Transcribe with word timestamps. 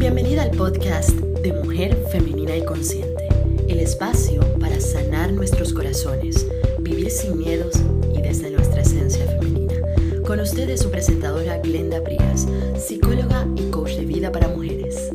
Bienvenida 0.00 0.44
al 0.44 0.52
podcast 0.52 1.10
de 1.10 1.52
Mujer 1.52 1.94
Femenina 2.10 2.56
y 2.56 2.64
Consciente, 2.64 3.28
el 3.68 3.80
espacio 3.80 4.40
para 4.58 4.80
sanar 4.80 5.30
nuestros 5.30 5.74
corazones, 5.74 6.48
vivir 6.78 7.10
sin 7.10 7.36
miedos 7.36 7.76
y 8.14 8.22
desde 8.22 8.50
nuestra 8.50 8.80
esencia 8.80 9.26
femenina. 9.26 9.74
Con 10.26 10.40
ustedes 10.40 10.80
su 10.80 10.90
presentadora 10.90 11.58
Glenda 11.58 12.02
Prías, 12.02 12.48
psicóloga 12.78 13.46
y 13.56 13.70
coach 13.70 13.96
de 13.96 14.06
vida 14.06 14.32
para 14.32 14.48
mujeres. 14.48 15.10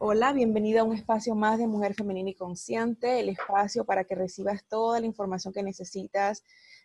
Hola, 0.00 0.32
bienvenida 0.32 0.80
a 0.80 0.84
un 0.84 0.96
espacio 0.96 1.36
más 1.36 1.60
de 1.60 1.68
Mujer 1.68 1.94
Femenina 1.94 2.30
y 2.30 2.34
Consciente, 2.34 3.20
el 3.20 3.28
espacio 3.28 3.84
para 3.84 4.02
que 4.02 4.16
recibas 4.16 4.64
toda 4.64 4.98
la 4.98 5.06
información 5.06 5.54
que 5.54 5.62
necesitas 5.62 6.42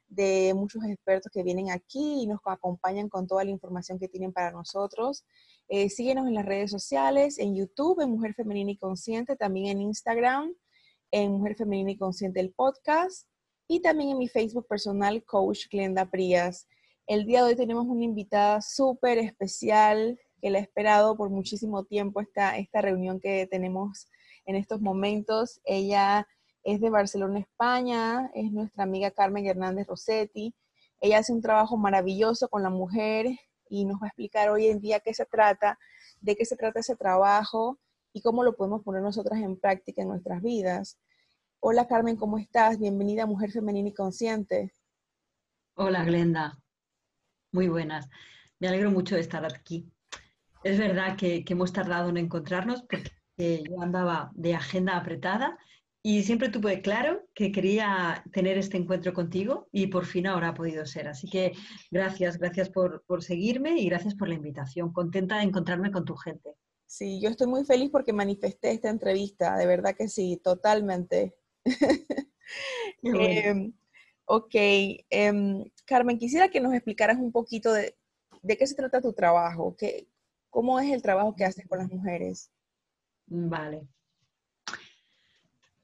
de 0.07 0.53
muchos 0.55 0.83
expertos 0.85 1.31
que 1.31 1.43
vienen 1.43 1.71
aquí 1.71 2.21
y 2.23 2.27
nos 2.27 2.39
acompañan 2.46 3.09
con 3.09 3.27
toda 3.27 3.43
la 3.43 3.51
información 3.51 4.00
que 4.00 4.07
tienen 4.07 4.32
para 4.32 4.51
nosotros. 4.51 5.25
Eh, 5.68 5.89
síguenos 5.89 6.27
en 6.27 6.36
las 6.36 6.46
redes 6.46 6.71
sociales, 6.71 7.39
en 7.39 7.55
YouTube, 7.55 8.01
en 8.01 8.11
Mujer 8.11 8.33
Femenina 8.33 8.71
y 8.71 8.77
Consciente, 8.77 9.36
también 9.36 9.68
en 9.68 9.82
Instagram, 9.82 10.54
en 11.11 11.32
Mujer 11.32 11.55
Femenina 11.55 11.91
y 11.91 11.97
Consciente 11.97 12.39
el 12.39 12.51
podcast 12.51 13.27
y 13.68 13.82
también 13.82 14.11
en 14.11 14.18
mi 14.18 14.27
Facebook 14.27 14.68
personal, 14.68 15.23
Coach 15.23 15.68
Glenda 15.71 16.10
Prías. 16.10 16.68
El 17.07 17.25
día 17.25 17.43
de 17.43 17.49
hoy 17.49 17.55
tenemos 17.55 17.85
una 17.87 18.04
invitada 18.04 18.61
súper 18.61 19.18
especial 19.18 20.19
que 20.41 20.49
la 20.49 20.60
he 20.60 20.61
esperado 20.61 21.18
por 21.18 21.29
muchísimo 21.29 21.83
tiempo 21.83 22.21
esta, 22.21 22.57
esta 22.57 22.82
reunión 22.82 23.19
que 23.19 23.47
tenemos 23.47 24.07
en 24.46 24.55
estos 24.55 24.82
momentos. 24.82 25.60
Ella 25.65 26.27
es 26.65 26.82
de 26.82 26.89
Barcelona, 26.89 27.39
España, 27.39 28.32
es 28.33 28.51
nuestra 28.51 28.83
amiga 28.83 29.11
Carmen 29.11 29.46
Hernández 29.46 29.86
Rossetti. 29.87 30.55
Ella 31.00 31.19
hace 31.19 31.32
un 31.32 31.41
trabajo 31.41 31.78
maravilloso 31.78 32.50
con 32.50 32.64
la 32.64 32.72
mujer 32.72 33.28
y 33.69 33.85
nos 33.85 34.02
va 34.02 34.05
a 34.05 34.08
explicar 34.08 34.49
hoy 34.49 34.67
en 34.67 34.81
día 34.81 34.99
qué 34.99 35.13
se 35.13 35.25
trata, 35.27 35.77
de 36.21 36.36
qué 36.36 36.43
se 36.43 36.58
trata 36.58 36.80
ese 36.80 36.95
trabajo 36.95 37.80
y 38.13 38.21
cómo 38.21 38.43
lo 38.43 38.55
podemos 38.55 38.81
poner 38.81 39.03
nosotras 39.03 39.39
en 39.41 39.59
práctica 39.59 40.02
en 40.02 40.08
nuestras 40.08 40.41
vidas. 40.41 40.97
Hola 41.59 41.88
Carmen, 41.88 42.16
¿cómo 42.16 42.39
estás? 42.39 42.80
Bienvenida 42.80 43.23
a 43.23 43.27
Mujer 43.27 43.52
Femenina 43.52 43.89
y 43.89 43.93
Consciente. 43.93 44.73
Hola 45.75 46.03
Glenda, 46.03 46.58
muy 47.52 47.67
buenas. 47.67 48.09
Me 48.58 48.69
alegro 48.69 48.89
mucho 48.89 49.13
de 49.13 49.21
estar 49.21 49.45
aquí. 49.45 49.88
Es 50.63 50.80
verdad 50.80 51.16
que, 51.16 51.45
que 51.45 51.53
hemos 51.53 51.71
tardado 51.71 52.09
en 52.09 52.17
encontrarnos 52.17 52.81
porque 52.81 53.63
yo 53.69 53.81
andaba 53.83 54.31
de 54.33 54.55
agenda 54.55 54.97
apretada 54.97 55.59
y 56.08 56.22
siempre 56.22 56.50
tuve 56.50 56.84
claro 56.84 57.28
que 57.34 57.52
quería 57.52 58.23
tener 58.31 58.59
este 58.59 58.78
encuentro 58.78 59.11
contigo 59.11 59.67
y 59.72 59.88
por 59.88 60.06
fin 60.06 60.28
ahora 60.28 60.50
ha 60.50 60.53
podido 60.53 60.86
ser. 60.86 61.08
Así 61.08 61.28
que 61.28 61.53
gracias, 61.89 62.38
gracias 62.38 62.70
por, 62.70 63.02
seguirme 63.22 63.80
y 63.80 63.89
gracias 63.89 64.14
por 64.14 64.28
la 64.28 64.36
invitación. 64.36 64.94
Contenta 64.94 65.38
de 65.38 65.45
encontrarme 65.45 65.92
con 65.92 66.06
tu 66.06 66.16
gente. 66.16 66.53
Sí, 66.86 67.20
yo 67.20 67.30
estoy 67.30 67.48
muy 67.48 67.66
feliz 67.66 67.89
porque 67.89 68.14
manifesté 68.14 68.70
esta 68.70 68.92
entrevista, 68.92 69.58
de 69.58 69.66
verdad 69.66 69.95
que 69.98 70.08
sí, 70.08 70.39
totalmente. 70.44 71.33
Em, 73.02 73.73
ok, 74.26 74.56
em, 75.09 75.64
Carmen, 75.86 76.20
quisiera 76.20 76.50
que 76.50 76.61
nos 76.61 76.73
explicaras 76.76 77.17
un 77.17 77.31
poquito 77.31 77.73
de, 77.73 77.98
de 78.44 78.58
qué 78.58 78.67
se 78.67 78.76
trata 78.76 79.02
tu 79.02 79.14
trabajo, 79.14 79.76
qué, 79.76 80.08
cómo 80.52 80.80
es 80.80 80.92
el 80.92 81.02
trabajo 81.02 81.36
que 81.36 81.45
haces 81.45 81.67
con 81.67 81.80
las 81.80 81.89
mujeres. 81.89 82.52
Vale, 83.26 83.88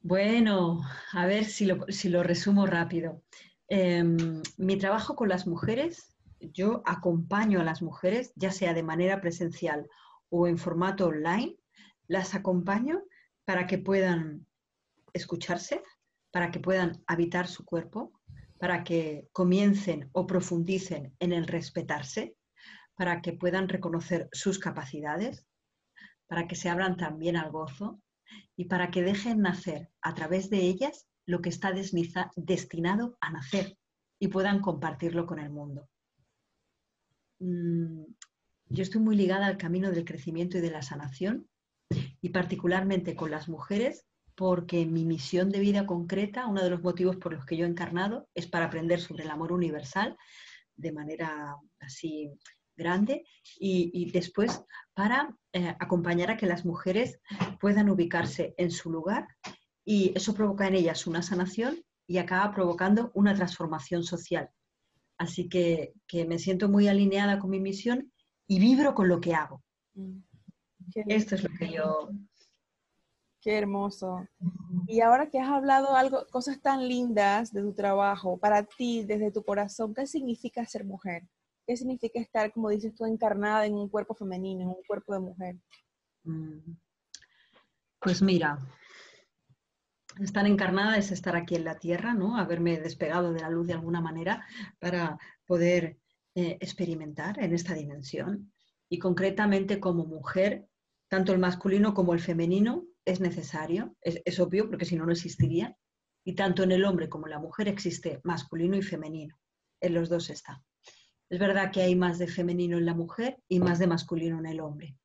bueno, 0.01 0.81
a 1.13 1.25
ver 1.25 1.45
si 1.45 1.65
lo, 1.65 2.23
resumo 2.23 2.65
rápido. 2.65 3.21
Em, 3.67 4.41
mi 4.57 4.77
trabajo 4.77 5.15
con 5.15 5.29
las 5.29 5.45
mujeres, 5.45 6.17
yo 6.39 6.81
acompaño 6.85 7.61
a 7.61 7.63
las 7.63 7.81
mujeres, 7.81 8.33
ya 8.35 8.51
sea 8.51 8.73
de 8.73 8.83
manera 8.83 9.21
presencial 9.21 9.87
o 10.29 10.47
en 10.47 10.57
formato 10.57 11.07
online, 11.07 11.55
las 12.07 12.33
acompaño 12.33 13.03
para 13.45 13.67
que 13.67 13.77
puedan 13.77 14.47
escucharse, 15.13 15.83
para 16.31 16.49
que 16.49 16.59
puedan 16.59 17.03
habitar 17.05 17.47
su 17.47 17.63
cuerpo, 17.63 18.11
para 18.57 18.83
que 18.83 19.27
comiencen 19.31 20.09
o 20.13 20.25
profundicen 20.25 21.15
en 21.19 21.31
el 21.31 21.45
respetarse, 21.47 22.35
para 22.95 23.21
que 23.21 23.33
puedan 23.33 23.69
reconocer 23.69 24.29
sus 24.31 24.57
capacidades, 24.57 25.45
para 26.27 26.47
que 26.47 26.55
se 26.55 26.69
abran 26.69 26.97
también 26.97 27.37
al 27.37 27.51
gozo, 27.51 28.01
y 28.55 28.65
para 28.65 28.91
que 28.91 29.01
dejen 29.01 29.41
nacer 29.41 29.89
a 30.01 30.13
través 30.13 30.49
de 30.49 30.59
ellas 30.59 31.07
lo 31.25 31.41
que 31.41 31.49
está 31.49 31.73
destinado 32.35 33.17
a 33.21 33.31
nacer 33.31 33.77
y 34.19 34.27
puedan 34.27 34.61
compartirlo 34.61 35.25
con 35.25 35.39
el 35.39 35.49
mundo. 35.49 35.89
Mm, 37.39 38.03
yo 38.69 38.83
estoy 38.83 39.01
muy 39.01 39.15
ligada 39.15 39.47
al 39.47 39.57
camino 39.57 39.91
del 39.91 40.05
crecimiento 40.05 40.57
y 40.57 40.61
de 40.61 40.71
la 40.71 40.81
sanación 40.81 41.47
y 42.21 42.29
particularmente 42.29 43.15
con 43.15 43.31
las 43.31 43.49
mujeres 43.49 44.05
porque 44.35 44.85
mi 44.85 45.05
misión 45.05 45.49
de 45.49 45.59
vida 45.59 45.85
concreta, 45.85 46.47
uno 46.47 46.63
de 46.63 46.69
los 46.69 46.81
motivos 46.81 47.17
por 47.17 47.33
los 47.33 47.45
que 47.45 47.57
yo 47.57 47.65
he 47.65 47.69
encarnado, 47.69 48.29
es 48.33 48.47
para 48.47 48.65
aprender 48.65 48.99
sobre 49.01 49.23
el 49.23 49.29
amor 49.29 49.51
universal 49.51 50.17
de 50.75 50.91
manera 50.91 51.57
así 51.79 52.31
grande 52.81 53.23
y, 53.59 54.11
después 54.11 54.63
para 54.93 55.35
eh, 55.53 55.75
acompañar 55.79 56.31
a 56.31 56.37
que 56.37 56.45
las 56.45 56.65
mujeres 56.65 57.19
puedan 57.59 57.89
ubicarse 57.89 58.53
en 58.57 58.71
su 58.71 58.91
lugar 58.91 59.27
y 59.85 60.11
eso 60.15 60.33
provoca 60.33 60.67
en 60.67 60.75
ellas 60.75 61.07
una 61.07 61.21
sanación 61.21 61.83
y 62.07 62.17
acaba 62.17 62.53
provocando 62.53 63.11
una 63.13 63.33
transformación 63.33 64.03
social. 64.03 64.49
Así 65.17 65.47
que, 65.47 65.93
me 66.27 66.39
siento 66.39 66.67
muy 66.67 66.87
alineada 66.87 67.39
con 67.39 67.51
mi 67.51 67.59
misión 67.59 68.11
y 68.47 68.59
vibro 68.59 68.95
con 68.95 69.07
lo 69.07 69.21
que 69.21 69.35
hago. 69.35 69.63
Mm. 69.93 70.19
Esto 71.07 71.35
es 71.35 71.43
lo 71.43 71.49
que 71.57 71.71
yo... 71.71 72.09
Qué 73.39 73.57
hermoso. 73.57 74.27
Y 74.87 75.01
ahora 75.01 75.29
que 75.29 75.39
has 75.39 75.49
hablado 75.49 75.95
algo, 75.95 76.27
cosas 76.31 76.61
tan 76.61 76.87
lindas 76.87 77.51
de 77.51 77.61
tu 77.61 77.73
trabajo, 77.73 78.37
para 78.37 78.63
ti, 78.63 79.03
desde 79.03 79.31
tu 79.31 79.43
corazón, 79.43 79.93
¿qué 79.93 80.05
significa 80.05 80.65
ser 80.65 80.85
mujer? 80.85 81.23
¿Qué 81.71 81.77
significa 81.77 82.19
estar, 82.19 82.51
como 82.51 82.67
dices 82.67 82.93
tú, 82.93 83.05
encarnada 83.05 83.65
en 83.65 83.75
un 83.75 83.87
cuerpo 83.87 84.13
femenino, 84.13 84.63
en 84.63 84.67
un 84.67 84.83
cuerpo 84.85 85.13
de 85.13 85.19
mujer? 85.21 85.55
Mm. 86.25 86.73
Pues 87.97 88.21
mira, 88.21 88.59
estar 90.19 90.45
encarnada 90.45 90.97
es 90.97 91.13
estar 91.13 91.37
aquí 91.37 91.55
en 91.55 91.63
la 91.63 91.79
Tierra, 91.79 92.13
¿no? 92.13 92.35
Haberme 92.35 92.77
despegado 92.81 93.31
de 93.31 93.39
la 93.39 93.49
luz 93.49 93.67
de 93.67 93.73
alguna 93.73 94.01
manera 94.01 94.45
para 94.79 95.17
poder 95.45 95.97
eh, 96.35 96.57
experimentar 96.59 97.41
en 97.41 97.53
esta 97.53 97.73
dimensión. 97.73 98.51
Y 98.89 98.99
concretamente 98.99 99.79
como 99.79 100.05
mujer, 100.05 100.67
tanto 101.07 101.31
el 101.31 101.39
masculino 101.39 101.93
como 101.93 102.13
el 102.13 102.19
femenino 102.19 102.83
es 103.05 103.21
necesario, 103.21 103.95
es, 104.01 104.21
es 104.25 104.41
obvio 104.41 104.69
porque 104.69 104.83
si 104.83 104.97
no, 104.97 105.05
no 105.05 105.13
existiría. 105.13 105.77
Y 106.25 106.35
tanto 106.35 106.63
en 106.63 106.73
el 106.73 106.83
hombre 106.83 107.07
como 107.07 107.27
en 107.27 107.31
la 107.31 107.39
mujer 107.39 107.69
existe 107.69 108.19
masculino 108.25 108.75
y 108.75 108.81
femenino. 108.81 109.39
En 109.79 109.93
los 109.93 110.09
dos 110.09 110.29
está. 110.29 110.61
Es 111.31 111.39
verdad 111.39 111.71
que 111.71 111.81
hay 111.81 111.95
más 111.95 112.19
de 112.19 112.27
femenino 112.27 112.77
en 112.77 112.85
la 112.85 112.93
mujer 112.93 113.41
y 113.47 113.61
más 113.61 113.79
de 113.79 113.87
masculino 113.87 114.37
en 114.37 114.47
el 114.47 114.59
hombre. 114.59 114.97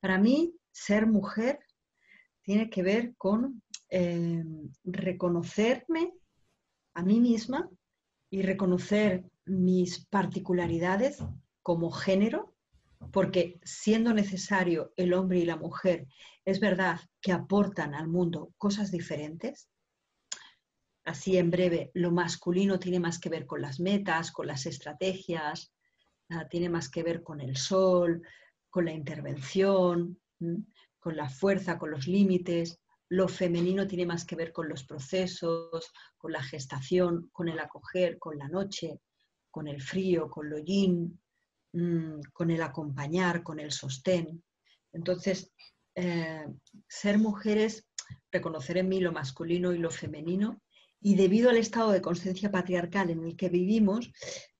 Para 0.00 0.16
mí, 0.16 0.56
ser 0.72 1.06
mujer 1.06 1.58
tiene 2.40 2.70
que 2.70 2.82
ver 2.82 3.14
con 3.18 3.62
eh, 3.90 4.42
reconocerme 4.84 6.14
a 6.94 7.02
mí 7.02 7.20
misma 7.20 7.68
y 8.30 8.40
reconocer 8.40 9.22
mis 9.44 10.06
particularidades 10.06 11.22
como 11.62 11.90
género, 11.90 12.54
porque 13.12 13.60
siendo 13.64 14.14
necesario 14.14 14.94
el 14.96 15.12
hombre 15.12 15.40
y 15.40 15.44
la 15.44 15.56
mujer, 15.56 16.06
es 16.46 16.58
verdad 16.58 17.00
que 17.20 17.32
aportan 17.32 17.94
al 17.94 18.08
mundo 18.08 18.54
cosas 18.56 18.90
diferentes, 18.90 19.68
así 21.04 21.36
en 21.36 21.50
breve, 21.50 21.90
lo 21.94 22.10
masculino 22.10 22.78
tiene 22.78 22.98
más 22.98 23.18
que 23.18 23.28
ver 23.28 23.46
con 23.46 23.60
las 23.60 23.78
metas, 23.78 24.32
con 24.32 24.46
las 24.46 24.66
estrategias, 24.66 25.72
tiene 26.50 26.68
más 26.68 26.88
que 26.88 27.02
ver 27.02 27.22
con 27.22 27.40
el 27.40 27.56
sol, 27.56 28.22
con 28.70 28.86
la 28.86 28.92
intervención, 28.92 30.18
con 30.98 31.16
la 31.16 31.28
fuerza, 31.28 31.78
con 31.78 31.90
los 31.90 32.06
límites. 32.06 32.80
Lo 33.10 33.28
femenino 33.28 33.86
tiene 33.86 34.06
más 34.06 34.24
que 34.24 34.36
ver 34.36 34.52
con 34.52 34.68
los 34.68 34.84
procesos, 34.84 35.92
con 36.16 36.32
la 36.32 36.42
gestación, 36.42 37.28
con 37.32 37.48
el 37.48 37.58
acoger, 37.58 38.18
con 38.18 38.38
la 38.38 38.48
noche, 38.48 39.00
con 39.50 39.68
el 39.68 39.82
frío, 39.82 40.30
con 40.30 40.48
lo 40.48 40.58
yin, 40.58 41.20
con 42.32 42.50
el 42.50 42.62
acompañar, 42.62 43.42
con 43.42 43.60
el 43.60 43.72
sostén. 43.72 44.42
Entonces, 44.92 45.52
eh, 45.94 46.46
ser 46.88 47.18
mujeres, 47.18 47.86
reconocer 48.32 48.78
en 48.78 48.88
mí 48.88 49.00
lo 49.00 49.12
masculino 49.12 49.72
y 49.72 49.78
lo 49.78 49.90
femenino 49.90 50.60
y 51.04 51.16
debido 51.16 51.50
al 51.50 51.58
estado 51.58 51.92
de 51.92 52.00
conciencia 52.00 52.50
patriarcal 52.50 53.10
en 53.10 53.22
el 53.26 53.36
que 53.36 53.50
vivimos, 53.50 54.10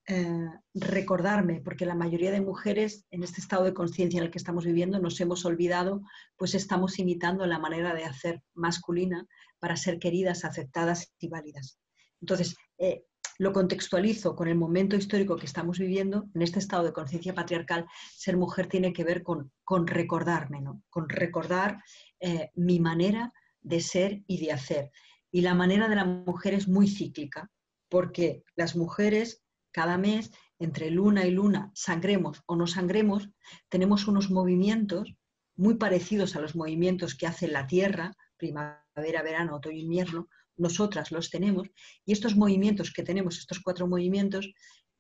eh, 0.07 0.51
recordarme, 0.75 1.63
porque 1.63 1.87
la 1.87 1.95
mayoría 1.95 2.31
de 2.31 2.43
mujeres 2.43 3.07
en 3.11 3.23
este 3.23 3.41
estado 3.41 3.65
de 3.65 3.73
conciencia 3.73 4.19
en 4.19 4.25
el 4.25 4.31
que 4.31 4.37
estamos 4.37 4.67
viviendo 4.67 4.99
nos 4.99 5.19
hemos 5.23 5.47
olvidado, 5.47 6.03
pues 6.37 6.55
estamos 6.55 6.99
imitando 6.99 7.47
la 7.47 7.59
manera 7.59 7.95
de 7.95 8.05
hacer 8.05 8.43
masculina 8.53 9.27
para 9.59 9.77
ser 9.77 9.99
queridas, 9.99 10.45
aceptadas 10.45 11.15
y 11.19 11.29
válidas. 11.29 11.79
Entonces, 12.21 12.55
eh, 12.77 13.05
lo 13.39 13.55
contextualizo 13.55 14.37
con 14.37 14.47
el 14.47 14.57
momento 14.57 14.97
histórico 14.97 15.37
que 15.37 15.47
estamos 15.47 15.79
viviendo, 15.79 16.27
en 16.35 16.43
este 16.43 16.59
estado 16.59 16.85
de 16.85 16.93
conciencia 16.93 17.35
patriarcal, 17.35 17.87
ser 18.15 18.37
mujer 18.37 18.67
tiene 18.67 18.93
que 18.93 19.05
ver 19.05 19.23
con, 19.23 19.51
con 19.65 19.87
recordarme, 19.87 20.61
¿no? 20.61 20.83
con 20.91 21.09
recordar 21.09 21.83
eh, 22.21 22.51
mi 22.55 22.81
manera 22.81 23.33
de 23.63 23.81
ser 23.81 24.23
y 24.27 24.45
de 24.45 24.53
hacer. 24.53 24.91
Y 25.35 25.41
la 25.41 25.53
manera 25.53 25.89
de 25.89 25.97
la 25.97 26.05
mujer 26.05 26.55
es 26.55 26.69
muy 26.69 26.87
cíclica, 26.87 27.51
porque 27.89 28.45
las 28.55 28.77
mujeres 28.77 29.43
cada 29.73 29.99
mes, 29.99 30.31
entre 30.61 30.93
luna 30.93 31.27
y 31.27 31.33
luna, 31.33 31.73
sangremos 31.75 32.41
o 32.47 32.55
no 32.55 32.69
sangremos, 32.69 33.29
tenemos 33.69 34.07
unos 34.07 34.31
movimientos 34.31 35.13
muy 35.57 35.75
parecidos 35.75 36.37
a 36.37 36.41
los 36.41 36.55
movimientos 36.55 37.17
que 37.17 37.27
hace 37.27 37.49
la 37.49 37.67
Tierra, 37.67 38.13
primavera, 38.37 39.25
verano, 39.25 39.57
otoño, 39.57 39.79
invierno, 39.79 40.29
nosotras 40.57 41.11
los 41.11 41.31
tenemos, 41.31 41.69
y 42.07 42.13
estos 42.13 42.37
movimientos 42.37 42.93
que 42.93 43.03
tenemos, 43.03 43.37
estos 43.39 43.59
cuatro 43.59 43.89
movimientos, 43.89 44.49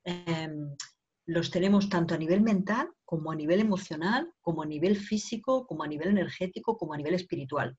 em, 0.02 0.74
los 1.26 1.52
tenemos 1.52 1.88
tanto 1.88 2.12
a 2.16 2.18
nivel 2.18 2.40
mental 2.40 2.88
como 3.04 3.30
a 3.30 3.36
nivel 3.36 3.60
emocional, 3.60 4.32
como 4.40 4.64
a 4.64 4.66
nivel 4.66 4.96
físico, 4.96 5.64
como 5.64 5.84
a 5.84 5.86
nivel 5.86 6.08
energético, 6.08 6.76
como 6.76 6.92
a 6.92 6.96
nivel 6.96 7.14
espiritual. 7.14 7.78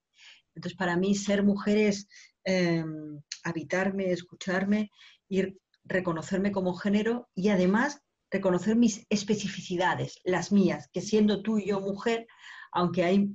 Entonces, 0.55 0.77
para 0.77 0.95
mí, 0.95 1.15
ser 1.15 1.43
mujer 1.43 1.77
es 1.77 2.07
em, 2.45 3.21
habitarme, 3.43 4.11
escucharme 4.11 4.91
y 5.27 5.57
reconocerme 5.83 6.51
como 6.51 6.73
género 6.73 7.29
y 7.35 7.49
además 7.49 8.01
reconocer 8.31 8.75
mis 8.75 9.05
especificidades, 9.09 10.19
las 10.23 10.51
mías, 10.51 10.89
que 10.91 11.01
siendo 11.01 11.41
tú 11.41 11.57
y 11.57 11.67
yo 11.67 11.79
mujer, 11.79 12.27
aunque 12.71 13.03
hay, 13.03 13.29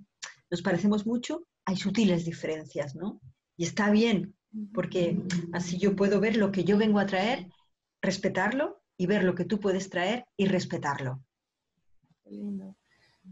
nos 0.51 0.63
parecemos 0.63 1.07
mucho, 1.07 1.47
hay 1.65 1.77
sutiles 1.77 2.25
diferencias, 2.25 2.97
¿no? 2.97 3.21
Y 3.57 3.65
está 3.65 3.91
bien, 3.91 4.35
porque 4.75 5.19
así 5.53 5.79
yo 5.79 5.95
puedo 5.95 6.21
ver 6.21 6.37
lo 6.37 6.51
que 6.51 6.65
yo 6.65 6.77
vengo 6.77 6.99
a 6.99 7.07
traer, 7.07 7.47
respetarlo 8.03 8.83
y 8.97 9.07
ver 9.07 9.25
lo 9.25 9.35
que 9.35 9.45
tú 9.45 9.61
puedes 9.61 9.89
traer 9.91 10.27
y 10.37 10.47
respetarlo. 10.47 11.23
Qué 12.25 12.31
lindo. 12.31 12.77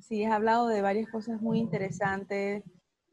Sí, 0.00 0.24
has 0.24 0.32
hablado 0.32 0.68
de 0.68 0.80
varias 0.80 1.10
cosas 1.10 1.40
muy 1.40 1.58
interesantes, 1.58 2.62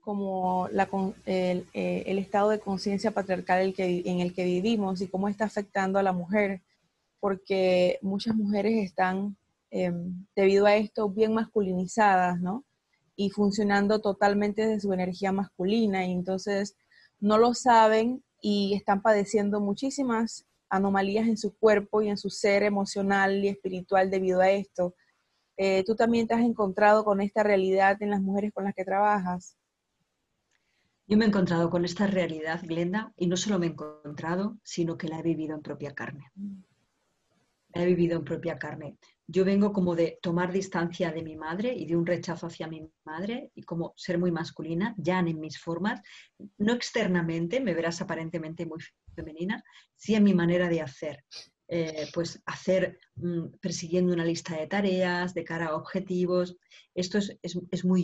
como 0.06 0.70
la, 0.72 0.88
el, 1.26 1.68
eh, 1.74 2.04
el, 2.06 2.20
estado 2.20 2.50
de 2.52 2.60
conciencia 2.60 3.10
patriarcal 3.10 3.74
en 3.76 4.20
el 4.20 4.34
que 4.34 4.46
vivimos 4.46 5.02
y 5.02 5.08
cómo 5.08 5.28
está 5.28 5.46
afectando 5.46 5.98
a 5.98 6.04
la 6.04 6.14
mujer, 6.14 6.62
porque 7.20 7.98
muchas 8.04 8.36
mujeres 8.36 8.86
están, 8.86 9.36
em, 9.72 10.28
debido 10.36 10.68
a 10.68 10.76
esto, 10.76 11.10
bien 11.10 11.34
masculinizadas, 11.34 12.40
¿no? 12.40 12.64
Y 13.16 13.32
funcionando 13.32 14.00
totalmente 14.00 14.68
de 14.68 14.80
su 14.80 14.94
energía 14.94 15.32
masculina. 15.32 16.06
Y 16.06 16.12
entonces 16.12 16.78
no 17.20 17.40
lo 17.40 17.56
saben 17.56 18.24
y 18.42 18.76
están 18.76 19.02
padeciendo 19.02 19.60
muchísimas 19.60 20.46
anomalías 20.70 21.28
en 21.28 21.38
su 21.38 21.58
cuerpo 21.58 22.04
y 22.04 22.10
en 22.10 22.18
su 22.18 22.30
ser 22.30 22.62
emocional 22.62 23.44
y 23.44 23.48
espiritual 23.48 24.12
debido 24.12 24.42
a 24.42 24.52
esto. 24.52 24.94
Eh, 25.58 25.84
¿Tú 25.84 25.96
también 25.96 26.28
te 26.28 26.36
has 26.36 26.42
encontrado 26.42 27.04
con 27.04 27.22
esta 27.22 27.42
realidad 27.42 27.98
en 28.02 28.12
las 28.12 28.22
mujeres 28.22 28.54
con 28.54 28.66
las 28.66 28.76
que 28.76 28.86
trabajas? 28.86 29.58
Yo 31.08 31.18
me 31.18 31.26
he 31.26 31.28
encontrado 31.28 31.70
con 31.70 31.86
esta 31.86 32.08
realidad, 32.08 32.62
Glenda, 32.64 33.14
y 33.16 33.28
no 33.28 33.38
solo 33.38 33.60
me 33.60 33.68
he 33.68 33.70
encontrado, 33.70 34.58
sino 34.64 34.98
que 34.98 35.08
la 35.08 35.20
he 35.20 35.24
vivido 35.24 35.56
en 35.56 35.62
propia 35.62 35.94
carne. 35.94 36.32
La 37.74 37.84
he 37.84 37.86
vivido 37.86 38.18
en 38.18 38.24
propia 38.24 38.58
carne 38.58 38.98
yo 39.28 39.44
vengo 39.44 39.74
como 39.74 39.96
de 39.96 40.20
tomar 40.22 40.52
distancia 40.52 41.12
de 41.12 41.24
mi 41.24 41.36
madre 41.36 41.74
y 41.74 41.86
de 41.86 41.96
un 41.96 42.06
rechazo 42.06 42.48
hacia 42.48 42.68
mi 42.68 42.88
madre 43.04 43.52
y 43.56 43.64
como 43.64 43.94
ser 43.96 44.20
muy 44.20 44.32
masculina, 44.32 44.94
ya 44.98 45.20
en 45.20 45.40
mis 45.40 45.60
formas, 45.60 46.02
no 46.58 46.74
externamente, 46.74 47.60
me 47.60 47.74
verás 47.74 48.02
aparentemente 48.02 48.66
muy 48.66 48.80
femenina, 49.16 49.64
sí 49.96 50.14
en 50.16 50.24
mi 50.24 50.34
manera 50.34 50.70
de 50.70 50.82
hacer. 50.82 51.24
Eh, 51.68 52.08
pues 52.14 52.44
hacer 52.46 53.00
mm, 53.16 53.58
persiguiendo 53.60 54.14
una 54.14 54.24
lista 54.24 54.56
de 54.56 54.68
tareas, 54.68 55.34
de 55.34 55.44
cara 55.44 55.68
a 55.68 55.76
objetivos. 55.76 56.56
Esto 56.94 57.18
es, 57.18 57.84
muy 57.84 58.04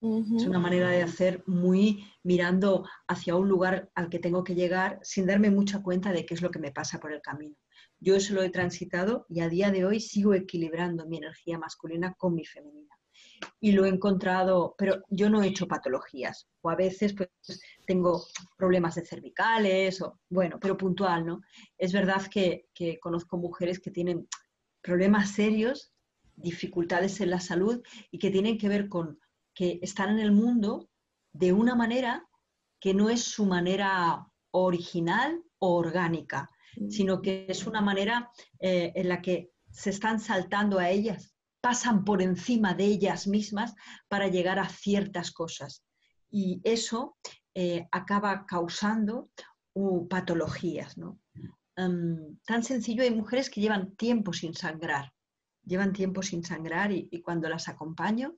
Es 0.00 0.46
una 0.46 0.60
manera 0.60 0.90
de 0.90 1.02
hacer 1.02 1.42
muy 1.46 2.04
mirando 2.22 2.86
hacia 3.08 3.34
un 3.34 3.48
lugar 3.48 3.90
al 3.96 4.08
que 4.08 4.20
tengo 4.20 4.44
que 4.44 4.54
llegar 4.54 5.00
sin 5.02 5.26
darme 5.26 5.50
mucha 5.50 5.82
cuenta 5.82 6.12
de 6.12 6.24
qué 6.24 6.34
es 6.34 6.42
lo 6.42 6.52
que 6.52 6.60
me 6.60 6.70
pasa 6.70 7.00
por 7.00 7.12
el 7.12 7.20
camino. 7.20 7.56
Yo 7.98 8.14
eso 8.14 8.34
lo 8.34 8.42
he 8.42 8.50
transitado 8.50 9.26
y 9.28 9.40
a 9.40 9.48
día 9.48 9.72
de 9.72 9.84
hoy 9.84 9.98
sigo 9.98 10.34
equilibrando 10.34 11.06
mi 11.06 11.16
energía 11.16 11.58
masculina 11.58 12.14
con 12.14 12.34
mi 12.34 12.44
femenina. 12.44 12.94
Y 13.60 13.72
lo 13.72 13.86
he 13.86 13.88
encontrado, 13.88 14.76
pero 14.78 15.02
yo 15.08 15.28
no 15.30 15.42
he 15.42 15.48
hecho 15.48 15.66
patologías. 15.66 16.46
O 16.60 16.70
a 16.70 16.76
veces 16.76 17.14
pues 17.14 17.30
tengo 17.84 18.24
problemas 18.56 18.94
de 18.94 19.04
cervicales, 19.04 20.00
o 20.00 20.20
bueno, 20.30 20.58
pero 20.60 20.76
puntual, 20.76 21.26
¿no? 21.26 21.40
Es 21.76 21.92
verdad 21.92 22.22
que, 22.30 22.66
que 22.72 23.00
conozco 23.00 23.36
mujeres 23.36 23.80
que 23.80 23.90
tienen 23.90 24.28
problemas 24.80 25.32
serios, 25.32 25.92
dificultades 26.36 27.20
en 27.20 27.30
la 27.30 27.40
salud 27.40 27.82
y 28.12 28.20
que 28.20 28.30
tienen 28.30 28.58
que 28.58 28.68
ver 28.68 28.88
con 28.88 29.18
que 29.58 29.78
están 29.82 30.10
en 30.10 30.20
el 30.20 30.32
mundo 30.32 30.88
de 31.32 31.52
una 31.52 31.74
manera 31.74 32.12
que 32.80 32.94
no 32.94 33.10
es 33.10 33.24
su 33.24 33.44
manera 33.44 34.26
original 34.52 35.42
o 35.58 35.74
orgánica 35.74 36.50
sino 36.88 37.20
que 37.20 37.46
es 37.48 37.66
una 37.66 37.80
manera 37.80 38.30
eh, 38.60 38.92
en 38.94 39.08
la 39.08 39.20
que 39.20 39.50
se 39.70 39.90
están 39.90 40.20
saltando 40.20 40.78
a 40.78 40.90
ellas, 40.90 41.34
pasan 41.60 42.04
por 42.04 42.22
encima 42.22 42.74
de 42.74 42.84
ellas 42.84 43.26
mismas 43.26 43.74
para 44.08 44.28
llegar 44.28 44.58
a 44.58 44.68
ciertas 44.68 45.30
cosas. 45.30 45.84
Y 46.30 46.60
eso 46.64 47.16
eh, 47.54 47.88
acaba 47.90 48.46
causando 48.46 49.30
uh, 49.74 50.06
patologías. 50.08 50.96
Em, 51.76 52.38
tan 52.46 52.62
sencillo, 52.62 53.02
hay 53.02 53.14
mujeres 53.14 53.50
que 53.50 53.60
llevan 53.60 53.94
tiempo 53.96 54.32
sin 54.32 54.54
sangrar, 54.54 55.12
llevan 55.64 55.92
tiempo 55.92 56.22
sin 56.22 56.44
sangrar 56.44 56.92
y, 56.92 57.08
y 57.10 57.20
cuando 57.22 57.48
las 57.48 57.68
acompaño, 57.68 58.36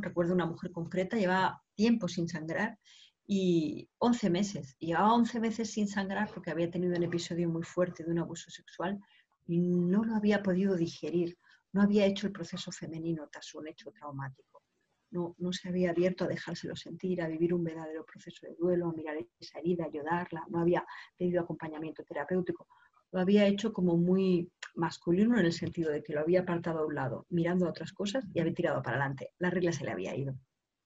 recuerdo 0.00 0.34
una 0.34 0.46
mujer 0.46 0.72
concreta, 0.72 1.16
lleva 1.16 1.62
tiempo 1.74 2.08
sin 2.08 2.28
sangrar 2.28 2.78
y 3.26 3.88
11 3.98 4.30
meses. 4.30 4.76
Llevaba 4.78 5.14
11 5.14 5.40
meses 5.40 5.70
sin 5.72 5.88
sangrar 5.88 6.30
porque 6.32 6.50
había 6.50 6.70
tenido 6.70 6.96
un 6.96 7.02
episodio 7.02 7.48
muy 7.48 7.62
fuerte 7.62 8.04
de 8.04 8.10
un 8.10 8.18
abuso 8.18 8.50
sexual 8.50 9.00
y 9.46 9.58
no 9.58 10.04
lo 10.04 10.14
había 10.14 10.42
podido 10.42 10.76
digerir. 10.76 11.36
No 11.72 11.82
había 11.82 12.06
hecho 12.06 12.26
el 12.26 12.32
proceso 12.32 12.70
femenino 12.70 13.28
tras 13.30 13.54
un 13.54 13.68
hecho 13.68 13.90
traumático. 13.90 14.62
No, 15.10 15.34
no 15.38 15.52
se 15.52 15.68
había 15.68 15.90
abierto 15.90 16.24
a 16.24 16.28
dejárselo 16.28 16.74
sentir, 16.74 17.22
a 17.22 17.28
vivir 17.28 17.54
un 17.54 17.62
verdadero 17.62 18.04
proceso 18.04 18.46
de 18.46 18.54
duelo, 18.56 18.88
a 18.88 18.92
mirar 18.92 19.16
esa 19.38 19.58
herida, 19.58 19.84
a 19.84 19.88
ayudarla. 19.88 20.44
No 20.48 20.60
había 20.60 20.84
pedido 21.16 21.40
acompañamiento 21.42 22.02
terapéutico. 22.04 22.66
Lo 23.14 23.20
había 23.20 23.46
hecho 23.46 23.72
como 23.72 23.96
muy 23.96 24.50
masculino 24.74 25.38
en 25.38 25.46
el 25.46 25.52
sentido 25.52 25.92
de 25.92 26.02
que 26.02 26.12
lo 26.12 26.20
había 26.22 26.40
apartado 26.40 26.80
a 26.80 26.86
un 26.86 26.96
lado, 26.96 27.26
mirando 27.30 27.64
a 27.64 27.70
otras 27.70 27.92
cosas 27.92 28.24
y 28.34 28.40
había 28.40 28.54
tirado 28.54 28.82
para 28.82 28.96
adelante. 28.96 29.30
La 29.38 29.50
regla 29.50 29.70
se 29.70 29.84
le 29.84 29.92
había 29.92 30.16
ido. 30.16 30.34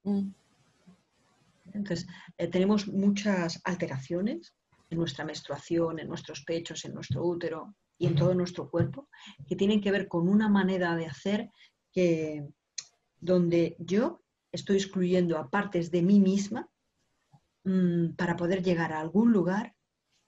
Mm. 0.05 0.29
Entonces, 1.73 2.07
eh, 2.37 2.49
tenemos 2.49 2.87
muchas 2.87 3.63
alteraciones 3.65 4.55
en 4.91 4.99
nuestra 4.99 5.25
menstruación, 5.25 6.01
en 6.01 6.09
nuestros 6.09 6.45
pechos, 6.45 6.85
en 6.85 6.93
nuestro 6.93 7.25
útero 7.25 7.75
y 7.97 8.07
en 8.09 8.15
todo 8.15 8.35
nuestro 8.35 8.69
cuerpo, 8.69 9.09
que 9.49 9.57
tienen 9.57 9.81
que 9.81 9.91
ver 9.91 10.07
con 10.07 10.29
una 10.29 10.51
manera 10.51 10.97
de 10.97 11.07
hacer 11.07 11.51
que 11.91 12.47
donde 13.21 13.75
yo 13.79 14.21
estoy 14.53 14.77
excluyendo 14.77 15.39
a 15.39 15.49
partes 15.49 15.91
de 15.91 16.03
mí 16.03 16.21
misma 16.21 16.69
mm, 17.65 18.17
para 18.17 18.37
poder 18.37 18.63
llegar 18.63 18.93
a 18.93 19.01
algún 19.01 19.33
lugar 19.33 19.75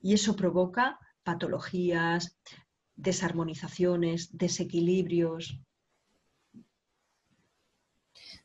y 0.01 0.15
eso 0.15 0.35
provoca 0.35 0.99
patologías, 1.23 2.37
desarmonizaciones, 2.97 4.37
desequilibrios. 4.37 5.61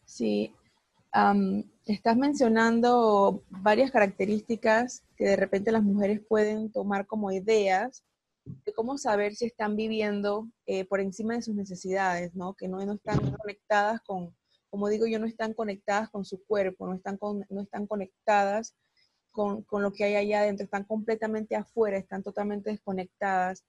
Sí, 0.06 0.54
estás 1.86 2.18
mencionando 2.18 3.44
varias 3.50 3.92
características 3.92 5.04
que 5.16 5.26
de 5.26 5.36
repente 5.36 5.72
las 5.72 5.84
mujeres 5.84 6.22
pueden 6.28 6.72
tomar 6.72 7.06
como 7.06 7.32
ideas 7.32 8.04
de 8.46 8.74
cómo 8.74 8.98
saber 8.98 9.36
si 9.36 9.46
están 9.46 9.76
viviendo 9.76 10.48
eh, 10.68 10.86
por 10.86 11.00
encima 11.00 11.34
de 11.34 11.42
sus 11.42 11.56
necesidades, 11.56 12.36
¿no? 12.36 12.54
Que 12.54 12.68
no, 12.68 12.84
no, 12.86 12.94
están 12.94 13.20
conectadas 13.32 14.02
con, 14.02 14.36
como 14.70 14.88
digo 14.88 15.08
yo, 15.08 15.20
no 15.20 15.26
están 15.26 15.54
conectadas 15.54 16.10
con 16.10 16.26
su 16.26 16.44
cuerpo, 16.46 16.88
no 16.88 16.94
están, 16.96 17.18
no 17.50 17.62
están 17.62 17.88
conectadas 17.88 18.76
con, 19.36 19.64
con, 19.64 19.84
lo 19.84 19.92
que 19.92 20.06
hay 20.06 20.16
allá 20.16 20.40
adentro, 20.40 20.64
están 20.64 20.86
completamente 20.86 21.56
afuera, 21.56 21.98
están 21.98 22.24
totalmente 22.24 22.70
desconectadas. 22.70 23.66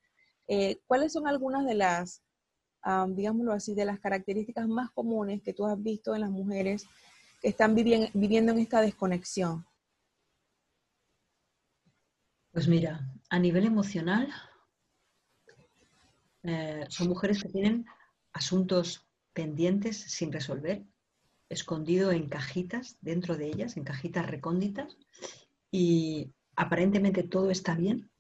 Eh, 0.47 0.79
¿Cuáles 0.87 1.13
son 1.13 1.27
algunas 1.27 1.67
de 1.67 1.75
las, 1.75 2.23
digámoslo 3.09 3.53
así, 3.53 3.75
de 3.75 3.85
las 3.85 3.99
características 3.99 4.69
más 4.69 4.93
comunes 4.93 5.43
que 5.43 5.53
tú 5.53 5.67
has 5.67 5.83
visto 5.83 6.15
en 6.15 6.21
las 6.21 6.31
mujeres 6.31 6.87
están 7.43 7.75
viviendo 7.75 8.53
en 8.53 8.59
esta 8.59 8.81
desconexión? 8.81 9.67
Pues 12.53 12.69
mira, 12.69 13.13
a 13.29 13.39
nivel 13.39 13.67
emocional, 13.67 14.33
eh, 16.43 16.87
son 16.89 17.09
mujeres 17.09 17.43
que 17.43 17.49
tienen 17.51 17.87
asuntos 18.33 19.07
pendientes 19.33 19.99
sin 19.99 20.33
resolver, 20.33 20.85
escondido 21.49 22.13
en 22.13 22.29
cajitas 22.29 22.97
dentro 23.01 23.37
de 23.37 23.47
ellas, 23.49 23.77
en 23.77 23.85
cajitas 23.85 24.27
recónditas, 24.27 24.97
y 25.77 26.33
aparentemente 26.57 27.23
todo 27.23 27.51
está 27.51 27.75
bien, 27.75 28.11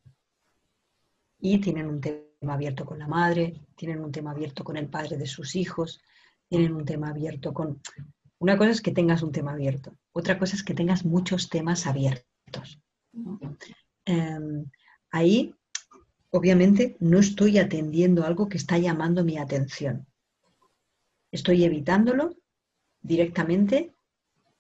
y 1.41 1.59
tienen 1.59 1.87
un 1.87 2.03
tema 2.03 2.53
abierto 2.53 2.85
con 2.85 2.99
la 2.99 3.09
madre, 3.09 3.63
tienen 3.77 4.05
un 4.05 4.13
tema 4.13 4.33
abierto 4.33 4.63
con 4.63 4.77
el 4.77 4.89
padre 4.89 5.17
de 5.17 5.25
sus 5.25 5.57
hijos, 5.57 6.03
tienen 6.51 6.75
un 6.75 6.85
tema 6.85 7.09
abierto 7.09 7.55
con... 7.55 7.81
Una 8.41 8.59
cosa 8.59 8.73
es 8.73 8.83
que 8.83 8.93
tengas 8.93 9.23
un 9.23 9.33
tema 9.33 9.53
abierto, 9.53 9.97
otra 10.13 10.39
cosa 10.39 10.55
es 10.55 10.63
que 10.63 10.75
tengas 10.75 11.07
muchos 11.07 11.49
temas 11.49 11.87
abiertos. 11.87 12.79
Em, 14.05 14.71
ahí, 15.11 15.55
obviamente, 16.33 16.99
no 17.01 17.19
estoy 17.21 17.57
atendiendo 17.57 18.27
algo 18.27 18.51
que 18.51 18.59
está 18.59 18.77
llamando 18.77 19.25
mi 19.25 19.39
atención. 19.39 20.07
Estoy 21.33 21.65
evitándolo 21.65 22.37
directamente 23.01 23.95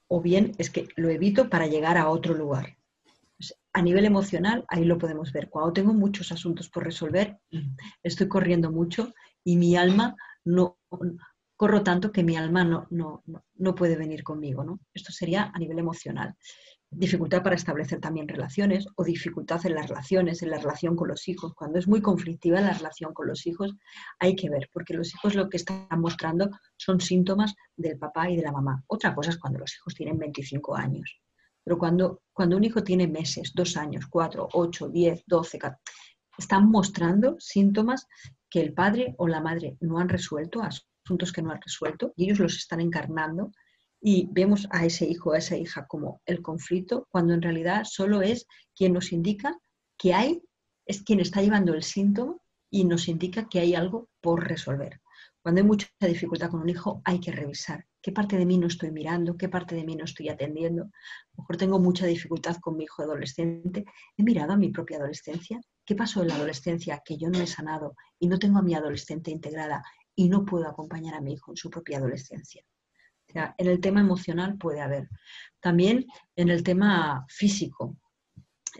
o 0.08 0.22
bien 0.22 0.54
es 0.56 0.70
que 0.70 0.88
lo 0.96 1.10
evito 1.10 1.50
para 1.50 1.66
llegar 1.66 1.98
a 1.98 2.08
otro 2.08 2.32
lugar. 2.32 2.75
A 3.76 3.82
nivel 3.82 4.06
emocional, 4.06 4.64
ahí 4.68 4.86
lo 4.86 4.96
podemos 4.96 5.32
ver. 5.32 5.50
Cuando 5.50 5.74
tengo 5.74 5.92
muchos 5.92 6.32
asuntos 6.32 6.70
por 6.70 6.82
resolver, 6.82 7.38
estoy 8.02 8.26
corriendo 8.26 8.72
mucho 8.72 9.12
y 9.44 9.56
mi 9.56 9.76
alma 9.76 10.16
no, 10.46 10.78
corro 11.56 11.82
tanto 11.82 12.10
que 12.10 12.24
mi 12.24 12.36
alma 12.36 12.64
no, 12.64 12.86
no, 12.88 13.22
no 13.54 13.74
puede 13.74 13.96
venir 13.96 14.22
conmigo. 14.22 14.64
¿no? 14.64 14.80
Esto 14.94 15.12
sería 15.12 15.50
a 15.54 15.58
nivel 15.58 15.78
emocional 15.78 16.34
dificultad 16.90 17.42
para 17.42 17.56
establecer 17.56 18.00
también 18.00 18.28
relaciones 18.28 18.86
o 18.96 19.04
dificultad 19.04 19.60
en 19.66 19.74
las 19.74 19.88
relaciones, 19.88 20.42
en 20.42 20.50
la 20.50 20.58
relación 20.58 20.96
con 20.96 21.08
los 21.08 21.28
hijos. 21.28 21.52
Cuando 21.54 21.78
es 21.78 21.86
muy 21.86 22.00
conflictiva 22.00 22.60
la 22.60 22.72
relación 22.72 23.12
con 23.12 23.26
los 23.26 23.46
hijos, 23.46 23.74
hay 24.18 24.36
que 24.36 24.48
ver, 24.48 24.70
porque 24.72 24.94
los 24.94 25.12
hijos 25.14 25.34
lo 25.34 25.50
que 25.50 25.58
están 25.58 25.86
mostrando 25.98 26.48
son 26.76 27.00
síntomas 27.00 27.54
del 27.76 27.98
papá 27.98 28.30
y 28.30 28.36
de 28.36 28.42
la 28.42 28.52
mamá. 28.52 28.82
Otra 28.86 29.14
cosa 29.14 29.30
es 29.30 29.38
cuando 29.38 29.58
los 29.58 29.74
hijos 29.74 29.94
tienen 29.94 30.18
25 30.18 30.76
años. 30.76 31.20
Pero 31.66 31.78
cuando, 31.78 32.22
cuando 32.32 32.56
un 32.56 32.62
hijo 32.62 32.84
tiene 32.84 33.08
meses, 33.08 33.50
dos 33.52 33.76
años, 33.76 34.06
cuatro, 34.08 34.48
ocho, 34.52 34.88
diez, 34.88 35.24
doce, 35.26 35.58
están 36.38 36.70
mostrando 36.70 37.34
síntomas 37.40 38.06
que 38.48 38.60
el 38.60 38.72
padre 38.72 39.16
o 39.18 39.26
la 39.26 39.40
madre 39.40 39.76
no 39.80 39.98
han 39.98 40.08
resuelto, 40.08 40.62
asuntos 40.62 41.32
que 41.32 41.42
no 41.42 41.50
han 41.50 41.60
resuelto, 41.60 42.12
y 42.14 42.26
ellos 42.26 42.38
los 42.38 42.56
están 42.56 42.78
encarnando 42.78 43.50
y 44.00 44.28
vemos 44.30 44.68
a 44.70 44.86
ese 44.86 45.06
hijo 45.06 45.30
o 45.30 45.32
a 45.32 45.38
esa 45.38 45.56
hija 45.56 45.88
como 45.88 46.20
el 46.24 46.40
conflicto, 46.40 47.08
cuando 47.10 47.34
en 47.34 47.42
realidad 47.42 47.82
solo 47.82 48.22
es 48.22 48.46
quien 48.76 48.92
nos 48.92 49.10
indica 49.10 49.58
que 49.98 50.14
hay, 50.14 50.40
es 50.84 51.02
quien 51.02 51.18
está 51.18 51.42
llevando 51.42 51.74
el 51.74 51.82
síntoma 51.82 52.36
y 52.70 52.84
nos 52.84 53.08
indica 53.08 53.48
que 53.48 53.58
hay 53.58 53.74
algo 53.74 54.08
por 54.20 54.46
resolver. 54.46 55.00
Cuando 55.46 55.60
hay 55.60 55.66
mucha 55.68 55.86
dificultad 56.00 56.50
con 56.50 56.62
un 56.62 56.68
hijo, 56.68 57.00
hay 57.04 57.20
que 57.20 57.30
revisar 57.30 57.86
qué 58.02 58.10
parte 58.10 58.36
de 58.36 58.44
mí 58.44 58.58
no 58.58 58.66
estoy 58.66 58.90
mirando, 58.90 59.36
qué 59.36 59.48
parte 59.48 59.76
de 59.76 59.84
mí 59.84 59.94
no 59.94 60.04
estoy 60.04 60.28
atendiendo. 60.28 60.82
A 60.82 60.86
lo 60.86 61.42
mejor 61.42 61.56
tengo 61.56 61.78
mucha 61.78 62.04
dificultad 62.04 62.56
con 62.56 62.76
mi 62.76 62.82
hijo 62.82 63.02
adolescente. 63.02 63.84
¿He 64.16 64.24
mirado 64.24 64.54
a 64.54 64.56
mi 64.56 64.70
propia 64.70 64.96
adolescencia? 64.96 65.60
¿Qué 65.84 65.94
pasó 65.94 66.22
en 66.22 66.28
la 66.28 66.34
adolescencia 66.34 67.00
que 67.04 67.16
yo 67.16 67.30
no 67.30 67.38
he 67.38 67.46
sanado 67.46 67.94
y 68.18 68.26
no 68.26 68.40
tengo 68.40 68.58
a 68.58 68.62
mi 68.62 68.74
adolescente 68.74 69.30
integrada 69.30 69.84
y 70.16 70.28
no 70.28 70.44
puedo 70.44 70.66
acompañar 70.66 71.14
a 71.14 71.20
mi 71.20 71.34
hijo 71.34 71.52
en 71.52 71.56
su 71.56 71.70
propia 71.70 71.98
adolescencia? 71.98 72.64
en 73.32 73.68
el 73.68 73.80
tema 73.80 74.00
emocional 74.00 74.58
puede 74.58 74.80
haber. 74.80 75.08
También 75.60 76.06
en 76.34 76.48
el 76.48 76.64
tema 76.64 77.24
físico. 77.28 77.96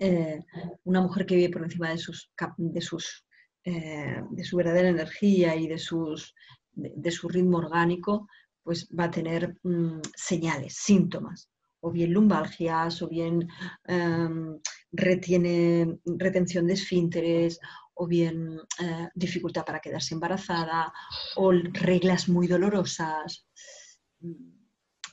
Eh, 0.01 0.43
una 0.83 1.01
mujer 1.01 1.27
que 1.27 1.37
vive 1.37 1.53
por 1.53 1.63
encima 1.63 1.91
de, 1.91 1.99
sus, 1.99 2.33
de, 2.57 2.81
sus, 2.81 3.26
eh, 3.67 4.23
de 4.31 4.45
su 4.45 4.57
verdadera 4.57 4.89
energía 4.89 5.55
y 5.57 5.67
de, 5.67 5.79
sus, 5.79 6.35
de, 6.73 7.11
su 7.11 7.29
ritmo 7.29 7.59
orgánico, 7.59 8.29
pues 8.63 8.89
va 8.99 9.05
a 9.05 9.11
tener 9.11 9.59
mm, 9.63 10.01
señales, 10.15 10.75
síntomas, 10.75 11.51
o 11.81 11.91
bien 11.91 12.13
lumbalgias, 12.13 13.03
o 13.03 13.09
bien 13.09 13.47
em, 13.85 14.59
retiene 14.93 15.99
retención 16.05 16.67
de 16.67 16.75
esfínteres, 16.75 17.61
o 17.95 18.07
bien 18.07 18.59
eh, 18.81 19.09
dificultad 19.15 19.65
para 19.65 19.81
quedarse 19.81 20.15
embarazada, 20.15 20.93
o 21.37 21.53
reglas 21.53 22.29
muy 22.29 22.47
dolorosas 22.47 23.47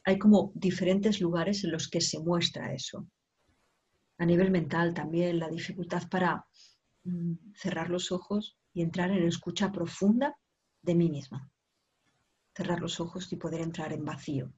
hay 0.06 0.20
como 0.20 0.52
diferentes 0.56 1.22
lugares 1.22 1.64
en 1.64 1.72
los 1.72 1.90
que 1.90 2.02
se 2.02 2.20
muestra 2.20 2.74
eso. 2.74 3.08
A 4.18 4.26
nivel 4.26 4.52
mental 4.52 4.94
también 4.94 5.40
la 5.40 5.50
dificultad 5.50 6.04
para 6.10 6.36
mm, 6.36 6.44
cerrar 7.56 7.90
los 7.90 8.12
ojos 8.12 8.58
y 8.74 8.82
entrar 8.82 9.12
en 9.12 9.24
escucha 9.24 9.72
profunda 9.72 10.38
de 10.82 10.96
mí 10.96 11.10
misma. 11.10 11.52
Cerrar 12.56 12.80
los 12.80 13.00
ojos 13.00 13.32
y 13.32 13.36
poder 13.36 13.62
entrar 13.62 13.94
en 13.94 14.06
vacío. 14.06 14.54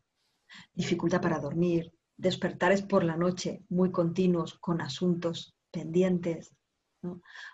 Dificultad 0.73 1.21
para 1.21 1.39
dormir, 1.39 1.93
despertares 2.17 2.81
por 2.81 3.03
la 3.03 3.17
noche 3.17 3.63
muy 3.69 3.91
continuos 3.91 4.53
con 4.59 4.81
asuntos 4.81 5.55
pendientes. 5.71 6.55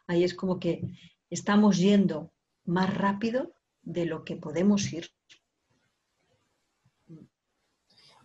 Ahí 0.07 0.24
es 0.24 0.33
como 0.33 0.60
que 0.60 0.81
estamos 1.29 1.77
yendo 1.77 2.31
más 2.65 2.93
rápido 2.93 3.53
de 3.81 4.05
lo 4.05 4.24
que 4.24 4.36
podemos 4.36 4.91
ir 4.93 5.10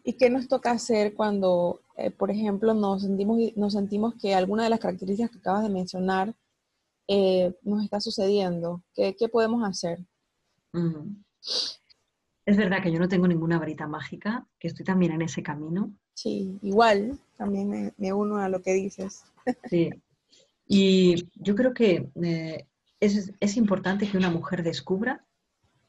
¿Y 0.09 0.13
qué 0.13 0.31
nos 0.31 0.47
toca 0.47 0.71
hacer 0.71 1.15
cuando, 1.15 1.81
eh, 1.97 2.13
por 2.13 2.31
ejemplo, 2.31 2.75
nos 2.75 3.03
sentimos, 3.03 3.39
nos 3.57 3.73
sentimos 3.73 4.15
que 4.15 4.37
alguna 4.37 4.63
de 4.63 4.71
las 4.71 4.79
características 4.79 5.33
que 5.33 5.39
acabas 5.39 5.65
de 5.65 5.69
mencionar 5.69 6.33
eh, 7.09 7.55
nos 7.63 7.85
está 7.85 8.01
sucediendo? 8.01 8.83
¿Qué, 8.95 9.15
podemos 9.31 9.63
hacer? 9.65 10.05
Es 12.45 12.57
verdad 12.57 12.83
que 12.83 12.93
yo 12.93 12.99
no 12.99 13.09
tengo 13.09 13.27
ninguna 13.27 13.59
varita 13.59 13.87
mágica, 13.87 14.47
que 14.59 14.69
estoy 14.69 14.85
también 14.85 15.13
en 15.13 15.23
ese 15.23 15.43
camino. 15.43 15.93
Sí, 16.15 16.59
igual, 16.63 17.19
también 17.37 17.93
me, 17.97 18.13
uno 18.13 18.39
a 18.39 18.49
lo 18.49 18.63
que 18.63 18.75
dices. 18.75 19.25
Sí, 19.69 19.91
y 20.67 21.29
yo 21.35 21.55
creo 21.55 21.73
que 21.73 22.11
eh, 22.23 22.67
es, 23.01 23.33
es 23.39 23.57
importante 23.57 24.09
que 24.09 24.17
una 24.17 24.31
mujer 24.31 24.63
descubra 24.63 25.25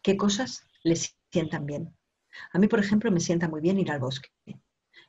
qué 0.01 0.17
cosas 0.17 0.63
le 0.83 0.95
sientan 1.31 1.65
bien. 1.65 1.95
A 2.53 2.59
mí, 2.59 2.67
por 2.67 2.79
ejemplo, 2.79 3.11
me 3.11 3.19
sienta 3.19 3.47
muy 3.47 3.61
bien 3.61 3.79
ir 3.79 3.91
al 3.91 3.99
bosque, 3.99 4.29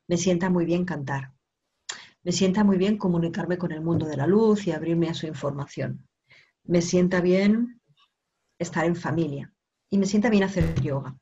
me 0.06 0.16
sienta 0.16 0.48
muy 0.48 0.64
bien 0.64 0.84
cantar, 0.84 1.34
me 2.28 2.32
sienta 2.32 2.62
muy 2.62 2.76
bien 2.76 2.98
comunicarme 2.98 3.56
con 3.56 3.72
el 3.72 3.80
mundo 3.80 4.04
de 4.04 4.18
la 4.18 4.26
luz 4.26 4.66
y 4.66 4.72
abrirme 4.72 5.08
a 5.08 5.14
su 5.14 5.26
información, 5.26 6.06
me 6.64 6.82
sienta 6.82 7.22
bien 7.22 7.80
estar 8.58 8.84
en 8.84 8.96
familia 8.96 9.50
y 9.88 9.96
me 9.96 10.04
sienta 10.04 10.28
bien 10.28 10.42
hacer 10.42 10.78
yoga. 10.82 11.16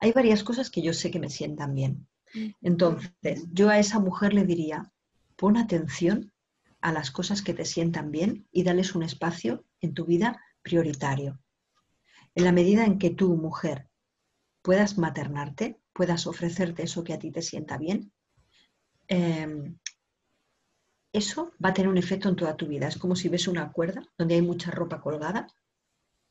Hay 0.00 0.10
varias 0.10 0.42
cosas 0.42 0.72
que 0.72 0.82
yo 0.82 0.92
sé 0.92 1.12
que 1.12 1.20
me 1.20 1.30
sientan 1.30 1.72
bien. 1.76 2.08
Entonces, 2.62 3.46
yo 3.52 3.68
a 3.68 3.78
esa 3.78 4.00
mujer 4.00 4.34
le 4.34 4.44
diría, 4.44 4.90
pon 5.36 5.56
atención 5.56 6.32
a 6.80 6.90
las 6.90 7.12
cosas 7.12 7.40
que 7.40 7.54
te 7.54 7.64
sientan 7.64 8.10
bien 8.10 8.48
y 8.50 8.64
dales 8.64 8.96
un 8.96 9.04
espacio 9.04 9.64
en 9.82 9.94
tu 9.94 10.04
vida 10.04 10.42
prioritario. 10.62 11.38
En 12.34 12.42
la 12.42 12.50
medida 12.50 12.84
en 12.86 12.98
que 12.98 13.10
tú, 13.10 13.36
mujer, 13.36 13.88
puedas 14.62 14.98
maternarte, 14.98 15.78
puedas 15.92 16.26
ofrecerte 16.26 16.82
eso 16.82 17.04
que 17.04 17.12
a 17.12 17.20
ti 17.20 17.30
te 17.30 17.40
sienta 17.40 17.78
bien, 17.78 18.10
em, 19.06 19.78
eso 21.14 21.52
va 21.64 21.68
a 21.70 21.74
tener 21.74 21.88
un 21.88 21.96
efecto 21.96 22.28
en 22.28 22.34
toda 22.34 22.56
tu 22.56 22.66
vida. 22.66 22.88
Es 22.88 22.98
como 22.98 23.14
si 23.14 23.28
ves 23.28 23.46
una 23.46 23.70
cuerda 23.70 24.02
donde 24.18 24.34
hay 24.34 24.42
mucha 24.42 24.72
ropa 24.72 25.00
colgada. 25.00 25.46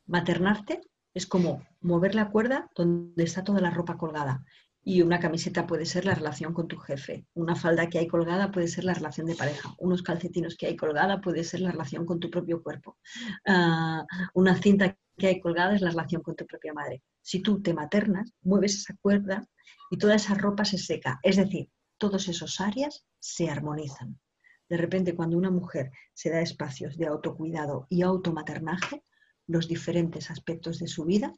Maternarte 0.06 0.82
es 1.14 1.26
como 1.26 1.66
mover 1.80 2.14
la 2.14 2.28
cuerda 2.30 2.70
donde 2.76 3.24
está 3.24 3.42
toda 3.42 3.62
la 3.62 3.70
ropa 3.70 3.96
colgada. 3.96 4.44
Y 4.82 5.00
una 5.00 5.18
camiseta 5.20 5.66
puede 5.66 5.86
ser 5.86 6.04
la 6.04 6.14
relación 6.14 6.52
con 6.52 6.68
tu 6.68 6.76
jefe. 6.76 7.26
Una 7.32 7.56
falda 7.56 7.88
que 7.88 7.98
hay 7.98 8.06
colgada 8.06 8.52
puede 8.52 8.68
ser 8.68 8.84
la 8.84 8.92
relación 8.92 9.26
de 9.26 9.34
pareja. 9.34 9.74
Unos 9.78 10.02
calcetinos 10.02 10.54
que 10.54 10.66
hay 10.66 10.76
colgada 10.76 11.22
puede 11.22 11.44
ser 11.44 11.60
la 11.60 11.70
relación 11.70 12.04
con 12.04 12.20
tu 12.20 12.30
propio 12.30 12.62
cuerpo. 12.62 12.98
Ah, 13.46 14.04
una 14.34 14.54
cinta 14.60 14.98
que 15.16 15.28
hay 15.28 15.40
colgada 15.40 15.74
es 15.74 15.80
la 15.80 15.90
relación 15.90 16.20
con 16.20 16.36
tu 16.36 16.44
propia 16.44 16.74
madre. 16.74 17.02
Si 17.22 17.40
tú 17.40 17.62
te 17.62 17.72
maternas, 17.72 18.34
mueves 18.42 18.74
esa 18.74 18.94
cuerda 19.00 19.48
y 19.90 19.96
toda 19.96 20.16
esa 20.16 20.34
ropa 20.34 20.66
se 20.66 20.76
seca. 20.76 21.18
Es 21.22 21.36
decir, 21.36 21.70
todos 21.96 22.28
esos 22.28 22.60
áreas 22.60 23.06
se 23.18 23.48
armonizan. 23.48 24.18
De 24.74 24.78
repente, 24.78 25.14
cuando 25.14 25.38
una 25.38 25.52
mujer 25.52 25.92
se 26.14 26.30
da 26.30 26.40
espacios 26.40 26.98
de 26.98 27.06
autocuidado 27.06 27.86
y 27.88 28.02
automaternaje, 28.02 29.04
los 29.46 29.68
diferentes 29.68 30.32
aspectos 30.32 30.80
de 30.80 30.88
su 30.88 31.04
vida, 31.04 31.32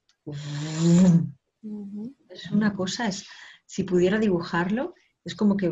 es 2.31 2.51
una 2.51 2.75
cosa, 2.75 3.09
es, 3.09 3.27
si 3.67 3.85
pudiera 3.85 4.19
dibujarlo, 4.19 4.95
es 5.23 5.35
como 5.35 5.55
que 5.55 5.71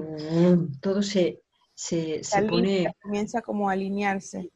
todo 0.82 1.00
se, 1.00 1.40
se, 1.74 2.20
pone... 2.50 2.94
Comienza 3.00 3.40
como 3.40 3.70
a 3.70 3.72
alinearse. 3.72 4.50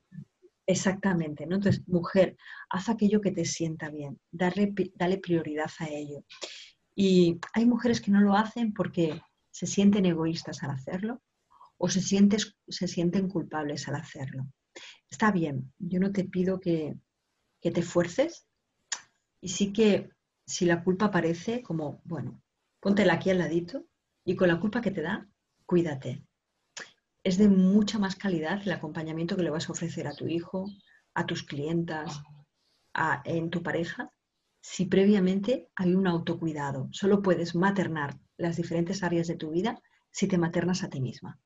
Exactamente, 0.66 1.46
¿no? 1.46 1.56
Entonces, 1.56 1.88
mujer, 1.88 2.36
haz 2.68 2.90
aquello 2.90 3.22
que 3.22 3.32
te 3.32 3.46
sienta 3.46 3.88
bien, 3.88 4.20
darle, 4.30 4.74
dale 4.96 5.16
prioridad 5.16 5.70
a 5.78 5.88
ello. 5.88 6.26
Y 6.94 7.40
hay 7.54 7.64
mujeres 7.64 8.02
que 8.02 8.10
no 8.10 8.20
lo 8.20 8.34
hacen 8.36 8.74
porque 8.74 9.18
se 9.50 9.66
sienten 9.66 10.04
egoístas 10.04 10.62
al 10.62 10.72
hacerlo 10.72 11.22
o 11.78 11.88
se, 11.88 12.00
se 12.00 12.88
sienten 12.88 13.28
culpables 13.28 13.88
al 13.88 13.96
hacerlo. 13.96 14.46
Está 15.10 15.30
bien, 15.32 15.72
yo 15.78 16.00
no 16.00 16.12
te 16.12 16.24
pido 16.24 16.60
que, 16.60 16.96
te 17.60 17.82
fuerces 17.82 18.46
y 19.40 19.48
sí 19.48 19.72
que 19.72 20.10
si 20.46 20.64
la 20.64 20.82
culpa 20.82 21.06
aparece, 21.06 21.62
como, 21.62 22.00
bueno, 22.04 22.42
póntela 22.80 23.14
aquí 23.14 23.30
al 23.30 23.38
ladito 23.38 23.84
y 24.24 24.36
con 24.36 24.48
la 24.48 24.60
culpa 24.60 24.80
que 24.80 24.90
te 24.90 25.02
da, 25.02 25.28
cuídate 25.66 26.22
es 27.28 27.36
de 27.36 27.48
mucha 27.48 27.98
más 27.98 28.16
calidad 28.16 28.62
el 28.62 28.72
acompañamiento 28.72 29.36
que 29.36 29.42
le 29.42 29.50
vas 29.50 29.68
a 29.68 29.72
ofrecer 29.72 30.06
a 30.06 30.14
tu 30.14 30.26
hijo, 30.26 30.66
a 31.14 31.26
tus 31.26 31.42
clientas, 31.42 32.22
en 33.24 33.50
tu 33.50 33.62
pareja, 33.62 34.10
si 34.60 34.86
previamente 34.86 35.68
hay 35.76 35.94
un 35.94 36.06
autocuidado. 36.06 36.88
Solo 36.90 37.22
puedes 37.22 37.54
maternar 37.54 38.18
las 38.38 38.56
diferentes 38.56 39.02
áreas 39.02 39.26
de 39.26 39.36
tu 39.36 39.50
vida 39.50 39.80
si 40.10 40.26
te 40.26 40.38
maternas 40.38 40.82
a 40.82 40.88
ti 40.88 41.00
misma. 41.00 41.38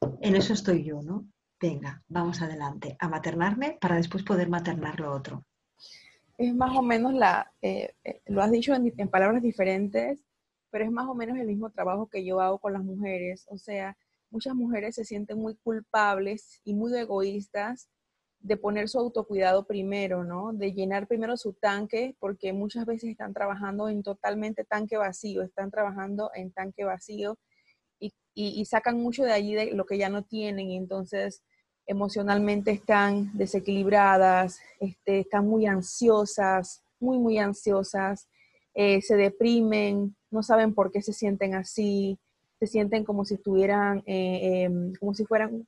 En 0.00 0.36
eso 0.36 0.52
estoy 0.52 0.84
yo, 0.84 1.02
¿no? 1.02 1.26
Venga, 1.60 2.02
vamos 2.08 2.40
adelante, 2.40 2.96
a 3.00 3.08
maternarme 3.08 3.78
para 3.80 3.96
después 3.96 4.22
poder 4.22 4.48
maternar 4.48 5.00
lo 5.00 5.12
otro. 5.12 5.44
Es 6.36 6.54
más 6.54 6.76
o 6.76 6.82
menos 6.82 7.14
la, 7.14 7.52
eh, 7.62 7.94
eh, 8.04 8.22
lo 8.26 8.42
has 8.42 8.50
dicho 8.50 8.74
en, 8.74 8.92
en 8.96 9.08
palabras 9.08 9.42
diferentes, 9.42 10.24
pero 10.70 10.84
es 10.84 10.90
más 10.92 11.08
o 11.08 11.14
menos 11.14 11.36
el 11.36 11.46
mismo 11.46 11.70
trabajo 11.70 12.08
que 12.08 12.24
yo 12.24 12.40
hago 12.40 12.58
con 12.58 12.72
las 12.72 12.84
mujeres. 12.84 13.46
O 13.48 13.58
sea, 13.58 13.96
muchas 14.30 14.54
mujeres 14.54 14.94
se 14.94 15.04
sienten 15.04 15.38
muy 15.38 15.56
culpables 15.56 16.60
y 16.62 16.74
muy 16.74 16.96
egoístas 16.96 17.88
de 18.40 18.56
poner 18.56 18.88
su 18.88 18.98
autocuidado 19.00 19.66
primero, 19.66 20.22
¿no? 20.22 20.52
De 20.52 20.72
llenar 20.72 21.08
primero 21.08 21.36
su 21.36 21.54
tanque, 21.54 22.14
porque 22.20 22.52
muchas 22.52 22.86
veces 22.86 23.10
están 23.10 23.34
trabajando 23.34 23.88
en 23.88 24.04
totalmente 24.04 24.64
tanque 24.64 24.96
vacío, 24.96 25.42
están 25.42 25.70
trabajando 25.72 26.30
en 26.34 26.52
tanque 26.52 26.84
vacío 26.84 27.36
y, 28.40 28.64
sacan 28.66 29.00
mucho 29.02 29.24
de 29.24 29.32
allí 29.32 29.54
de 29.54 29.72
lo 29.72 29.84
que 29.84 29.98
ya 29.98 30.08
no 30.08 30.22
tienen 30.22 30.70
entonces 30.70 31.42
emocionalmente 31.86 32.70
están 32.70 33.36
desequilibradas, 33.36 34.60
este, 34.78 35.20
están 35.20 35.48
muy 35.48 35.66
ansiosas, 35.66 36.84
muy, 37.00 37.18
muy 37.18 37.38
ansiosas, 37.38 38.28
eh, 38.74 39.00
se 39.00 39.16
deprimen, 39.16 40.14
no 40.30 40.42
saben 40.42 40.74
por 40.74 40.92
qué 40.92 41.02
se 41.02 41.12
sienten 41.12 41.54
así, 41.54 42.18
se 42.60 42.66
sienten 42.66 43.04
como 43.04 43.24
si 43.24 43.34
estuvieran, 43.34 44.02
eh, 44.06 44.64
em, 44.64 44.92
como 45.00 45.14
si 45.14 45.24
fueran 45.24 45.66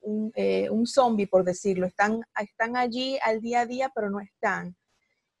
un, 0.00 0.32
eh, 0.34 0.68
un, 0.68 0.86
zombie, 0.86 1.26
por 1.26 1.44
decirlo. 1.44 1.86
Están, 1.86 2.22
están 2.40 2.76
allí 2.76 3.18
al 3.22 3.40
día 3.40 3.60
a 3.60 3.66
día, 3.66 3.92
pero 3.94 4.10
no 4.10 4.20
están. 4.20 4.76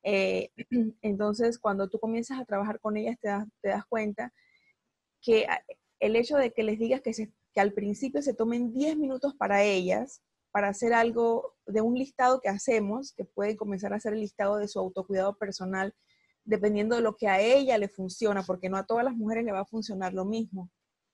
entonces, 1.02 1.58
cuando 1.58 1.88
tú 1.88 1.98
comienzas 1.98 2.40
a 2.40 2.44
trabajar 2.44 2.78
con 2.80 2.96
ellas, 2.96 3.16
te 3.20 3.28
das, 3.28 3.46
te 3.60 3.68
das 3.70 3.84
cuenta 3.86 4.32
que 5.20 5.46
el 6.02 6.16
hecho 6.16 6.36
de 6.36 6.52
que 6.52 6.64
les 6.64 6.80
digas 6.80 7.00
que, 7.00 7.12
que 7.54 7.60
al 7.60 7.72
principio 7.72 8.22
se 8.22 8.34
tomen 8.34 8.72
10 8.72 8.96
minutos 8.96 9.34
para 9.36 9.62
ellas, 9.62 10.20
para 10.50 10.68
hacer 10.68 10.92
algo 10.92 11.54
de 11.64 11.80
un 11.80 11.94
listado 11.94 12.40
que 12.40 12.48
hacemos, 12.48 13.12
que 13.12 13.24
pueden 13.24 13.56
comenzar 13.56 13.92
a 13.92 13.96
hacer 13.96 14.12
el 14.12 14.20
listado 14.20 14.56
de 14.56 14.66
su 14.66 14.80
autocuidado 14.80 15.38
personal, 15.38 15.94
dependiendo 16.44 16.96
de 16.96 17.02
lo 17.02 17.16
que 17.16 17.28
a 17.28 17.40
ella 17.40 17.78
le 17.78 17.88
funciona, 17.88 18.42
porque 18.42 18.68
no 18.68 18.76
a 18.78 18.84
todas 18.84 19.04
las 19.04 19.14
mujeres 19.14 19.44
le 19.44 19.52
va 19.52 19.60
a 19.60 19.64
funcionar 19.64 20.12
lo 20.12 20.24
mismo. 20.24 20.70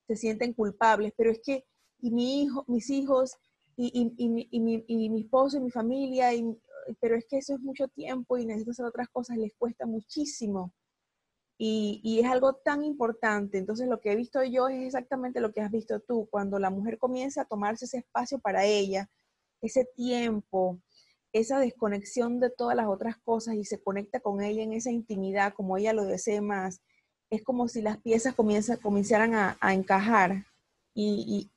Se 0.06 0.16
sienten 0.16 0.54
culpables, 0.54 1.12
pero 1.14 1.30
es 1.30 1.40
que, 1.44 1.66
y 2.00 2.10
mi 2.10 2.42
hijo, 2.42 2.64
mis 2.66 2.88
hijos, 2.88 3.36
y, 3.76 3.92
y, 3.92 4.14
y, 4.16 4.48
y 4.50 4.60
mi, 4.60 5.08
mi, 5.10 5.20
esposo 5.20 5.58
y 5.58 5.60
mi 5.60 5.70
familia, 5.70 6.30
pero 6.98 7.14
es 7.14 7.26
que 7.26 7.36
eso 7.36 7.54
es 7.54 7.60
mucho 7.60 7.88
tiempo 7.88 8.38
y 8.38 8.46
necesito 8.46 8.70
hacer 8.70 8.86
otras 8.86 9.10
cosas, 9.10 9.36
les 9.36 9.54
cuesta 9.54 9.84
muchísimo. 9.84 10.72
Y, 11.60 12.20
es 12.22 12.30
algo 12.30 12.54
tan 12.54 12.84
importante. 12.84 13.58
Entonces, 13.58 13.88
lo 13.88 14.00
que 14.00 14.12
he 14.12 14.16
visto 14.16 14.42
yo 14.44 14.68
es 14.68 14.86
exactamente 14.86 15.40
lo 15.40 15.52
que 15.52 15.60
has 15.60 15.70
visto 15.72 15.98
tú. 16.00 16.28
Cuando 16.30 16.58
la 16.60 16.70
mujer 16.70 16.98
comienza 16.98 17.42
a 17.42 17.44
tomarse 17.46 17.86
ese 17.86 17.98
espacio 17.98 18.38
para 18.38 18.64
ella, 18.64 19.10
ese 19.60 19.84
tiempo, 19.84 20.78
esa 21.32 21.58
desconexión 21.58 22.38
de 22.38 22.50
todas 22.50 22.76
las 22.76 22.86
otras 22.86 23.16
cosas 23.18 23.56
y 23.56 23.64
se 23.64 23.82
conecta 23.82 24.20
con 24.20 24.40
ella 24.40 24.62
en 24.62 24.72
esa 24.72 24.92
intimidad 24.92 25.52
como 25.52 25.76
ella 25.76 25.92
lo 25.92 26.04
desee 26.04 26.40
más, 26.40 26.80
es 27.28 27.42
como 27.42 27.68
si 27.68 27.82
las 27.82 27.98
piezas 27.98 28.34
comenzaran 28.34 29.34
a, 29.34 29.58
encajar 29.74 30.46
y, 30.94 31.50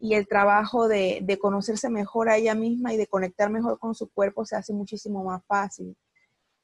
el 0.00 0.28
trabajo 0.28 0.86
de 0.86 1.38
conocerse 1.40 1.88
mejor 1.90 2.28
a 2.28 2.36
ella 2.36 2.54
misma 2.54 2.92
y 2.94 2.96
de 2.98 3.06
conectar 3.06 3.50
mejor 3.50 3.78
con 3.78 3.94
su 3.94 4.08
cuerpo 4.10 4.44
se 4.44 4.56
hace 4.56 4.72
muchísimo 4.72 5.24
más 5.24 5.42
fácil. 5.46 5.96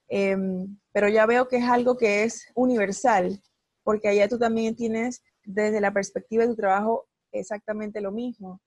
Em, 0.08 0.78
pero 0.92 1.08
ya 1.08 1.26
veo 1.26 1.48
que 1.48 1.56
es 1.56 1.64
algo 1.64 1.96
que 1.96 2.24
es 2.24 2.50
universal, 2.54 3.40
porque 3.82 4.08
allá 4.08 4.28
tú 4.28 4.38
también 4.38 4.76
tienes 4.76 5.22
desde 5.44 5.80
la 5.80 5.92
perspectiva 5.92 6.44
de 6.44 6.50
tu 6.50 6.56
trabajo 6.56 7.08
exactamente 7.32 8.00
lo 8.00 8.12
mismo. 8.12 8.60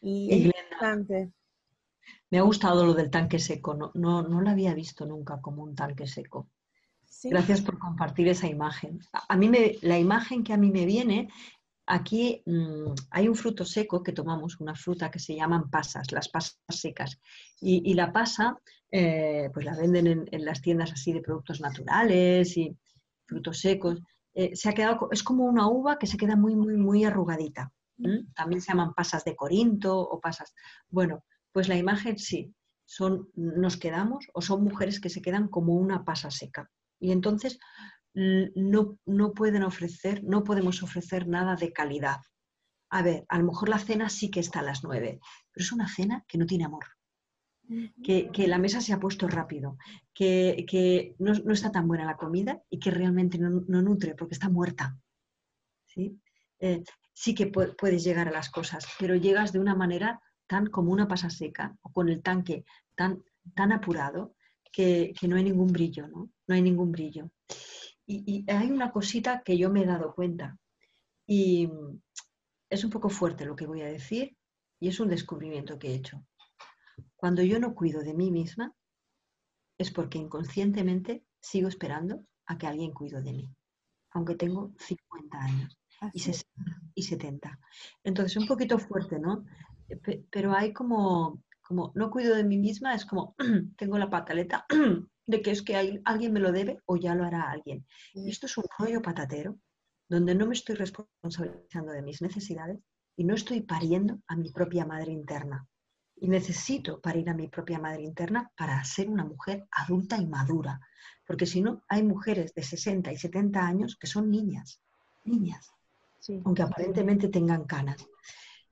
Y, 0.00 0.32
es 0.32 0.44
importante. 0.46 1.32
Me 2.30 2.38
ha 2.38 2.42
gustado 2.42 2.86
lo 2.86 2.94
del 2.94 3.10
tanque 3.10 3.38
seco, 3.38 3.74
no, 3.74 3.90
no, 3.94 4.22
no 4.22 4.40
lo 4.40 4.50
había 4.50 4.74
visto 4.74 5.04
nunca 5.04 5.40
como 5.40 5.62
un 5.62 5.74
tanque 5.74 6.06
seco. 6.06 6.48
Gracias 7.24 7.60
por 7.60 7.78
compartir 7.78 8.28
esa 8.28 8.46
imagen. 8.46 9.00
A 9.12 9.36
mí 9.36 9.48
me, 9.48 9.76
la 9.82 9.98
imagen 9.98 10.44
que 10.44 10.52
a 10.52 10.56
mí 10.56 10.70
me 10.70 10.86
viene 10.86 11.28
Aquí 11.90 12.40
mm, 12.46 12.92
hay 13.10 13.26
un 13.26 13.34
fruto 13.34 13.64
seco 13.64 14.00
que 14.00 14.12
tomamos, 14.12 14.60
una 14.60 14.76
fruta 14.76 15.10
que 15.10 15.18
se 15.18 15.34
llaman 15.34 15.70
pasas, 15.70 16.12
las 16.12 16.28
pasas 16.28 16.56
secas. 16.68 17.18
Y, 17.60 17.94
la 17.94 18.12
pasa, 18.12 18.56
eh, 18.90 19.50
pues 19.52 19.64
la 19.64 19.76
venden 19.76 20.26
en, 20.30 20.44
las 20.44 20.60
tiendas 20.60 20.92
así 20.92 21.12
de 21.12 21.20
productos 21.20 21.60
naturales 21.60 22.56
y 22.56 22.76
frutos 23.26 23.60
secos. 23.60 24.00
Eh, 24.34 24.56
se 24.56 24.68
ha 24.68 24.72
quedado, 24.72 25.08
es 25.12 25.22
como 25.22 25.44
una 25.44 25.68
uva 25.68 25.98
que 25.98 26.06
se 26.06 26.16
queda 26.16 26.36
muy, 26.36 26.56
muy, 26.56 26.76
muy 26.76 27.04
arrugadita. 27.04 27.72
También 28.34 28.62
se 28.62 28.68
llaman 28.68 28.94
pasas 28.94 29.24
de 29.24 29.36
Corinto 29.36 29.98
o 29.98 30.20
pasas. 30.20 30.54
Bueno, 30.88 31.22
pues 31.52 31.68
la 31.68 31.76
imagen 31.76 32.18
sí, 32.18 32.54
son, 32.86 33.28
nos 33.34 33.76
quedamos 33.76 34.26
o 34.32 34.40
son 34.40 34.64
mujeres 34.64 35.00
que 35.00 35.10
se 35.10 35.20
quedan 35.20 35.48
como 35.48 35.74
una 35.74 36.02
pasa 36.02 36.30
seca. 36.30 36.70
Y 36.98 37.12
entonces 37.12 37.58
no, 38.14 38.98
no 39.04 39.32
pueden 39.34 39.64
ofrecer, 39.64 40.24
no 40.24 40.44
podemos 40.44 40.82
ofrecer 40.82 41.28
nada 41.28 41.56
de 41.56 41.74
calidad. 41.74 42.20
A 42.88 43.02
ver, 43.02 43.26
a 43.28 43.38
lo 43.38 43.44
mejor 43.44 43.68
la 43.68 43.78
cena 43.78 44.08
sí 44.08 44.30
que 44.30 44.40
está 44.40 44.60
a 44.60 44.64
las 44.64 44.82
nueve, 44.82 45.20
pero 45.52 45.64
es 45.64 45.70
una 45.70 45.86
cena 45.86 46.24
que 46.26 46.38
no 46.38 46.46
tiene 46.46 46.64
amor. 46.64 46.86
Que, 48.02 48.48
la 48.48 48.58
mesa 48.58 48.80
se 48.80 48.92
ha 48.92 48.98
puesto 48.98 49.28
rápido, 49.28 49.76
que, 50.14 51.14
no, 51.18 51.32
está 51.52 51.70
tan 51.70 51.86
buena 51.86 52.04
la 52.04 52.16
comida 52.16 52.62
y 52.68 52.78
que 52.78 52.90
realmente 52.90 53.38
no, 53.38 53.60
nutre 53.82 54.14
porque 54.14 54.34
está 54.34 54.48
muerta. 54.48 54.98
¿sí? 55.86 56.20
Eh, 56.58 56.82
sí 57.12 57.34
que 57.34 57.46
puedes 57.46 58.02
llegar 58.02 58.28
a 58.28 58.32
las 58.32 58.50
cosas, 58.50 58.86
pero 58.98 59.14
llegas 59.14 59.52
de 59.52 59.60
una 59.60 59.74
manera 59.74 60.20
tan 60.46 60.66
como 60.66 60.90
una 60.90 61.06
pasa 61.06 61.30
seca 61.30 61.76
o 61.82 61.92
con 61.92 62.08
el 62.08 62.22
tanque 62.22 62.64
tan, 62.96 63.22
tan 63.54 63.72
apurado 63.72 64.34
que, 64.72 65.14
no 65.28 65.36
hay 65.36 65.44
ningún 65.44 65.72
brillo, 65.72 66.08
¿no? 66.08 66.30
No 66.46 66.54
hay 66.54 66.62
ningún 66.62 66.92
brillo. 66.92 67.30
Y, 68.06 68.44
hay 68.50 68.70
una 68.70 68.90
cosita 68.90 69.42
que 69.44 69.56
yo 69.56 69.70
me 69.70 69.82
he 69.82 69.86
dado 69.86 70.14
cuenta 70.14 70.58
y 71.26 71.68
es 72.68 72.84
un 72.84 72.90
poco 72.90 73.08
fuerte 73.08 73.44
lo 73.44 73.54
que 73.54 73.66
voy 73.66 73.82
a 73.82 73.86
decir 73.86 74.36
y 74.80 74.88
es 74.88 74.98
un 74.98 75.08
descubrimiento 75.08 75.78
que 75.78 75.88
he 75.88 75.94
hecho. 75.94 76.24
Cuando 77.20 77.42
yo 77.42 77.60
no 77.60 77.74
cuido 77.74 78.00
de 78.02 78.14
mí 78.14 78.30
misma 78.30 78.74
es 79.76 79.90
porque 79.90 80.16
inconscientemente 80.16 81.22
sigo 81.38 81.68
esperando 81.68 82.24
a 82.46 82.56
que 82.56 82.66
alguien 82.66 82.92
cuide 82.92 83.20
de 83.20 83.34
mí, 83.34 83.54
aunque 84.12 84.36
tengo 84.36 84.72
50 84.78 85.38
años 85.38 85.78
y 86.14 86.20
60 86.20 86.48
y 86.94 87.02
70. 87.02 87.58
Entonces, 88.04 88.38
un 88.38 88.46
poquito 88.46 88.78
fuerte, 88.78 89.18
¿no? 89.18 89.44
Pero 90.30 90.54
hay 90.54 90.72
como, 90.72 91.42
como, 91.60 91.92
no 91.94 92.10
cuido 92.10 92.34
de 92.34 92.44
mí 92.44 92.56
misma, 92.56 92.94
es 92.94 93.04
como, 93.04 93.34
tengo 93.76 93.98
la 93.98 94.08
pataleta, 94.08 94.64
de 95.26 95.42
que 95.42 95.50
es 95.50 95.60
que 95.60 95.76
hay, 95.76 96.00
alguien 96.06 96.32
me 96.32 96.40
lo 96.40 96.52
debe 96.52 96.78
o 96.86 96.96
ya 96.96 97.14
lo 97.14 97.24
hará 97.24 97.50
alguien. 97.50 97.84
Y 98.14 98.30
esto 98.30 98.46
es 98.46 98.56
un 98.56 98.64
rollo 98.78 99.02
patatero 99.02 99.58
donde 100.08 100.34
no 100.34 100.46
me 100.46 100.54
estoy 100.54 100.74
responsabilizando 100.74 101.92
de 101.92 102.00
mis 102.00 102.22
necesidades 102.22 102.78
y 103.14 103.24
no 103.24 103.34
estoy 103.34 103.60
pariendo 103.60 104.20
a 104.26 104.36
mi 104.36 104.50
propia 104.50 104.86
madre 104.86 105.12
interna. 105.12 105.68
Y 106.20 106.28
necesito 106.28 107.00
parir 107.00 107.28
a 107.30 107.34
mi 107.34 107.48
propia 107.48 107.78
madre 107.78 108.02
interna 108.02 108.50
para 108.56 108.82
ser 108.84 109.08
una 109.08 109.24
mujer 109.24 109.66
adulta 109.72 110.18
y 110.18 110.26
madura. 110.26 110.80
Porque 111.26 111.46
si 111.46 111.62
no, 111.62 111.82
hay 111.88 112.02
mujeres 112.02 112.54
de 112.54 112.62
60 112.62 113.12
y 113.12 113.16
70 113.16 113.66
años 113.66 113.96
que 113.96 114.06
son 114.06 114.30
niñas, 114.30 114.80
niñas, 115.24 115.72
aunque 116.44 116.62
aparentemente 116.62 117.28
tengan 117.28 117.64
canas. 117.64 118.06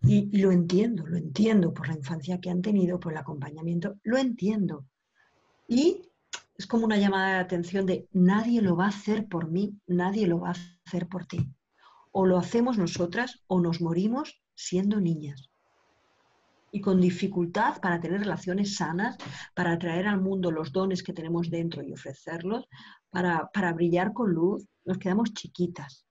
Y, 0.03 0.29
y, 0.31 0.43
lo 0.43 0.53
entiendo, 0.53 1.07
lo 1.07 1.17
entiendo 1.17 1.73
por 1.73 1.89
la 1.89 1.95
infancia 1.95 2.41
que 2.41 2.51
han 2.51 2.63
tenido, 2.63 3.01
por 3.01 3.13
el 3.13 3.19
acompañamiento, 3.19 3.97
lo 4.05 4.19
entiendo. 4.19 4.85
Y 5.67 6.09
es 6.59 6.67
como 6.67 6.85
una 6.85 6.97
llamada 6.97 7.35
de 7.35 7.41
atención 7.41 7.87
de 7.87 8.09
nadie 8.13 8.61
lo 8.61 8.75
va 8.75 8.87
a 8.87 8.89
hacer 8.89 9.29
por 9.29 9.49
mí, 9.49 9.79
nadie 9.87 10.27
lo 10.27 10.41
va 10.41 10.49
a 10.51 10.57
hacer 10.87 11.07
por 11.07 11.25
ti. 11.25 11.49
O 12.11 12.27
lo 12.27 12.37
hacemos 12.37 12.79
nosotras 12.79 13.45
o 13.47 13.61
nos 13.61 13.81
morimos 13.81 14.43
siendo 14.57 15.01
niñas. 15.01 15.49
Y 16.71 16.81
con 16.81 17.01
dificultad 17.01 17.81
para 17.81 18.01
tener 18.01 18.21
relaciones 18.21 18.77
sanas, 18.77 19.17
para 19.55 19.73
atraer 19.73 20.07
al 20.07 20.21
mundo 20.21 20.51
los 20.51 20.73
dones 20.73 21.03
que 21.03 21.13
tenemos 21.13 21.51
dentro 21.51 21.83
y 21.83 21.93
ofrecerlos, 21.93 22.69
para, 23.11 23.49
para 23.53 23.73
brillar 23.73 24.13
con 24.13 24.33
luz, 24.33 24.67
nos 24.85 24.99
quedamos 24.99 25.33
chiquitas. 25.33 26.05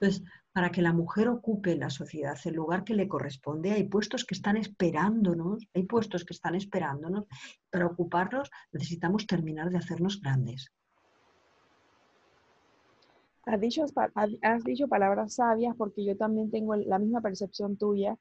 Entonces, 0.00 0.22
para 0.58 0.72
que 0.72 0.82
la 0.82 0.92
mujer 0.92 1.28
ocupe 1.28 1.70
en 1.70 1.78
la 1.78 1.88
sociedad 1.88 2.36
el 2.44 2.54
lugar 2.54 2.82
que 2.82 2.92
le 2.92 3.06
corresponde. 3.06 3.70
Hay 3.70 3.84
puestos 3.84 4.24
que 4.24 4.34
están 4.34 4.56
esperándonos, 4.56 5.64
hay 5.72 5.84
puestos 5.84 6.24
que 6.24 6.34
están 6.34 6.56
esperándonos. 6.56 7.26
Para 7.70 7.86
ocuparlos 7.86 8.50
necesitamos 8.72 9.24
terminar 9.26 9.70
de 9.70 9.78
hacernos 9.78 10.20
grandes. 10.20 10.72
Has 13.44 13.60
dicho, 13.60 13.84
has 14.42 14.64
dicho 14.64 14.88
palabras 14.88 15.34
sabias 15.34 15.76
porque 15.76 16.04
yo 16.04 16.16
también 16.16 16.50
tengo 16.50 16.74
la 16.74 16.98
misma 16.98 17.20
percepción 17.20 17.76
tuya. 17.76 18.16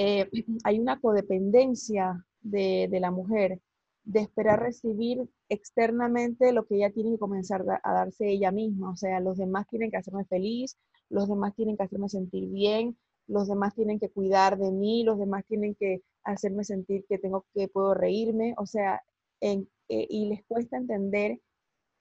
Eh, 0.00 0.30
hay 0.62 0.78
una 0.78 1.00
codependencia 1.00 2.24
de, 2.40 2.88
la 3.00 3.10
mujer, 3.10 3.60
de 4.04 4.20
esperar 4.20 4.60
recibir 4.60 5.28
externamente 5.48 6.52
lo 6.52 6.64
que 6.66 6.76
ella 6.76 6.92
tiene 6.92 7.10
que 7.10 7.18
comenzar 7.18 7.64
a 7.82 7.92
darse 7.92 8.28
ella 8.28 8.52
misma. 8.52 8.90
O 8.90 8.96
sea, 8.96 9.18
los 9.18 9.38
demás 9.38 9.66
tienen 9.68 9.90
que 9.90 9.96
hacerme 9.96 10.24
feliz, 10.26 10.78
los 11.08 11.28
demás 11.28 11.52
tienen 11.56 11.76
que 11.76 11.82
hacerme 11.82 12.08
sentir 12.08 12.48
bien, 12.48 12.96
los 13.26 13.48
demás 13.48 13.74
tienen 13.74 13.98
que 13.98 14.08
cuidar 14.08 14.56
de 14.56 14.70
mí, 14.70 15.02
los 15.02 15.18
demás 15.18 15.44
tienen 15.48 15.74
que 15.74 16.02
hacerme 16.22 16.62
sentir 16.62 17.04
que 17.08 17.18
tengo 17.18 17.44
que 17.52 17.66
puedo 17.66 17.92
reírme. 17.94 18.54
O 18.56 18.66
sea, 18.66 19.02
eh, 19.40 19.66
y 19.88 20.26
les 20.26 20.44
cuesta 20.44 20.76
entender 20.76 21.40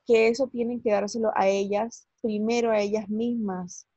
que 0.06 0.28
eso 0.28 0.48
tienen 0.50 0.84
que 0.84 0.92
dárselo 0.92 1.32
a 1.36 1.48
ellas, 1.48 2.08
primero 2.22 2.70
a 2.70 2.80
ellas 2.80 3.10
mismas, 3.10 3.88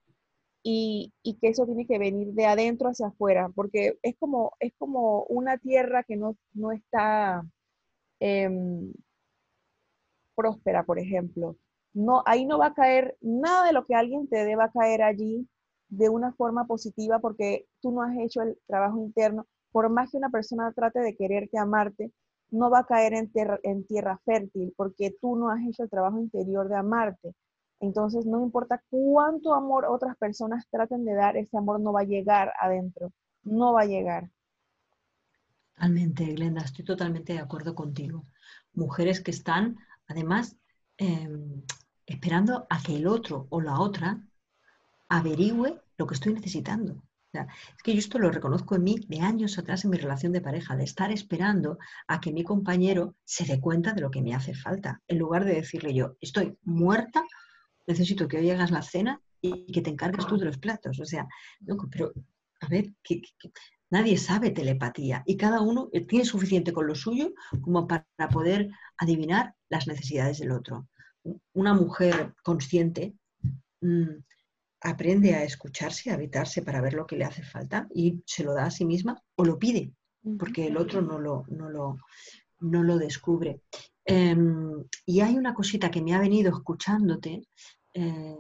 y, 0.63 1.13
que 1.41 1.49
eso 1.49 1.67
tiene 1.67 1.87
que 1.87 1.99
venir 1.99 2.33
de 2.35 2.47
adentro 2.47 2.89
hacia 2.89 3.09
afuera, 3.09 3.51
porque 3.55 3.99
es 4.03 4.17
como, 4.19 4.55
es 4.61 4.73
como 4.79 5.25
una 5.25 5.59
tierra 5.59 6.05
que 6.05 6.17
no, 6.17 6.37
no 6.55 6.73
está 6.73 7.43
em, 8.21 8.93
próspera, 10.35 10.85
por 10.85 10.99
ejemplo. 10.99 11.57
No, 11.93 12.23
ahí 12.27 12.47
no 12.47 12.59
va 12.59 12.67
a 12.67 12.75
caer 12.75 13.17
nada 13.21 13.67
de 13.67 13.73
lo 13.73 13.85
que 13.87 13.95
alguien 13.95 14.29
te 14.29 14.45
dé, 14.45 14.57
va 14.57 14.65
a 14.65 14.73
caer 14.73 15.03
allí 15.03 15.49
de 15.89 16.09
una 16.09 16.33
forma 16.35 16.67
positiva 16.67 17.19
porque 17.19 17.67
tú 17.81 17.93
no 17.93 18.03
has 18.03 18.17
hecho 18.19 18.43
el 18.43 18.59
trabajo 18.67 18.99
interno. 18.99 19.47
Por 19.73 19.89
más 19.91 20.11
que 20.11 20.19
una 20.19 20.31
persona 20.31 20.73
trate 20.73 21.01
de 21.01 21.17
quererte, 21.17 21.59
amarte, 21.59 22.13
no 22.51 22.71
va 22.71 22.81
a 22.81 22.87
caer 22.87 23.15
en, 23.15 23.31
en 23.63 23.87
tierra 23.87 24.21
fértil 24.25 24.73
porque 24.77 25.17
tú 25.21 25.37
no 25.37 25.51
has 25.51 25.61
hecho 25.67 25.85
el 25.85 25.91
trabajo 25.91 26.19
interior 26.19 26.69
de 26.69 26.77
amarte. 26.77 27.35
Entonces, 27.81 28.27
no 28.27 28.43
importa 28.43 28.83
cuánto 28.91 29.55
amor 29.55 29.87
otras 29.87 30.17
personas 30.19 30.69
traten 30.71 31.05
de 31.05 31.15
dar, 31.15 31.37
ese 31.37 31.57
amor 31.57 31.81
no 31.81 31.93
va 31.93 32.01
a 32.01 32.05
llegar 32.05 32.53
adentro, 32.61 33.13
no 33.43 33.73
va 33.73 33.83
a 33.83 33.87
llegar. 33.87 34.31
Totalmente, 35.75 36.27
Glenda, 36.27 36.61
estoy 36.61 36.85
totalmente 36.85 37.33
de 37.33 37.39
acuerdo 37.39 37.75
contigo. 37.75 38.27
Mujeres 38.75 39.23
que 39.23 39.31
están, 39.31 39.79
además, 40.07 40.57
em, 40.99 41.63
esperando 42.05 42.67
a 42.69 42.83
que 42.83 42.97
el 42.97 43.07
otro 43.07 43.47
o 43.49 43.63
la 43.63 43.81
otra 43.81 44.21
averigüe 45.09 45.81
lo 45.97 46.07
que 46.07 46.15
estoy 46.15 46.35
necesitando. 46.35 47.03
es 47.33 47.83
que 47.85 47.93
yo 47.93 48.01
esto 48.01 48.19
lo 48.19 48.33
reconozco 48.33 48.75
en 48.75 48.83
mí 48.83 48.97
de 49.07 49.21
años 49.21 49.57
atrás 49.57 49.85
en 49.85 49.91
mi 49.91 49.97
relación 49.97 50.33
de 50.33 50.41
pareja, 50.41 50.75
de 50.75 50.83
estar 50.83 51.13
esperando 51.13 51.79
a 52.09 52.21
que 52.21 52.33
mi 52.33 52.43
compañero 52.43 53.15
se 53.25 53.45
dé 53.45 53.61
cuenta 53.61 53.93
de 53.93 54.01
lo 54.01 54.11
que 54.11 54.21
me 54.21 54.35
hace 54.35 54.53
falta, 54.53 55.01
en 55.07 55.19
lugar 55.19 55.45
de 55.45 55.55
decirle 55.55 55.95
yo, 55.95 56.17
estoy 56.21 56.59
muerta 56.65 57.25
necesito 57.87 58.29
que 58.29 58.39
hoy 58.39 58.51
hagas 58.51 58.71
la 58.71 58.83
cena 58.83 59.21
y 59.41 59.71
que 59.73 59.83
te 59.83 59.91
encargues 59.91 60.27
tú 60.27 60.37
de 60.37 60.47
los 60.47 60.59
platos. 60.59 61.01
O 61.01 61.05
sea, 61.05 61.27
pero 61.91 62.13
a 62.61 62.69
ver, 62.69 62.93
que, 63.03 63.23
nadie 63.91 64.17
sabe 64.17 64.51
telepatía 64.51 65.23
y 65.27 65.37
cada 65.37 65.61
uno 65.61 65.89
eh, 65.93 66.03
tiene 66.03 66.25
suficiente 66.25 66.73
con 66.73 66.87
lo 66.87 66.95
suyo 66.95 67.33
como 67.61 67.87
para 67.87 68.07
poder 68.33 68.71
adivinar 68.99 69.55
las 69.69 69.87
necesidades 69.87 70.39
del 70.39 70.53
otro. 70.53 70.89
Una 71.53 71.75
mujer 71.75 72.35
consciente 72.43 73.15
mm, 73.81 74.23
aprende 74.83 75.35
a 75.35 75.45
escucharse, 75.45 76.11
a 76.11 76.15
habitarse 76.15 76.63
para 76.63 76.81
ver 76.81 76.95
lo 76.95 77.07
que 77.07 77.17
le 77.17 77.25
hace 77.25 77.43
falta 77.43 77.87
y 77.95 78.23
se 78.27 78.45
lo 78.45 78.55
da 78.55 78.67
a 78.67 78.71
sí 78.71 78.85
misma 78.85 79.23
o 79.35 79.45
lo 79.45 79.59
pide, 79.59 79.93
porque 80.39 80.69
el 80.69 80.77
otro 80.77 81.03
no 81.03 81.19
lo, 81.19 81.45
no 81.49 81.69
lo, 81.69 81.99
no 82.61 82.83
lo 82.83 82.99
descubre. 82.99 83.63
Em, 84.05 84.85
y 85.07 85.21
hay 85.21 85.37
una 85.37 85.55
cosita 85.55 85.91
que 85.91 86.03
me 86.03 86.15
ha 86.15 86.21
venido 86.21 86.51
escuchándote 86.51 87.43
eh, 87.95 88.37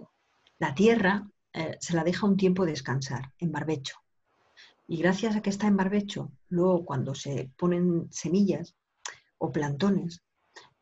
la 0.58 0.74
tierra 0.74 1.26
eh, 1.52 1.76
se 1.80 1.94
la 1.94 2.04
deja 2.04 2.26
un 2.26 2.36
tiempo 2.36 2.64
descansar 2.64 3.32
en 3.38 3.50
barbecho. 3.50 3.96
Y 4.86 4.98
gracias 4.98 5.36
a 5.36 5.42
que 5.42 5.50
está 5.50 5.66
en 5.66 5.76
barbecho, 5.76 6.32
luego 6.48 6.84
cuando 6.84 7.14
se 7.14 7.50
ponen 7.56 8.08
semillas 8.10 8.74
o 9.38 9.52
plantones, 9.52 10.22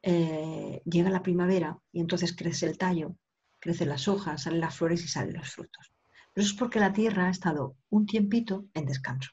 eh, 0.03 0.83
llega 0.85 1.11
la 1.11 1.23
primavera 1.23 1.79
y 1.93 2.01
entonces 2.01 2.35
crece 2.35 2.67
el 2.67 2.79
tallo, 2.79 3.17
crecen 3.61 3.89
las 3.89 4.09
hojas, 4.09 4.43
salen 4.43 4.61
las 4.61 4.77
flores 4.77 5.05
y 5.05 5.09
salen 5.09 5.37
los 5.37 5.51
frutos. 5.51 5.93
Eso 6.35 6.47
es 6.47 6.55
porque 6.55 6.81
la 6.81 6.93
tierra 6.93 7.27
ha 7.27 7.31
estado 7.31 7.77
un 7.91 8.07
tiempito 8.07 8.67
en 8.75 8.87
descanso. 8.87 9.31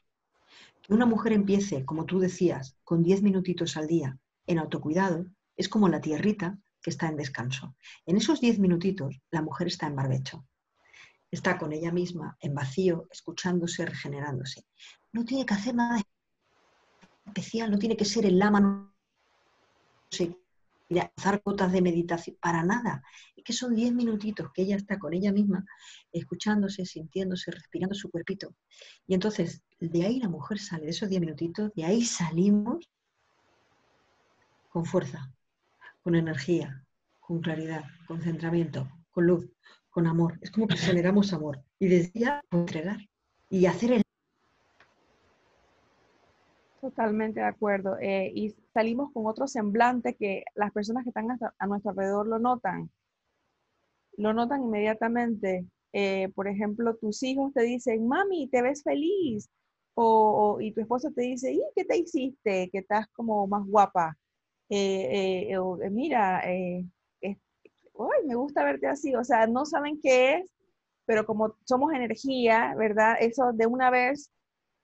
Que 0.82 0.94
una 0.94 1.06
mujer 1.06 1.32
empiece, 1.32 1.84
como 1.84 2.04
tú 2.04 2.18
decías, 2.18 2.76
con 2.84 3.02
10 3.02 3.22
minutitos 3.22 3.76
al 3.76 3.86
día 3.86 4.18
en 4.46 4.58
autocuidado, 4.58 5.26
es 5.56 5.68
como 5.68 5.88
la 5.88 6.00
tierrita 6.00 6.58
que 6.82 6.90
está 6.90 7.08
en 7.08 7.16
descanso. 7.16 7.74
En 8.04 8.16
esos 8.16 8.40
diez 8.40 8.58
minutitos, 8.58 9.20
la 9.30 9.42
mujer 9.42 9.66
está 9.68 9.86
en 9.86 9.96
barbecho. 9.96 10.46
Está 11.30 11.58
con 11.58 11.72
ella 11.72 11.90
misma, 11.90 12.36
en 12.40 12.54
vacío, 12.54 13.08
escuchándose, 13.10 13.84
regenerándose. 13.84 14.64
No 15.12 15.24
tiene 15.24 15.44
que 15.44 15.54
hacer 15.54 15.74
nada 15.74 16.00
especial, 17.26 17.70
no 17.70 17.78
tiene 17.78 17.96
que 17.96 18.04
ser 18.04 18.24
el 18.26 18.38
lama, 18.38 18.60
no 18.60 18.92
sé, 20.10 20.36
hacer 21.16 21.42
gotas 21.44 21.72
de 21.72 21.82
meditación, 21.82 22.36
para 22.40 22.62
nada. 22.62 23.02
Es 23.34 23.42
que 23.42 23.52
son 23.52 23.74
diez 23.74 23.92
minutitos 23.92 24.50
que 24.54 24.62
ella 24.62 24.76
está 24.76 24.98
con 24.98 25.12
ella 25.12 25.32
misma, 25.32 25.64
escuchándose, 26.12 26.86
sintiéndose, 26.86 27.50
respirando 27.50 27.94
su 27.94 28.10
cuerpito. 28.10 28.54
Y 29.06 29.14
entonces, 29.14 29.62
de 29.80 30.06
ahí 30.06 30.20
la 30.20 30.28
mujer 30.28 30.58
sale, 30.58 30.84
de 30.84 30.90
esos 30.90 31.08
diez 31.08 31.20
minutitos, 31.20 31.72
de 31.74 31.84
ahí 31.84 32.04
salimos 32.04 32.88
con 34.68 34.84
fuerza, 34.84 35.32
con 36.06 36.14
energía, 36.14 36.86
con 37.18 37.40
claridad, 37.40 37.82
con 38.06 38.22
centramiento, 38.22 38.88
con 39.10 39.26
luz, 39.26 39.50
con 39.90 40.06
amor. 40.06 40.38
Es 40.40 40.52
como 40.52 40.68
que 40.68 40.76
generamos 40.76 41.32
amor. 41.32 41.64
Y 41.80 41.88
decía 41.88 42.40
entregar 42.52 42.98
y 43.50 43.66
hacer 43.66 43.90
el... 43.90 44.02
Totalmente 46.80 47.40
de 47.40 47.46
acuerdo. 47.46 47.98
Eh, 47.98 48.30
y 48.32 48.54
salimos 48.72 49.12
con 49.12 49.26
otro 49.26 49.48
semblante 49.48 50.14
que 50.14 50.44
las 50.54 50.70
personas 50.70 51.02
que 51.02 51.10
están 51.10 51.26
a 51.58 51.66
nuestro 51.66 51.90
alrededor 51.90 52.28
lo 52.28 52.38
notan. 52.38 52.88
Lo 54.16 54.32
notan 54.32 54.62
inmediatamente. 54.62 55.66
Eh, 55.92 56.28
por 56.36 56.46
ejemplo, 56.46 56.94
tus 56.94 57.20
hijos 57.24 57.52
te 57.52 57.62
dicen, 57.62 58.06
mami, 58.06 58.46
te 58.46 58.62
ves 58.62 58.84
feliz. 58.84 59.50
O, 59.94 60.58
y 60.60 60.70
tu 60.70 60.82
esposa 60.82 61.10
te 61.10 61.22
dice, 61.22 61.52
¿y 61.52 61.60
qué 61.74 61.84
te 61.84 61.96
hiciste? 61.96 62.70
Que 62.70 62.78
estás 62.78 63.08
como 63.08 63.48
más 63.48 63.66
guapa. 63.66 64.16
Eh, 64.68 65.48
eh, 65.50 65.54
eh, 65.54 65.90
mira, 65.90 66.42
me 68.26 68.34
gusta 68.34 68.64
verte 68.64 68.86
así, 68.86 69.14
o 69.14 69.24
sea, 69.24 69.46
no 69.46 69.64
saben 69.64 70.00
qué 70.00 70.36
es, 70.36 70.50
pero 71.06 71.24
como 71.26 71.56
somos 71.64 71.92
energía, 71.92 72.74
¿verdad? 72.76 73.16
Eso 73.20 73.52
de 73.52 73.66
una 73.66 73.90
vez 73.90 74.30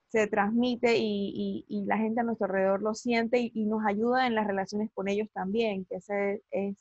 se 0.08 0.26
transmite 0.28 0.96
y, 0.98 1.64
la 1.86 1.98
gente 1.98 2.20
a 2.20 2.24
nuestro 2.24 2.46
alrededor 2.46 2.82
lo 2.82 2.94
siente 2.94 3.50
y, 3.52 3.64
nos 3.66 3.84
ayuda 3.86 4.26
en 4.26 4.34
las 4.34 4.46
relaciones 4.46 4.90
con 4.94 5.08
ellos 5.08 5.28
también, 5.32 5.84
que 5.86 5.96
ese 5.96 6.42
es, 6.50 6.76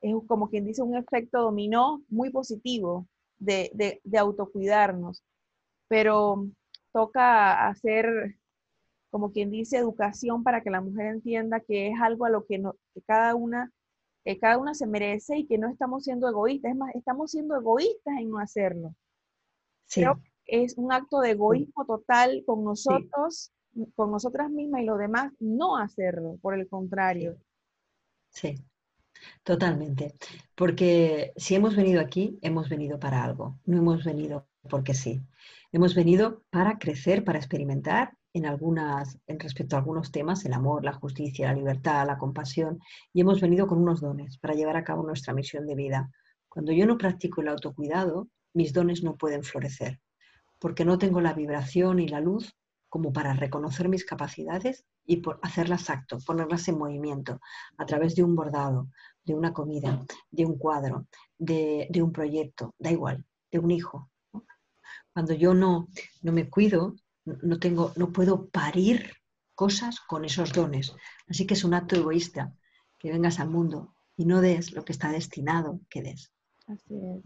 es 0.00 0.14
como 0.26 0.48
quien 0.50 0.64
dice 0.66 0.82
un 0.82 0.96
efecto 0.96 1.42
dominó 1.42 2.02
muy 2.08 2.30
positivo 2.30 3.06
de, 3.38 3.70
de, 3.74 4.00
de 4.04 4.18
autocuidarnos. 4.18 5.22
Pero 5.88 6.46
toca 6.92 7.68
hacer 7.68 8.36
como 9.10 9.32
quien 9.32 9.50
dice, 9.50 9.76
educación 9.76 10.42
para 10.42 10.62
que 10.62 10.70
la 10.70 10.80
mujer 10.80 11.06
entienda 11.06 11.60
que 11.60 11.88
es 11.88 12.00
algo 12.00 12.24
a 12.24 12.30
lo 12.30 12.46
que, 12.46 12.58
no, 12.58 12.74
cada 13.06 13.34
una 13.34 13.72
que 14.24 14.38
cada 14.38 14.58
una 14.58 14.74
se 14.74 14.86
merece 14.86 15.38
y 15.38 15.46
que 15.46 15.58
no 15.58 15.68
estamos 15.68 16.04
siendo 16.04 16.28
egoístas, 16.28 16.72
es 16.72 16.76
más, 16.76 16.94
estamos 16.94 17.30
siendo 17.30 17.56
egoístas 17.56 18.14
en 18.18 18.30
no 18.30 18.38
hacerlo. 18.38 18.94
Creo 19.92 20.20
que 20.44 20.64
es 20.64 20.76
un 20.76 20.92
acto 20.92 21.20
de 21.20 21.30
egoísmo 21.30 21.84
total 21.86 22.42
con 22.46 22.64
nosotros, 22.64 23.52
con 23.94 24.10
nosotras 24.10 24.50
mismas 24.50 24.82
y 24.82 24.84
los 24.84 24.98
demás, 24.98 25.32
no 25.40 25.76
hacerlo, 25.76 26.38
por 26.42 26.54
el 26.54 26.68
contrario. 26.68 27.38
Sí. 28.30 28.56
Totalmente, 29.42 30.14
porque 30.54 31.32
si 31.36 31.54
hemos 31.54 31.76
venido 31.76 32.00
aquí, 32.00 32.38
hemos 32.40 32.70
venido 32.70 32.98
para 32.98 33.22
algo, 33.22 33.58
no 33.66 33.76
hemos 33.76 34.02
venido 34.02 34.48
porque 34.68 34.94
sí. 34.94 35.20
Hemos 35.72 35.94
venido 35.94 36.42
para 36.48 36.78
crecer, 36.78 37.22
para 37.22 37.38
experimentar 37.38 38.16
en 38.32 38.46
algunas, 38.46 39.18
en 39.26 39.40
respecto 39.40 39.76
a 39.76 39.80
algunos 39.80 40.12
temas, 40.12 40.44
el 40.44 40.52
amor, 40.52 40.84
la 40.84 40.92
justicia, 40.92 41.48
la 41.48 41.54
libertad, 41.54 42.06
la 42.06 42.18
compasión, 42.18 42.80
y 43.12 43.20
hemos 43.20 43.40
venido 43.40 43.66
con 43.66 43.78
unos 43.78 44.00
dones 44.00 44.38
para 44.38 44.54
llevar 44.54 44.76
a 44.76 44.84
cabo 44.84 45.02
nuestra 45.02 45.34
misión 45.34 45.66
de 45.66 45.74
vida. 45.74 46.10
Cuando 46.48 46.72
yo 46.72 46.86
no 46.86 46.98
practico 46.98 47.40
el 47.40 47.48
autocuidado, 47.48 48.28
mis 48.54 48.72
dones 48.72 49.02
no 49.02 49.16
pueden 49.16 49.42
florecer, 49.42 50.00
porque 50.58 50.84
no 50.84 50.98
tengo 50.98 51.20
la 51.20 51.32
vibración 51.32 52.00
y 52.00 52.08
la 52.08 52.20
luz 52.20 52.54
como 52.88 53.12
para 53.12 53.32
reconocer 53.34 53.88
mis 53.88 54.04
capacidades 54.04 54.84
y 55.06 55.18
por 55.18 55.38
hacerlas 55.42 55.88
acto, 55.90 56.18
ponerlas 56.26 56.66
en 56.68 56.76
movimiento 56.78 57.40
a 57.78 57.86
través 57.86 58.16
de 58.16 58.24
un 58.24 58.34
bordado, 58.34 58.88
de 59.24 59.34
una 59.34 59.52
comida, 59.52 60.04
de 60.30 60.44
un 60.44 60.58
cuadro, 60.58 61.06
de, 61.38 61.88
un 62.02 62.12
proyecto, 62.12 62.74
da 62.78 62.90
igual, 62.90 63.24
de 63.50 63.58
un 63.60 63.70
hijo. 63.70 64.10
Cuando 65.12 65.34
yo 65.34 65.54
no, 65.54 65.88
no 66.22 66.32
me 66.32 66.50
cuido, 66.50 66.96
no 67.24 67.58
tengo, 67.58 67.92
no 67.96 68.12
puedo 68.12 68.48
parir 68.48 69.12
cosas 69.54 70.00
con 70.00 70.24
esos 70.24 70.52
dones. 70.52 70.94
Así 71.28 71.46
que 71.46 71.54
es 71.54 71.64
un 71.64 71.74
acto 71.74 71.96
egoísta 71.96 72.54
que 72.98 73.12
vengas 73.12 73.40
al 73.40 73.50
mundo 73.50 73.94
y 74.16 74.24
no 74.24 74.40
des 74.40 74.72
lo 74.72 74.84
que 74.84 74.92
está 74.92 75.10
destinado 75.10 75.80
que 75.88 76.02
des. 76.02 76.32
Así 76.66 76.94
es. 76.94 77.22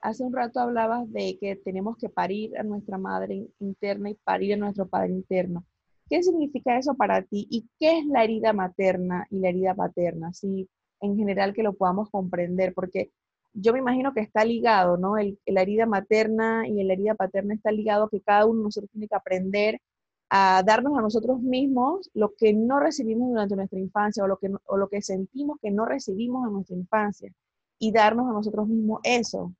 Hace 0.00 0.22
un 0.22 0.32
rato 0.32 0.60
hablabas 0.60 1.12
de 1.12 1.38
que 1.40 1.56
tenemos 1.56 1.96
que 1.96 2.08
parir 2.08 2.56
a 2.58 2.62
nuestra 2.62 2.98
madre 2.98 3.48
interna 3.58 4.10
y 4.10 4.14
parir 4.14 4.54
a 4.54 4.56
nuestro 4.56 4.86
padre 4.86 5.10
interno. 5.10 5.64
¿Qué 6.08 6.22
significa 6.22 6.78
eso 6.78 6.94
para 6.94 7.22
ti 7.22 7.48
y 7.50 7.68
qué 7.80 7.98
es 7.98 8.06
la 8.06 8.22
herida 8.22 8.52
materna 8.52 9.26
y 9.30 9.40
la 9.40 9.48
herida 9.48 9.74
paterna? 9.74 10.32
Sí, 10.32 10.68
en 11.00 11.16
general 11.16 11.54
que 11.54 11.64
lo 11.64 11.74
podamos 11.74 12.10
comprender, 12.10 12.72
porque 12.74 13.10
yo 13.58 13.72
me 13.72 13.78
imagino 13.78 14.12
que 14.12 14.20
está 14.20 14.44
ligado, 14.44 14.96
¿no? 14.98 15.16
El, 15.16 15.38
la 15.46 15.62
herida 15.62 15.86
materna 15.86 16.68
y 16.68 16.82
la 16.84 16.92
herida 16.92 17.14
paterna 17.14 17.54
está 17.54 17.72
ligado 17.72 18.08
que 18.08 18.20
cada 18.20 18.46
uno 18.46 18.58
de 18.58 18.64
nosotros 18.64 18.90
tiene 18.90 19.08
que 19.08 19.14
aprender 19.14 19.80
a 20.28 20.62
darnos 20.66 20.98
a 20.98 21.02
nosotros 21.02 21.40
mismos 21.40 22.10
lo 22.12 22.34
que 22.36 22.52
no 22.52 22.80
recibimos 22.80 23.30
durante 23.30 23.56
nuestra 23.56 23.78
infancia 23.78 24.24
o 24.24 24.26
lo 24.26 24.38
que, 24.38 24.50
o 24.66 24.76
lo 24.76 24.88
que 24.88 25.00
sentimos 25.00 25.58
que 25.62 25.70
no 25.70 25.86
recibimos 25.86 26.46
en 26.46 26.52
nuestra 26.52 26.76
infancia 26.76 27.32
y 27.78 27.92
darnos 27.92 28.28
a 28.28 28.32
nosotros 28.32 28.68
mismos 28.68 29.00
eso. 29.04 29.54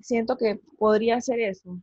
Siento 0.00 0.36
que 0.36 0.60
podría 0.78 1.20
ser 1.20 1.40
eso. 1.40 1.78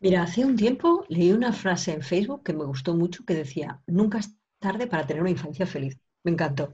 Mira, 0.00 0.22
hace 0.22 0.44
un 0.44 0.56
tiempo 0.56 1.04
leí 1.08 1.32
una 1.32 1.52
frase 1.52 1.92
en 1.92 2.02
Facebook 2.02 2.42
que 2.42 2.52
me 2.52 2.64
gustó 2.64 2.94
mucho 2.94 3.24
que 3.24 3.34
decía, 3.34 3.80
nunca 3.86 4.18
es 4.18 4.36
tarde 4.58 4.86
para 4.86 5.06
tener 5.06 5.22
una 5.22 5.30
infancia 5.30 5.66
feliz. 5.66 5.98
Me 6.24 6.32
encantó. 6.32 6.72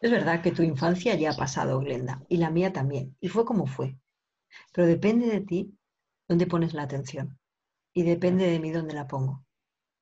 Es 0.00 0.10
verdad 0.10 0.42
que 0.42 0.52
tu 0.52 0.62
infancia 0.62 1.14
ya 1.14 1.30
ha 1.30 1.36
pasado, 1.36 1.80
Glenda, 1.80 2.22
y 2.28 2.36
la 2.36 2.50
mía 2.50 2.72
también, 2.72 3.16
y 3.20 3.28
fue 3.28 3.44
como 3.46 3.66
fue. 3.66 3.96
Pero 4.72 4.86
depende 4.86 5.28
de 5.28 5.40
ti 5.42 5.78
dónde 6.28 6.46
pones 6.46 6.74
la 6.74 6.82
atención, 6.82 7.38
y 7.94 8.04
depende 8.04 8.46
de 8.46 8.60
mí 8.60 8.70
dónde 8.72 8.94
la 8.94 9.08
pongo. 9.08 9.44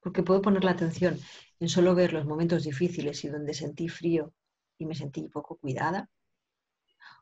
Porque 0.00 0.22
puedo 0.22 0.42
poner 0.42 0.64
la 0.64 0.72
atención 0.72 1.18
en 1.60 1.68
solo 1.68 1.94
ver 1.94 2.12
los 2.12 2.26
momentos 2.26 2.64
difíciles 2.64 3.24
y 3.24 3.28
donde 3.28 3.54
sentí 3.54 3.88
frío 3.88 4.34
y 4.78 4.86
me 4.86 4.94
sentí 4.94 5.28
poco 5.28 5.58
cuidada, 5.58 6.10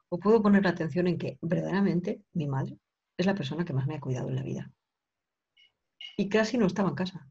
o 0.09 0.19
puedo 0.19 0.43
poner 0.43 0.63
la 0.65 0.71
atención 0.71 1.07
en 1.07 1.19
que 1.19 1.39
verdaderamente 1.41 2.23
mi 2.33 2.47
madre 2.49 2.79
es 3.17 3.27
la 3.27 3.35
persona 3.37 3.65
que 3.65 3.73
más 3.73 3.87
me 3.87 3.95
ha 3.97 4.01
cuidado 4.01 4.29
en 4.29 4.37
la 4.37 4.43
vida. 4.43 4.73
Y 6.17 6.29
casi 6.29 6.59
no 6.59 6.67
estaba 6.67 6.91
en 6.91 6.95
casa, 6.95 7.29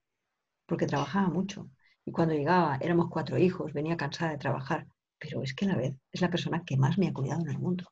porque 0.68 0.88
trabajaba 0.88 1.30
mucho. 1.30 1.70
Y 2.06 2.12
cuando 2.12 2.36
llegaba, 2.36 2.78
éramos 2.82 3.10
cuatro 3.10 3.38
hijos, 3.38 3.74
venía 3.74 3.98
cansada 3.98 4.32
de 4.34 4.40
trabajar 4.40 4.88
pero 5.20 5.42
es 5.42 5.54
que 5.54 5.66
a 5.66 5.70
la 5.70 5.78
vez 5.78 5.98
es 6.12 6.22
la 6.22 6.30
persona 6.30 6.64
que 6.66 6.78
más 6.78 6.98
me 6.98 7.08
ha 7.08 7.14
cuidado 7.14 7.42
en 7.42 7.50
el 7.50 7.60
mundo. 7.60 7.92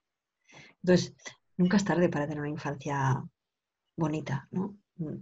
Entonces, 0.84 1.14
nunca 1.58 1.78
es 1.78 1.86
tarde 1.86 2.10
para 2.10 2.28
tener 2.28 2.40
una 2.40 2.50
infancia 2.50 3.24
bonita, 3.96 4.48
¿no? 4.52 4.78
Mm. 4.98 5.18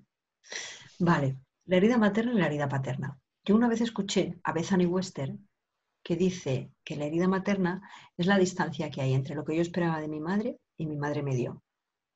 Vale, 0.99 1.37
la 1.65 1.77
herida 1.77 1.97
materna 1.97 2.33
y 2.33 2.37
la 2.37 2.47
herida 2.47 2.69
paterna. 2.69 3.19
Yo 3.43 3.55
una 3.55 3.67
vez 3.67 3.81
escuché 3.81 4.39
a 4.43 4.53
Bethany 4.53 4.85
Wester 4.85 5.35
que 6.03 6.15
dice 6.15 6.71
que 6.83 6.95
la 6.95 7.05
herida 7.05 7.27
materna 7.27 7.81
es 8.17 8.25
la 8.25 8.37
distancia 8.37 8.89
que 8.89 9.01
hay 9.01 9.13
entre 9.13 9.35
lo 9.35 9.43
que 9.45 9.55
yo 9.55 9.61
esperaba 9.61 9.99
de 9.99 10.07
mi 10.07 10.19
madre 10.19 10.59
y 10.77 10.85
mi 10.85 10.97
madre 10.97 11.23
me 11.23 11.35
dio. 11.35 11.63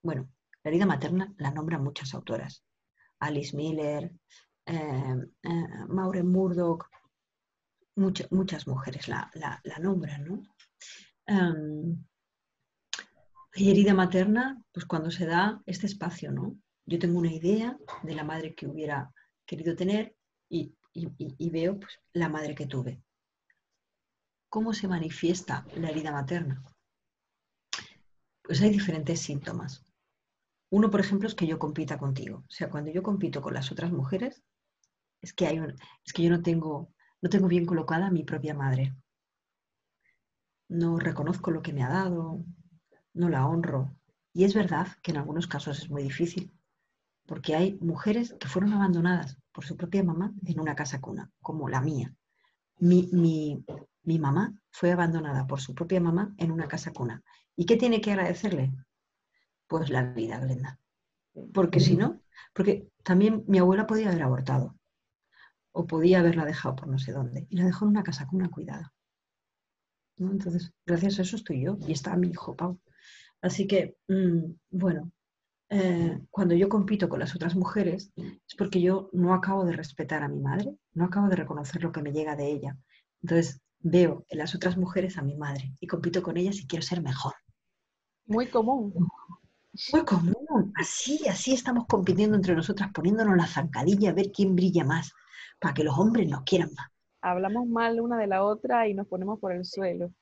Bueno, 0.04 0.30
la 0.64 0.70
herida 0.72 0.86
materna 0.86 1.34
la 1.38 1.52
nombran 1.52 1.84
muchas 1.84 2.14
autoras. 2.14 2.64
Alice 3.20 3.56
Miller, 3.56 4.12
eh, 4.66 5.16
eh, 5.44 5.68
Maureen 5.88 6.28
Murdoch, 6.28 6.88
muchas 7.96 8.68
mujeres 8.68 9.08
la, 9.08 9.32
nombran, 9.80 10.26
¿no? 10.26 10.44
y 13.56 13.72
herida 13.72 13.94
materna, 13.94 14.62
pues 14.72 14.86
cuando 14.86 15.10
se 15.10 15.26
da 15.26 15.62
este 15.66 15.86
espacio, 15.86 16.32
¿no? 16.32 16.58
Yo 16.86 17.00
tengo 17.00 17.18
una 17.18 17.32
idea 17.34 17.78
de 18.04 18.14
la 18.14 18.24
madre 18.24 18.54
que 18.54 18.68
hubiera 18.68 19.12
querido 19.46 19.76
tener 19.76 20.16
y, 20.50 20.76
veo 21.50 21.80
pues, 21.80 22.00
la 22.14 22.30
madre 22.30 22.54
que 22.54 22.68
tuve. 22.68 23.02
¿Cómo 24.50 24.74
se 24.74 24.88
manifiesta 24.88 25.66
la 25.76 25.90
herida 25.90 26.12
materna? 26.12 26.64
Pues 28.42 28.62
hay 28.62 28.70
diferentes 28.70 29.22
síntomas. 29.22 29.84
Uno, 30.70 30.92
por 30.92 31.00
ejemplo, 31.00 31.28
es 31.28 31.36
que 31.36 31.48
yo 31.48 31.58
compita 31.58 31.98
contigo. 31.98 32.40
O 32.40 32.52
sea, 32.52 32.70
cuando 32.70 32.92
yo 32.92 33.02
compito 33.02 33.42
con 33.42 33.54
las 33.54 33.72
otras 33.72 33.92
mujeres, 33.92 34.44
es 35.22 35.34
que, 35.34 35.48
hay 35.48 35.60
es 36.06 36.14
que 36.14 36.24
yo 36.24 36.30
no 36.30 36.42
tengo 36.42 36.94
no 37.26 37.30
tengo 37.30 37.48
bien 37.48 37.66
colocada 37.66 38.06
a 38.06 38.12
mi 38.12 38.24
propia 38.24 38.54
madre. 38.54 38.94
No 40.70 41.00
reconozco 41.00 41.50
lo 41.50 41.64
que 41.64 41.74
me 41.74 41.82
ha 41.82 41.90
dado, 41.90 42.46
no 43.16 43.30
la 43.30 43.48
honro. 43.48 43.98
Y 44.32 44.44
es 44.44 44.54
verdad 44.54 44.90
que 45.02 45.10
en 45.10 45.18
algunos 45.18 45.48
casos 45.48 45.80
es 45.80 45.90
muy 45.90 46.04
difícil, 46.04 46.54
porque 47.26 47.56
hay 47.56 47.80
mujeres 47.82 48.36
que 48.40 48.48
fueron 48.48 48.74
abandonadas 48.74 49.40
por 49.52 49.66
su 49.66 49.76
propia 49.76 50.04
mamá 50.04 50.36
en 50.46 50.60
una 50.60 50.76
casa 50.76 51.02
cuna, 51.02 51.32
como 51.42 51.68
la 51.68 51.82
mía. 51.82 52.14
Mi, 52.78 53.10
mi 53.12 54.20
mamá 54.20 54.54
fue 54.70 54.92
abandonada 54.92 55.48
por 55.48 55.60
su 55.60 55.74
propia 55.74 56.00
mamá 56.00 56.32
en 56.38 56.52
una 56.52 56.68
casa 56.68 56.94
cuna. 56.94 57.24
¿Y 57.56 57.66
qué 57.66 57.76
tiene 57.76 58.02
que 58.02 58.12
agradecerle? 58.12 58.72
Pues 59.66 59.90
la 59.90 60.04
vida, 60.04 60.38
Glenda. 60.38 60.80
Porque 61.56 61.80
si 61.80 61.98
no, 61.98 62.22
porque 62.54 62.88
también 63.02 63.44
mi 63.48 63.58
abuela 63.58 63.88
podía 63.88 64.10
haber 64.10 64.22
abortado 64.22 64.76
o 65.76 65.86
podía 65.86 66.20
haberla 66.20 66.46
dejado 66.46 66.76
por 66.76 66.88
no 66.88 66.98
sé 66.98 67.12
dónde. 67.12 67.48
Y 67.50 67.58
la 67.58 67.66
dejó 67.66 67.86
en 67.86 67.92
una 67.92 68.04
casa 68.04 68.26
con 68.26 68.38
una 68.40 68.50
cuidada. 68.50 68.94
Entonces, 70.18 70.72
gracias 70.86 71.20
a 71.20 71.22
eso 71.24 71.36
estoy 71.36 71.66
yo 71.66 71.78
y 71.86 71.92
está 71.92 72.16
mi 72.16 72.30
hijo 72.30 72.56
Pau. 72.56 72.80
Así 73.42 73.68
que, 73.68 73.98
mm, 74.08 74.54
bueno, 74.72 75.12
eh, 75.70 76.22
cuando 76.32 76.56
yo 76.56 76.70
compito 76.70 77.10
con 77.10 77.20
las 77.20 77.36
otras 77.36 77.56
mujeres 77.56 78.14
es 78.16 78.56
porque 78.58 78.82
yo 78.82 79.10
no 79.12 79.34
acabo 79.34 79.66
de 79.66 79.74
respetar 79.74 80.24
a 80.24 80.30
mi 80.30 80.40
madre, 80.40 80.78
no 80.94 81.06
acabo 81.06 81.28
de 81.28 81.36
reconocer 81.36 81.84
lo 81.84 81.92
que 81.92 82.02
me 82.02 82.14
llega 82.14 82.38
de 82.38 82.50
ella. 82.50 82.78
Entonces, 83.22 83.60
veo 83.80 84.26
en 84.30 84.38
las 84.38 84.56
otras 84.56 84.78
mujeres 84.78 85.18
a 85.18 85.24
mi 85.24 85.36
madre 85.36 85.74
y 85.82 85.88
compito 85.88 86.24
con 86.24 86.38
ellas 86.38 86.58
y 86.62 86.68
quiero 86.68 86.84
ser 86.84 87.02
mejor. 87.02 87.34
Muy 88.28 88.48
común. 88.48 88.94
Muy 89.92 90.06
común. 90.06 90.72
Así, 90.76 91.28
así 91.28 91.54
estamos 91.54 91.86
compitiendo 91.86 92.38
entre 92.38 92.56
nosotras, 92.56 92.92
poniéndonos 92.94 93.36
la 93.36 93.46
zancadilla 93.46 94.12
a 94.12 94.14
ver 94.14 94.32
quién 94.32 94.56
brilla 94.56 94.86
más 94.86 95.12
para 95.66 95.74
que 95.74 95.84
los 95.84 95.98
hombres 95.98 96.30
nos 96.30 96.44
quieran 96.44 96.70
más. 96.76 96.92
Hablamos 97.24 97.66
mal 97.66 98.00
una 98.00 98.20
de 98.20 98.28
la 98.28 98.44
otra 98.44 98.88
y 98.88 98.94
nos 98.94 99.08
ponemos 99.08 99.40
por 99.40 99.52
el 99.52 99.66
suelo. 99.66 100.14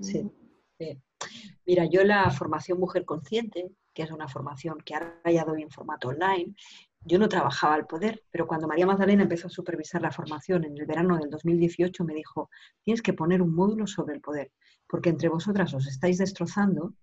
Sí. 0.00 0.26
Mira, 1.66 1.84
yo 1.84 2.02
la 2.02 2.30
formación 2.30 2.80
Mujer 2.80 3.04
Consciente, 3.04 3.72
que 3.92 4.04
es 4.04 4.10
una 4.10 4.26
formación 4.26 4.78
que 4.82 4.94
ahora 4.94 5.20
ya 5.30 5.44
doy 5.44 5.60
en 5.60 5.70
formato 5.70 6.08
online, 6.08 6.54
yo 7.02 7.18
no 7.18 7.28
trabajaba 7.28 7.74
al 7.74 7.86
poder, 7.86 8.24
pero 8.30 8.46
cuando 8.46 8.66
María 8.66 8.86
Magdalena 8.86 9.24
empezó 9.24 9.48
a 9.48 9.50
supervisar 9.50 10.00
la 10.00 10.12
formación 10.12 10.64
en 10.64 10.78
el 10.78 10.86
verano 10.86 11.18
del 11.18 11.28
2018, 11.28 12.02
me 12.04 12.14
dijo, 12.14 12.48
tienes 12.82 13.02
que 13.02 13.12
poner 13.12 13.42
un 13.42 13.54
módulo 13.54 13.86
sobre 13.86 14.14
el 14.14 14.22
poder, 14.22 14.50
porque 14.88 15.10
entre 15.10 15.28
vosotras 15.28 15.74
os 15.74 15.86
estáis 15.86 16.16
destrozando 16.16 16.94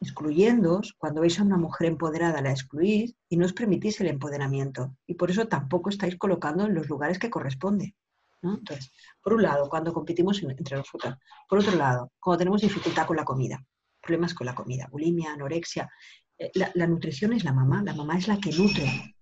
excluyéndoos, 0.00 0.94
cuando 0.98 1.20
veis 1.20 1.38
a 1.38 1.42
una 1.42 1.58
mujer 1.58 1.88
empoderada 1.88 2.40
la 2.40 2.50
excluís 2.50 3.14
y 3.28 3.36
no 3.36 3.44
os 3.44 3.52
permitís 3.52 4.00
el 4.00 4.08
empoderamiento. 4.08 4.96
Y 5.06 5.14
por 5.14 5.30
eso 5.30 5.46
tampoco 5.46 5.90
estáis 5.90 6.16
colocando 6.16 6.64
en 6.64 6.74
los 6.74 6.88
lugares 6.88 7.18
que 7.18 7.30
corresponde. 7.30 7.94
Entonces, 8.42 8.90
por 9.22 9.34
un 9.34 9.42
lado, 9.42 9.68
cuando 9.68 9.92
competimos 9.92 10.42
entre 10.42 10.76
nosotras. 10.76 11.18
Por 11.48 11.58
otro 11.58 11.76
lado, 11.76 12.10
cuando 12.18 12.38
tenemos 12.38 12.62
dificultad 12.62 13.06
con 13.06 13.16
la 13.16 13.24
comida, 13.24 13.62
problemas 14.00 14.32
con 14.32 14.46
la 14.46 14.54
comida, 14.54 14.88
bulimia, 14.90 15.32
anorexia. 15.32 15.90
Eh, 16.38 16.50
la, 16.54 16.86
nutrición 16.86 17.34
es 17.34 17.44
la 17.44 17.52
mamá, 17.52 17.82
la 17.82 17.94
mamá 17.94 18.16
es 18.16 18.28
la 18.28 18.38
que 18.40 18.50
nutre. 18.52 19.14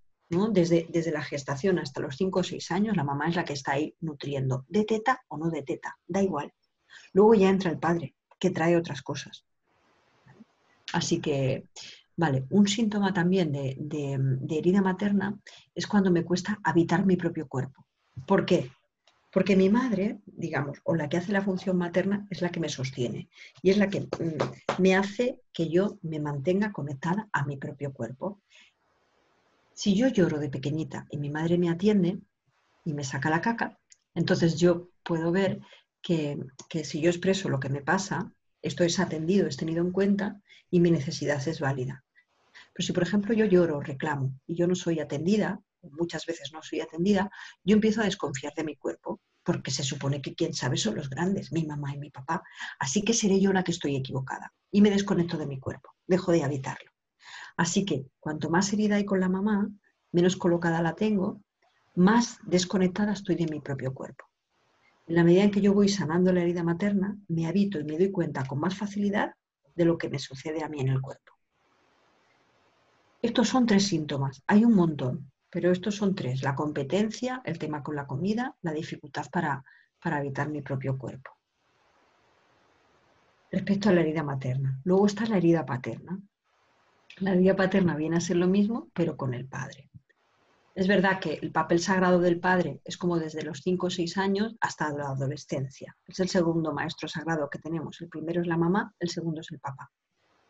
Desde, 0.51 0.87
desde 0.89 1.11
la 1.11 1.23
gestación 1.23 1.79
hasta 1.79 2.01
los 2.01 2.15
5 2.15 2.39
o 2.39 2.43
6 2.43 2.71
años, 2.71 2.95
la 2.95 3.03
mamá 3.03 3.27
es 3.27 3.35
la 3.35 3.43
que 3.43 3.53
está 3.53 3.73
ahí 3.73 3.95
nutriendo, 3.99 4.63
de 4.69 4.85
teta 4.85 5.23
o 5.27 5.37
no 5.37 5.49
de 5.49 5.63
teta, 5.63 5.97
da 6.07 6.21
igual. 6.21 6.53
Luego 7.13 7.33
ya 7.33 7.49
entra 7.49 7.71
el 7.71 7.79
padre, 7.79 8.15
que 8.39 8.51
trae 8.51 8.77
otras 8.77 9.01
cosas. 9.01 9.43
Así 10.93 11.19
que, 11.19 11.65
vale, 12.15 12.45
un 12.49 12.67
síntoma 12.67 13.13
también 13.13 13.51
de, 13.51 14.19
herida 14.49 14.81
materna 14.81 15.37
es 15.75 15.87
cuando 15.87 16.11
me 16.11 16.23
cuesta 16.23 16.59
habitar 16.63 17.05
mi 17.05 17.15
propio 17.15 17.47
cuerpo. 17.47 17.85
¿Por 18.25 18.45
qué? 18.45 18.71
Porque 19.31 19.55
mi 19.55 19.69
madre, 19.69 20.19
digamos, 20.25 20.79
o 20.83 20.95
la 20.95 21.07
que 21.07 21.17
hace 21.17 21.31
la 21.31 21.43
función 21.43 21.77
materna, 21.77 22.25
es 22.31 22.41
la 22.41 22.49
que 22.49 22.59
me 22.59 22.69
sostiene 22.69 23.29
y 23.61 23.69
es 23.69 23.77
la 23.77 23.87
que 23.87 24.01
mm, 24.01 24.81
me 24.81 24.95
hace 24.95 25.39
que 25.53 25.69
yo 25.69 25.99
me 26.01 26.19
mantenga 26.19 26.71
conectada 26.71 27.29
a 27.31 27.45
mi 27.45 27.57
propio 27.57 27.93
cuerpo. 27.93 28.41
Si 29.73 29.95
yo 29.95 30.07
lloro 30.07 30.39
de 30.39 30.49
pequeñita 30.49 31.05
y 31.11 31.17
mi 31.17 31.29
madre 31.29 31.57
me 31.57 31.69
atiende 31.69 32.19
y 32.83 32.93
me 32.93 33.03
saca 33.03 33.29
la 33.29 33.41
caca, 33.41 33.77
entonces 34.15 34.59
yo 34.59 34.89
puedo 35.03 35.31
ver 35.31 35.61
que, 36.01 36.39
que 36.67 36.83
si 36.83 36.99
yo 36.99 37.11
expreso 37.11 37.49
lo 37.49 37.59
que 37.59 37.69
me 37.69 37.81
pasa, 37.81 38.33
esto 38.61 38.83
es 38.83 38.99
atendido, 38.99 39.47
es 39.47 39.57
tenido 39.57 39.81
en 39.81 39.91
cuenta 39.91 40.41
y 40.69 40.79
mi 40.79 40.91
necesidad 40.91 41.45
es 41.47 41.59
válida. 41.59 42.03
Pero 42.73 42.85
si, 42.85 42.93
por 42.93 43.03
ejemplo, 43.03 43.33
yo 43.33 43.45
lloro, 43.45 43.81
reclamo 43.81 44.33
y 44.45 44.55
yo 44.55 44.67
no 44.67 44.75
soy 44.75 44.99
atendida, 44.99 45.61
muchas 45.81 46.25
veces 46.25 46.51
no 46.53 46.61
soy 46.61 46.81
atendida, 46.81 47.31
yo 47.63 47.75
empiezo 47.75 48.01
a 48.01 48.05
desconfiar 48.05 48.53
de 48.53 48.63
mi 48.63 48.75
cuerpo, 48.75 49.21
porque 49.43 49.71
se 49.71 49.83
supone 49.83 50.21
que 50.21 50.35
quien 50.35 50.53
sabe 50.53 50.77
son 50.77 50.95
los 50.95 51.09
grandes, 51.09 51.51
mi 51.51 51.65
mamá 51.65 51.93
y 51.93 51.97
mi 51.97 52.11
papá. 52.11 52.43
Así 52.79 53.01
que 53.01 53.13
seré 53.13 53.39
yo 53.39 53.53
la 53.53 53.63
que 53.63 53.71
estoy 53.71 53.95
equivocada 53.95 54.53
y 54.71 54.81
me 54.81 54.91
desconecto 54.91 55.37
de 55.37 55.47
mi 55.47 55.59
cuerpo, 55.59 55.89
dejo 56.05 56.31
de 56.31 56.43
habitarlo. 56.43 56.91
Así 57.57 57.85
que 57.85 58.05
cuanto 58.19 58.49
más 58.49 58.71
herida 58.73 58.95
hay 58.95 59.05
con 59.05 59.19
la 59.19 59.29
mamá, 59.29 59.69
menos 60.11 60.35
colocada 60.37 60.81
la 60.81 60.95
tengo, 60.95 61.41
más 61.95 62.39
desconectada 62.43 63.13
estoy 63.13 63.35
de 63.35 63.47
mi 63.47 63.59
propio 63.59 63.93
cuerpo. 63.93 64.28
En 65.09 65.15
la 65.15 65.23
medida 65.23 65.43
en 65.43 65.49
que 65.49 65.59
yo 65.59 65.73
voy 65.73 65.89
sanando 65.89 66.31
la 66.31 66.41
herida 66.41 66.63
materna, 66.63 67.17
me 67.29 67.47
habito 67.47 67.79
y 67.79 67.83
me 67.83 67.97
doy 67.97 68.11
cuenta 68.11 68.45
con 68.45 68.59
más 68.59 68.77
facilidad 68.77 69.33
de 69.75 69.83
lo 69.83 69.97
que 69.97 70.07
me 70.07 70.19
sucede 70.19 70.63
a 70.63 70.69
mí 70.69 70.81
en 70.81 70.89
el 70.89 71.01
cuerpo. 71.01 71.33
Estos 73.19 73.49
son 73.49 73.65
tres 73.65 73.87
síntomas, 73.87 74.43
hay 74.45 74.63
un 74.63 74.75
montón, 74.75 75.31
pero 75.49 75.71
estos 75.71 75.95
son 75.95 76.13
tres, 76.13 76.43
la 76.43 76.53
competencia, 76.53 77.41
el 77.43 77.57
tema 77.57 77.81
con 77.81 77.95
la 77.95 78.05
comida, 78.05 78.55
la 78.61 78.71
dificultad 78.71 79.25
para, 79.31 79.63
para 79.99 80.17
habitar 80.17 80.47
mi 80.47 80.61
propio 80.61 80.95
cuerpo. 80.95 81.31
Respecto 83.51 83.89
a 83.89 83.93
la 83.93 84.01
herida 84.01 84.21
materna. 84.21 84.79
Luego 84.83 85.07
está 85.07 85.25
la 85.25 85.37
herida 85.37 85.65
paterna. 85.65 86.19
La 87.17 87.31
herida 87.31 87.55
paterna 87.55 87.95
viene 87.95 88.17
a 88.17 88.21
ser 88.21 88.37
lo 88.37 88.47
mismo, 88.47 88.91
pero 88.93 89.17
con 89.17 89.33
el 89.33 89.47
padre. 89.47 89.89
Es 90.79 90.87
verdad 90.87 91.19
que 91.19 91.33
el 91.41 91.51
papel 91.51 91.81
sagrado 91.81 92.21
del 92.21 92.39
padre 92.39 92.79
es 92.85 92.95
como 92.95 93.19
desde 93.19 93.43
los 93.43 93.59
5 93.63 93.87
o 93.87 93.89
6 93.89 94.17
años 94.17 94.55
hasta 94.61 94.89
la 94.93 95.09
adolescencia. 95.09 95.93
Es 96.07 96.21
el 96.21 96.29
segundo 96.29 96.71
maestro 96.71 97.09
sagrado 97.09 97.49
que 97.49 97.59
tenemos. 97.59 97.99
El 97.99 98.07
primero 98.07 98.39
es 98.39 98.47
la 98.47 98.55
mamá, 98.55 98.95
el 98.97 99.09
segundo 99.09 99.41
es 99.41 99.51
el 99.51 99.59
papá. 99.59 99.91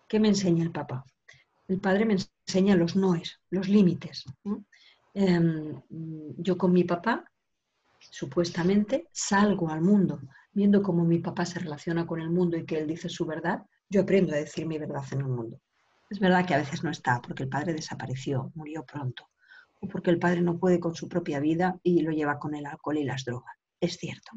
¿Qué 0.08 0.20
me 0.20 0.28
enseña 0.28 0.64
el 0.64 0.72
papá? 0.72 1.04
El 1.68 1.80
padre 1.80 2.06
me 2.06 2.16
enseña 2.46 2.76
los 2.76 2.96
noes, 2.96 3.40
los 3.50 3.70
límites. 3.70 4.24
Em, 5.16 5.82
yo 6.38 6.60
con 6.60 6.74
mi 6.74 6.84
papá, 6.84 7.26
supuestamente, 8.00 9.08
salgo 9.12 9.72
al 9.72 9.82
mundo, 9.82 10.22
viendo 10.52 10.84
cómo 10.84 11.06
mi 11.06 11.18
papá 11.18 11.48
se 11.48 11.58
relaciona 11.58 12.06
con 12.06 12.22
el 12.22 12.30
mundo 12.30 12.56
y 12.56 12.68
que 12.68 12.78
él 12.78 12.86
dice 12.86 13.10
su 13.10 13.26
verdad, 13.26 13.64
yo 13.90 14.02
aprendo 14.02 14.34
a 14.34 14.38
decir 14.38 14.68
mi 14.68 14.78
verdad 14.78 15.06
en 15.12 15.22
el 15.22 15.28
mundo. 15.28 15.60
Es 16.08 16.20
verdad 16.20 16.46
que 16.46 16.54
a 16.54 16.60
veces 16.60 16.84
no 16.84 16.92
está, 16.92 17.20
porque 17.20 17.42
el 17.42 17.50
padre 17.50 17.74
desapareció, 17.74 18.52
murió 18.54 18.86
pronto, 18.86 19.28
o 19.80 19.88
porque 19.88 20.12
el 20.12 20.20
padre 20.20 20.42
no 20.42 20.58
puede 20.58 20.80
con 20.80 20.96
su 20.96 21.08
propia 21.08 21.40
vida 21.40 21.80
y 21.84 22.02
lo 22.02 22.12
lleva 22.12 22.40
con 22.40 22.56
el 22.56 22.66
alcohol 22.66 22.98
y 22.98 23.04
las 23.04 23.24
drogas. 23.26 23.56
Es 23.80 23.98
cierto. 23.98 24.32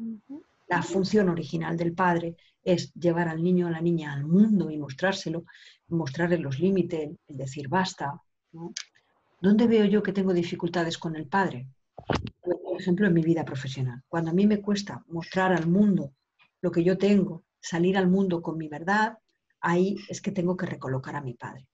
La 0.67 0.81
función 0.81 1.29
original 1.29 1.77
del 1.77 1.93
padre 1.93 2.35
es 2.63 2.93
llevar 2.93 3.27
al 3.27 3.43
niño 3.43 3.65
o 3.65 3.69
a 3.69 3.71
la 3.71 3.81
niña 3.81 4.13
al 4.13 4.25
mundo 4.25 4.71
y 4.71 4.77
mostrárselo, 4.77 5.45
mostrarle 5.89 6.37
los 6.37 6.59
límites, 6.59 7.11
el 7.27 7.37
decir 7.37 7.67
basta. 7.67 8.21
¿Dónde 9.41 9.67
veo 9.67 9.85
yo 9.85 10.01
que 10.01 10.13
tengo 10.13 10.33
dificultades 10.33 10.97
con 10.97 11.15
el 11.15 11.27
padre? 11.27 11.67
Por 12.41 12.79
ejemplo, 12.79 13.07
en 13.07 13.13
mi 13.13 13.21
vida 13.21 13.43
profesional. 13.43 14.01
Cuando 14.07 14.31
a 14.31 14.33
mí 14.33 14.47
me 14.47 14.61
cuesta 14.61 15.03
mostrar 15.07 15.51
al 15.51 15.67
mundo 15.67 16.13
lo 16.61 16.71
que 16.71 16.83
yo 16.83 16.97
tengo, 16.97 17.43
salir 17.59 17.97
al 17.97 18.07
mundo 18.07 18.41
con 18.41 18.57
mi 18.57 18.69
verdad, 18.69 19.17
ahí 19.59 19.97
es 20.09 20.21
que 20.21 20.31
tengo 20.31 20.55
que 20.55 20.65
recolocar 20.65 21.15
a 21.15 21.21
mi 21.21 21.33
padre. 21.33 21.67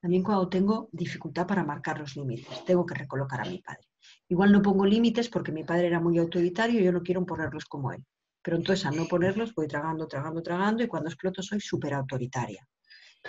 También 0.00 0.22
cuando 0.22 0.48
tengo 0.48 0.88
dificultad 0.92 1.46
para 1.46 1.64
marcar 1.64 1.98
los 1.98 2.16
límites, 2.16 2.64
tengo 2.64 2.84
que 2.86 2.94
recolocar 2.94 3.40
a 3.40 3.50
mi 3.50 3.58
padre. 3.58 3.88
Igual 4.28 4.52
no 4.52 4.62
pongo 4.62 4.84
límites 4.86 5.28
porque 5.28 5.52
mi 5.52 5.64
padre 5.64 5.88
era 5.88 6.00
muy 6.00 6.18
autoritario 6.18 6.80
y 6.80 6.84
yo 6.84 6.92
no 6.92 7.02
quiero 7.02 7.24
ponerlos 7.24 7.64
como 7.64 7.92
él. 7.92 8.04
Pero 8.42 8.56
entonces 8.56 8.86
al 8.86 8.96
no 8.96 9.06
ponerlos 9.06 9.54
voy 9.54 9.66
tragando, 9.66 10.06
tragando, 10.06 10.42
tragando 10.42 10.82
y 10.84 10.88
cuando 10.88 11.08
exploto 11.08 11.42
soy 11.42 11.60
súper 11.60 11.94
autoritaria. 11.94 12.66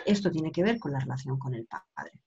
Esto 0.06 0.30
tiene 0.30 0.52
que 0.52 0.64
ver 0.64 0.80
con 0.80 0.92
la 0.92 1.00
relación 1.00 1.40
con 1.40 1.56
el 1.56 1.66
padre. 1.66 2.22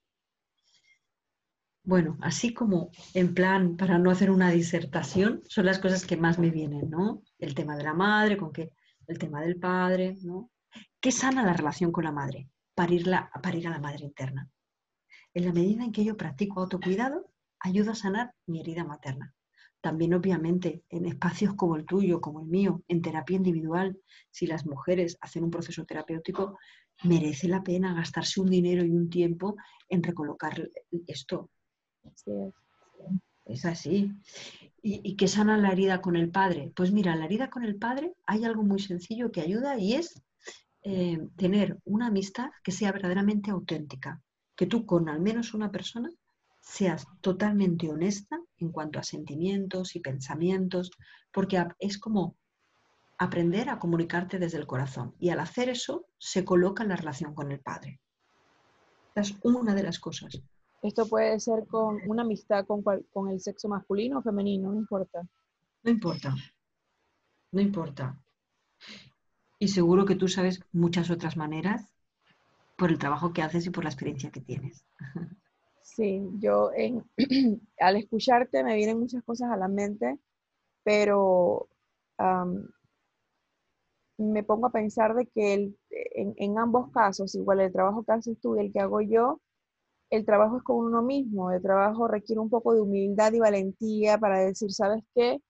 Bueno, 1.82 2.18
así 2.20 2.52
como 2.52 2.90
en 3.14 3.34
plan, 3.34 3.76
para 3.76 3.98
no 3.98 4.10
hacer 4.10 4.30
una 4.30 4.50
disertación, 4.50 5.42
son 5.48 5.66
las 5.66 5.78
cosas 5.78 6.04
que 6.04 6.16
más 6.16 6.38
me 6.38 6.50
vienen, 6.50 6.90
¿no? 6.90 7.22
El 7.38 7.54
tema 7.54 7.76
de 7.76 7.84
la 7.84 7.94
madre, 7.94 8.36
con 8.36 8.52
qué, 8.52 8.72
el 9.06 9.18
tema 9.18 9.40
del 9.40 9.58
padre, 9.58 10.16
¿no? 10.22 10.50
¿Qué 11.00 11.10
sana 11.10 11.42
la 11.42 11.54
relación 11.54 11.90
con 11.90 12.04
la 12.04 12.12
madre? 12.12 12.48
Parirla, 12.80 13.30
parir 13.42 13.68
a 13.68 13.72
la 13.72 13.78
madre 13.78 14.06
interna. 14.06 14.48
En 15.34 15.44
la 15.44 15.52
medida 15.52 15.84
en 15.84 15.92
que 15.92 16.02
yo 16.02 16.16
practico 16.16 16.62
autocuidado, 16.62 17.30
ayuda 17.58 17.92
a 17.92 17.94
sanar 17.94 18.32
mi 18.46 18.60
herida 18.60 18.84
materna. 18.84 19.34
También, 19.82 20.14
obviamente, 20.14 20.82
en 20.88 21.04
espacios 21.04 21.52
como 21.56 21.76
el 21.76 21.84
tuyo, 21.84 22.22
como 22.22 22.40
el 22.40 22.46
mío, 22.46 22.82
en 22.88 23.02
terapia 23.02 23.36
individual, 23.36 24.00
si 24.30 24.46
las 24.46 24.64
mujeres 24.64 25.18
hacen 25.20 25.44
un 25.44 25.50
proceso 25.50 25.84
terapéutico, 25.84 26.56
merece 27.04 27.48
la 27.48 27.62
pena 27.62 27.92
gastarse 27.92 28.40
un 28.40 28.48
dinero 28.48 28.82
y 28.82 28.92
un 28.92 29.10
tiempo 29.10 29.56
en 29.90 30.02
recolocar 30.02 30.66
esto. 31.06 31.50
es. 33.44 33.66
así. 33.66 34.10
¿Y, 34.82 35.02
¿Y 35.04 35.16
qué 35.16 35.28
sana 35.28 35.58
la 35.58 35.72
herida 35.72 36.00
con 36.00 36.16
el 36.16 36.30
padre? 36.30 36.72
Pues 36.74 36.92
mira, 36.92 37.14
la 37.14 37.26
herida 37.26 37.50
con 37.50 37.62
el 37.62 37.76
padre 37.76 38.14
hay 38.24 38.46
algo 38.46 38.62
muy 38.62 38.78
sencillo 38.78 39.30
que 39.30 39.42
ayuda 39.42 39.78
y 39.78 39.96
es 39.96 40.22
eh, 40.82 41.18
tener 41.36 41.78
una 41.84 42.06
amistad 42.06 42.50
que 42.62 42.72
sea 42.72 42.92
verdaderamente 42.92 43.50
auténtica, 43.50 44.20
que 44.56 44.66
tú 44.66 44.86
con 44.86 45.08
al 45.08 45.20
menos 45.20 45.52
una 45.54 45.70
persona 45.70 46.10
seas 46.60 47.06
totalmente 47.20 47.90
honesta 47.90 48.38
en 48.58 48.70
cuanto 48.70 48.98
a 48.98 49.02
sentimientos 49.02 49.96
y 49.96 50.00
pensamientos, 50.00 50.90
porque 51.32 51.62
es 51.78 51.98
como 51.98 52.36
aprender 53.18 53.68
a 53.68 53.78
comunicarte 53.78 54.38
desde 54.38 54.58
el 54.58 54.66
corazón. 54.66 55.14
Y 55.18 55.28
al 55.30 55.40
hacer 55.40 55.68
eso, 55.68 56.06
se 56.18 56.44
coloca 56.44 56.82
en 56.82 56.88
la 56.90 56.96
relación 56.96 57.34
con 57.34 57.52
el 57.52 57.60
Padre. 57.60 58.00
es 59.14 59.34
una 59.42 59.74
de 59.74 59.82
las 59.82 59.98
cosas. 59.98 60.40
Esto 60.82 61.06
puede 61.06 61.38
ser 61.40 61.66
con 61.66 62.00
una 62.06 62.22
amistad 62.22 62.64
con, 62.64 62.82
con 62.82 63.28
el 63.28 63.40
sexo 63.40 63.68
masculino 63.68 64.18
o 64.18 64.22
femenino, 64.22 64.72
no 64.72 64.78
importa. 64.78 65.20
No 65.82 65.90
importa. 65.90 66.34
No 67.52 67.60
importa. 67.60 68.18
Y 69.60 69.68
seguro 69.68 70.06
que 70.06 70.16
tú 70.16 70.26
sabes 70.26 70.60
muchas 70.72 71.10
otras 71.10 71.36
maneras 71.36 71.92
por 72.76 72.90
el 72.90 72.98
trabajo 72.98 73.34
que 73.34 73.42
haces 73.42 73.66
y 73.66 73.70
por 73.70 73.84
la 73.84 73.90
experiencia 73.90 74.30
que 74.30 74.40
tienes. 74.40 74.86
Sí, 75.82 76.22
yo 76.38 76.70
en, 76.74 77.04
al 77.78 77.96
escucharte 77.96 78.64
me 78.64 78.74
vienen 78.74 78.98
muchas 78.98 79.22
cosas 79.22 79.50
a 79.50 79.58
la 79.58 79.68
mente, 79.68 80.18
pero 80.82 81.68
me 84.16 84.42
pongo 84.44 84.66
a 84.66 84.72
pensar 84.72 85.14
de 85.14 85.26
que 85.26 85.54
en, 85.54 86.34
en, 86.36 86.58
ambos 86.58 86.90
casos, 86.90 87.34
igual 87.34 87.60
el 87.60 87.72
trabajo 87.72 88.02
que 88.02 88.12
haces 88.12 88.40
tú 88.40 88.56
y 88.56 88.60
el 88.60 88.72
que 88.72 88.80
hago 88.80 89.02
yo, 89.02 89.40
el 90.10 90.24
trabajo 90.24 90.58
es 90.58 90.62
con 90.62 90.76
uno 90.76 91.02
mismo, 91.02 91.52
el 91.52 91.62
trabajo 91.62 92.08
requiere 92.08 92.40
un 92.40 92.50
poco 92.50 92.74
de 92.74 92.80
humildad 92.80 93.32
y 93.34 93.40
valentía 93.40 94.18
para 94.18 94.38
decir, 94.40 94.72
¿sabes 94.72 95.04
qué? 95.14 95.40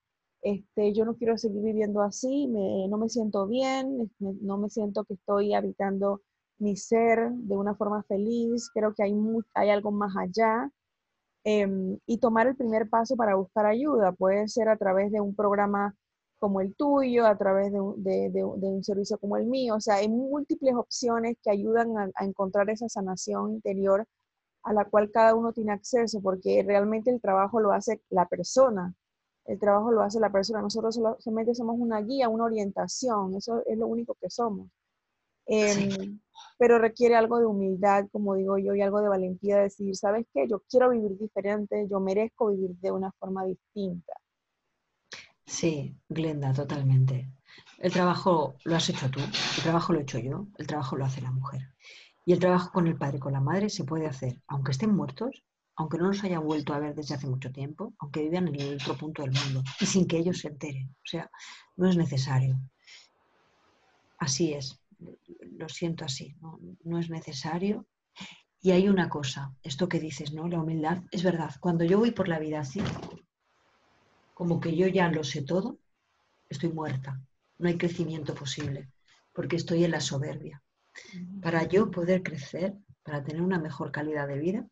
Este, 0.41 0.93
yo 0.93 1.05
no 1.05 1.15
quiero 1.15 1.37
seguir 1.37 1.61
viviendo 1.61 2.01
así, 2.01 2.47
no 2.47 2.97
me 2.97 3.09
siento 3.09 3.47
bien, 3.47 4.11
no 4.19 4.57
me 4.57 4.69
siento 4.69 5.03
que 5.03 5.13
estoy 5.13 5.53
habitando 5.53 6.21
mi 6.57 6.75
ser 6.77 7.31
de 7.31 7.55
una 7.57 7.75
forma 7.75 8.03
feliz, 8.03 8.69
creo 8.73 8.93
que 8.93 9.03
hay, 9.03 9.15
hay 9.55 9.69
algo 9.69 9.91
más 9.91 10.15
allá. 10.17 10.71
Em, 11.43 11.97
y 12.05 12.19
tomar 12.19 12.47
el 12.47 12.55
primer 12.55 12.89
paso 12.89 13.15
para 13.15 13.35
buscar 13.35 13.65
ayuda 13.65 14.11
puede 14.13 14.47
ser 14.47 14.69
a 14.69 14.77
través 14.77 15.11
de 15.11 15.21
un 15.21 15.35
programa 15.35 15.95
como 16.39 16.61
el 16.61 16.75
tuyo, 16.75 17.25
a 17.27 17.37
través 17.37 17.71
de 17.71 17.79
un, 17.81 18.83
servicio 18.83 19.17
como 19.19 19.37
el 19.37 19.47
mío. 19.47 19.75
O 19.75 19.81
sea, 19.81 19.95
hay 19.95 20.09
múltiples 20.09 20.75
opciones 20.75 21.37
que 21.43 21.51
ayudan 21.51 21.95
a 22.15 22.25
encontrar 22.25 22.69
esa 22.69 22.89
sanación 22.89 23.53
interior 23.53 24.07
a 24.63 24.73
la 24.73 24.85
cual 24.85 25.11
cada 25.11 25.35
uno 25.35 25.53
tiene 25.53 25.71
acceso, 25.73 26.21
porque 26.21 26.63
realmente 26.65 27.11
el 27.11 27.21
trabajo 27.21 27.59
lo 27.59 27.71
hace 27.73 28.01
la 28.09 28.27
persona 28.27 28.95
el 29.51 29.59
trabajo 29.59 29.91
lo 29.91 30.01
hace 30.01 30.19
la 30.19 30.31
persona. 30.31 30.61
Nosotros 30.61 30.95
solamente 31.19 31.53
somos 31.53 31.75
una 31.77 32.01
guía, 32.01 32.29
una 32.29 32.45
orientación, 32.45 33.35
eso 33.35 33.61
es 33.65 33.77
lo 33.77 33.87
único 33.87 34.15
que 34.19 34.29
somos. 34.29 34.69
Em, 35.45 36.19
pero 36.57 36.79
requiere 36.79 37.15
algo 37.15 37.37
de 37.39 37.45
humildad, 37.45 38.05
como 38.13 38.35
digo 38.35 38.57
yo, 38.57 38.73
y 38.73 38.81
algo 38.81 39.01
de 39.01 39.09
valentía 39.09 39.57
de 39.57 39.63
decir, 39.63 39.93
¿sabes 39.97 40.25
qué? 40.33 40.47
Yo 40.47 40.61
quiero 40.69 40.89
vivir 40.89 41.17
diferente, 41.17 41.85
yo 41.89 41.99
merezco 41.99 42.47
vivir 42.47 42.77
de 42.77 42.91
una 42.91 43.11
forma 43.19 43.43
distinta. 43.43 44.13
Sí, 45.45 45.97
Glenda, 46.07 46.53
totalmente. 46.53 47.29
El 47.77 47.91
trabajo 47.91 48.55
lo 48.63 48.75
has 48.77 48.89
hecho 48.89 49.09
tú, 49.11 49.19
el 49.19 49.63
trabajo 49.63 49.91
lo 49.91 49.99
he 49.99 50.03
hecho 50.03 50.19
yo, 50.19 50.47
el 50.57 50.67
trabajo 50.67 50.95
lo 50.95 51.03
hace 51.03 51.19
la 51.19 51.31
mujer. 51.31 51.73
Y 52.23 52.31
el 52.31 52.39
trabajo 52.39 52.71
con 52.71 52.87
el 52.87 52.97
padre 52.97 53.17
y 53.17 53.19
con 53.19 53.33
la 53.33 53.41
madre 53.41 53.69
se 53.69 53.83
puede 53.83 54.07
hacer, 54.07 54.37
aunque 54.47 54.71
estén 54.71 54.95
muertos, 54.95 55.43
aunque 55.81 55.97
no 55.97 56.07
nos 56.07 56.23
haya 56.23 56.37
vuelto 56.37 56.73
a 56.73 56.79
ver 56.79 56.93
desde 56.93 57.15
hace 57.15 57.25
mucho 57.27 57.51
tiempo, 57.51 57.95
aunque 57.97 58.21
vivan 58.21 58.47
en 58.49 58.55
el 58.55 58.75
otro 58.75 58.95
punto 58.95 59.23
del 59.23 59.31
mundo 59.31 59.63
y 59.79 59.85
sin 59.87 60.05
que 60.07 60.19
ellos 60.19 60.37
se 60.37 60.49
enteren. 60.49 60.89
O 60.91 61.05
sea, 61.05 61.29
no 61.75 61.89
es 61.89 61.97
necesario. 61.97 62.59
Así 64.19 64.53
es, 64.53 64.79
lo 65.57 65.67
siento 65.67 66.05
así, 66.05 66.35
no, 66.83 66.99
es 66.99 67.09
necesario. 67.09 67.87
Y 68.61 68.69
hay 68.69 68.89
una 68.89 69.09
cosa, 69.09 69.55
esto 69.63 69.89
que 69.89 69.99
dices, 69.99 70.33
¿no? 70.33 70.47
La 70.47 70.61
humildad, 70.61 71.01
es 71.09 71.23
verdad, 71.23 71.55
cuando 71.59 71.83
yo 71.83 71.97
voy 71.97 72.11
por 72.11 72.27
la 72.27 72.37
vida 72.37 72.59
así, 72.59 72.79
como 74.35 74.59
que 74.59 74.75
yo 74.75 74.85
ya 74.85 75.09
lo 75.09 75.23
sé 75.23 75.41
todo, 75.41 75.79
estoy 76.47 76.71
muerta, 76.71 77.19
no 77.57 77.69
hay 77.69 77.77
crecimiento 77.79 78.35
posible, 78.35 78.91
porque 79.33 79.55
estoy 79.55 79.83
en 79.83 79.91
la 79.91 79.99
soberbia. 79.99 80.61
Para 81.41 81.63
yo 81.67 81.89
poder 81.89 82.21
crecer, 82.21 82.75
para 83.01 83.23
tener 83.23 83.41
una 83.41 83.57
mejor 83.57 83.91
calidad 83.91 84.27
de 84.27 84.37
vida, 84.37 84.67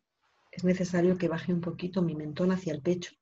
es 0.50 0.64
necesario 0.64 1.16
que 1.16 1.28
baje 1.28 1.52
un 1.52 1.60
poquito 1.60 2.02
mi 2.02 2.14
mentón 2.14 2.52
hacia 2.52 2.72
el 2.72 2.82
pecho 2.82 3.12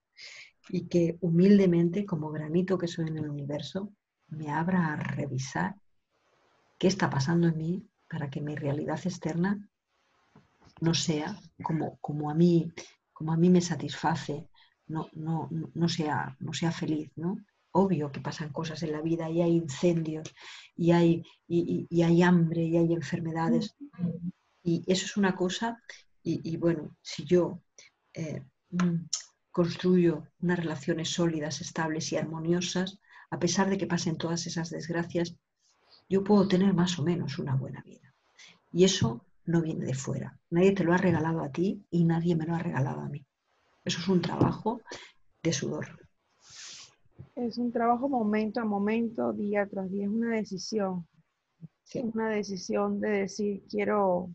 y 0.69 0.87
que 0.89 1.19
humildemente, 1.21 2.05
como 2.05 2.31
granito 2.31 2.79
que 2.79 2.89
soy 2.89 3.09
en 3.09 3.19
el 3.19 3.29
universo, 3.29 3.93
me 4.29 4.51
abra 4.51 4.93
a 4.93 4.97
revisar 4.97 5.77
qué 6.79 6.87
está 6.89 7.09
pasando 7.11 7.49
en 7.49 7.57
mí 7.57 7.89
para 8.09 8.31
que 8.31 8.41
mi 8.41 8.55
realidad 8.55 9.01
externa 9.05 9.69
no 10.81 10.95
sea 10.95 11.39
como, 11.63 11.99
como, 12.01 12.31
a, 12.31 12.35
mí, 12.35 12.71
como 13.13 13.33
a 13.33 13.37
mí 13.37 13.51
me 13.51 13.61
satisface, 13.61 14.49
no, 14.87 15.09
no, 15.13 15.49
no, 15.75 15.89
sea, 15.89 16.37
no 16.41 16.53
sea 16.53 16.71
feliz, 16.71 17.11
¿no? 17.17 17.37
Obvio 17.73 18.11
que 18.11 18.21
pasan 18.21 18.51
cosas 18.51 18.83
en 18.83 18.93
la 18.93 19.03
vida 19.03 19.29
y 19.29 19.43
hay 19.43 19.55
incendios 19.55 20.35
y 20.75 20.93
hay, 20.93 21.23
y 21.47 22.03
hay 22.03 22.23
hambre 22.23 22.63
y 22.63 22.77
hay 22.77 22.93
enfermedades. 22.93 23.77
Y 24.63 24.85
eso 24.87 25.05
es 25.05 25.17
una 25.17 25.37
cosa 25.37 25.83
y, 26.31 26.57
bueno, 26.57 26.97
si 27.01 27.25
yo 27.25 27.61
eh, 28.13 28.43
mm, 28.71 29.07
construyo 29.51 30.29
unas 30.41 30.59
relaciones 30.59 31.09
sólidas, 31.09 31.61
estables 31.61 32.13
y 32.13 32.17
armoniosas, 32.17 32.99
a 33.31 33.39
pesar 33.39 33.71
de 33.71 33.79
que 33.79 33.87
pasen 33.87 34.17
todas 34.17 34.47
esas 34.47 34.71
desgracias, 34.71 35.37
yo 36.09 36.25
puedo 36.25 36.49
tener 36.49 36.75
más 36.75 36.99
o 36.99 37.03
menos 37.03 37.39
una 37.39 37.55
buena 37.55 37.83
vida. 37.83 38.15
Y 38.73 38.85
eso 38.85 39.25
no 39.45 39.63
viene 39.63 39.87
de 39.87 39.95
fuera. 39.95 40.39
Nadie 40.51 40.73
te 40.73 40.85
lo 40.85 40.93
ha 40.93 40.99
regalado 40.99 41.43
a 41.43 41.51
ti 41.51 41.83
y 41.91 42.05
nadie 42.05 42.37
me 42.37 42.47
lo 42.47 42.55
ha 42.55 42.59
regalado 42.59 43.01
a 43.01 43.09
mí. 43.09 43.25
Eso 43.85 44.01
es 44.01 44.09
un 44.09 44.21
trabajo 44.21 44.83
de 45.43 45.53
sudor. 45.53 45.87
Es 47.35 47.57
un 47.59 47.73
trabajo 47.73 48.09
momento 48.09 48.61
a 48.61 48.65
momento, 48.65 49.33
día 49.33 49.67
tras 49.67 49.91
día, 49.91 50.05
es 50.05 50.11
una 50.11 50.37
decisión. 50.37 51.07
Es 51.91 52.05
una 52.05 52.29
decisión 52.29 53.01
de 53.01 53.09
decir, 53.09 53.63
quiero, 53.71 54.31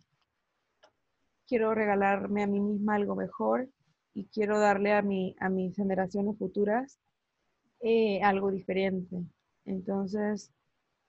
quiero 1.53 1.75
regalarme 1.75 2.41
a 2.41 2.47
mí 2.47 2.59
misma 2.59 2.95
algo 2.95 3.15
mejor 3.15 3.69
y 4.15 4.25
quiero 4.25 4.57
darle 4.57 4.91
a, 4.91 5.03
mi, 5.03 5.35
a 5.39 5.49
mis 5.49 5.75
generaciones 5.75 6.35
futuras 6.39 6.97
eh, 7.79 8.23
algo 8.23 8.49
diferente. 8.49 9.23
Entonces, 9.63 10.51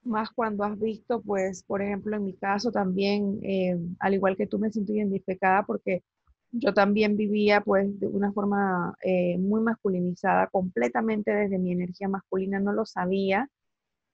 más 0.03 0.29
cuando 0.33 0.65
has 0.65 0.79
visto, 0.79 1.23
pues, 1.23 1.63
por 1.63 1.81
ejemplo, 1.81 2.15
en 2.15 2.27
mi 2.27 2.35
caso 2.35 2.71
también, 2.71 3.41
eh, 3.43 3.75
al 3.99 4.13
igual 4.13 4.37
que 4.37 4.47
tú, 4.47 4.59
me 4.59 4.71
siento 4.71 4.93
identificada 4.93 5.63
porque 5.63 6.03
yo 6.51 6.75
también 6.75 7.17
vivía, 7.17 7.63
pues, 7.63 7.99
de 7.99 8.07
una 8.07 8.31
forma 8.31 8.95
eh, 9.01 9.39
muy 9.39 9.63
masculinizada, 9.63 10.49
completamente 10.49 11.35
desde 11.35 11.59
mi 11.59 11.73
energía 11.73 12.09
masculina, 12.09 12.61
no 12.61 12.75
lo 12.75 12.85
sabía 12.85 13.49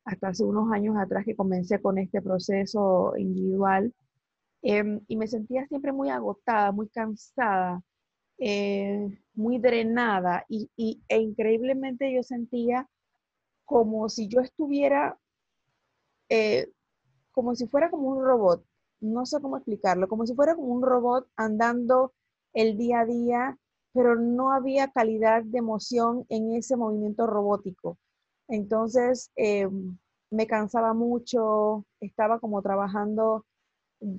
hasta 0.04 0.28
hace 0.28 0.44
unos 0.44 0.70
años 0.72 0.96
atrás 0.96 1.24
que 1.24 1.34
comencé 1.34 1.80
con 1.80 1.98
este 1.98 2.22
proceso 2.22 3.14
individual 3.16 3.92
em, 4.62 5.00
y 5.08 5.16
me 5.16 5.26
sentía 5.28 5.66
siempre 5.66 5.92
muy 5.92 6.10
agotada, 6.10 6.72
muy 6.72 6.88
cansada, 6.88 7.82
eh, 8.38 9.08
muy 9.34 9.58
drenada 9.58 10.44
y, 10.48 10.70
e 11.08 11.18
increíblemente 11.20 12.12
yo 12.12 12.22
sentía 12.22 12.88
como 13.64 14.08
si 14.08 14.28
yo 14.28 14.40
estuviera, 14.40 15.18
eh, 16.28 16.70
como 17.32 17.54
si 17.54 17.66
fuera 17.66 17.90
como 17.90 18.08
un 18.08 18.24
robot, 18.24 18.64
no 19.00 19.26
sé 19.26 19.40
cómo 19.40 19.56
explicarlo, 19.56 20.08
como 20.08 20.26
si 20.26 20.34
fuera 20.34 20.54
como 20.54 20.68
un 20.74 20.82
robot 20.82 21.28
andando 21.36 22.12
el 22.54 22.76
día 22.76 23.00
a 23.00 23.06
día, 23.06 23.58
pero 23.92 24.16
no 24.16 24.52
había 24.52 24.90
calidad 24.90 25.42
de 25.44 25.58
emoción 25.58 26.24
en 26.28 26.52
ese 26.54 26.76
movimiento 26.76 27.26
robótico. 27.26 27.98
Entonces, 28.48 29.30
eh, 29.36 29.68
me 30.30 30.46
cansaba 30.46 30.94
mucho, 30.94 31.86
estaba 32.00 32.38
como 32.40 32.62
trabajando 32.62 33.46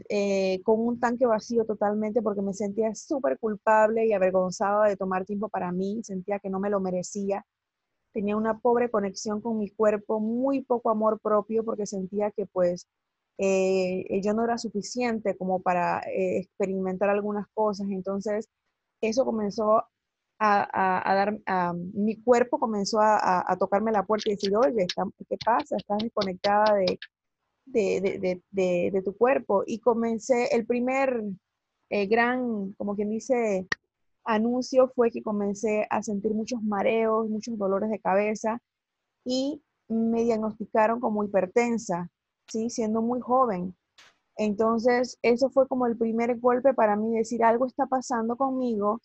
eh, 0.09 0.61
con 0.63 0.79
un 0.79 0.99
tanque 0.99 1.25
vacío 1.25 1.65
totalmente 1.65 2.21
porque 2.21 2.41
me 2.41 2.53
sentía 2.53 2.93
súper 2.95 3.39
culpable 3.39 4.05
y 4.05 4.13
avergonzada 4.13 4.87
de 4.87 4.97
tomar 4.97 5.25
tiempo 5.25 5.49
para 5.49 5.71
mí, 5.71 6.01
sentía 6.03 6.39
que 6.39 6.49
no 6.49 6.59
me 6.59 6.69
lo 6.69 6.79
merecía. 6.79 7.45
Tenía 8.13 8.37
una 8.37 8.59
pobre 8.59 8.91
conexión 8.91 9.41
con 9.41 9.57
mi 9.57 9.69
cuerpo, 9.69 10.19
muy 10.19 10.61
poco 10.63 10.89
amor 10.91 11.19
propio 11.21 11.63
porque 11.65 11.85
sentía 11.85 12.31
que 12.31 12.45
pues 12.45 12.87
eh, 13.37 14.21
yo 14.21 14.33
no 14.33 14.43
era 14.43 14.57
suficiente 14.57 15.35
como 15.37 15.61
para 15.61 16.01
eh, 16.01 16.39
experimentar 16.39 17.09
algunas 17.09 17.47
cosas. 17.53 17.87
Entonces, 17.89 18.49
eso 19.01 19.25
comenzó 19.25 19.83
a, 20.39 21.13
dar, 21.15 21.39
a, 21.45 21.73
mi 21.73 22.21
cuerpo 22.21 22.59
comenzó 22.59 22.99
a, 23.01 23.55
tocarme 23.59 23.91
la 23.91 24.03
puerta 24.03 24.29
y 24.29 24.33
decir, 24.33 24.55
oye, 24.55 24.87
¿qué 25.29 25.37
pasa? 25.45 25.77
Estás 25.77 25.99
desconectada 25.99 26.75
de, 26.75 26.99
de, 27.71 29.01
tu 29.03 29.15
cuerpo. 29.17 29.63
Y 29.65 29.79
comencé, 29.79 30.55
el 30.55 30.65
primer 30.65 31.23
eh, 31.89 32.07
gran, 32.07 32.73
como 32.73 32.95
quien 32.95 33.09
dice, 33.09 33.67
anuncio 34.25 34.89
fue 34.95 35.11
que 35.11 35.23
comencé 35.23 35.87
a 35.89 36.03
sentir 36.03 36.33
muchos 36.33 36.61
mareos, 36.63 37.29
muchos 37.29 37.57
dolores 37.57 37.89
de 37.89 37.99
cabeza 37.99 38.61
y 39.25 39.61
me 39.87 40.23
diagnosticaron 40.23 40.99
como 40.99 41.23
hipertensa, 41.23 42.09
¿sí? 42.47 42.69
siendo 42.69 43.01
muy 43.01 43.19
joven. 43.21 43.75
Entonces, 44.37 45.19
eso 45.21 45.49
fue 45.49 45.67
como 45.67 45.85
el 45.87 45.97
primer 45.97 46.39
golpe 46.39 46.73
para 46.73 46.95
mí, 46.95 47.15
decir, 47.17 47.43
algo 47.43 47.67
está 47.67 47.85
pasando 47.87 48.35
conmigo, 48.37 49.01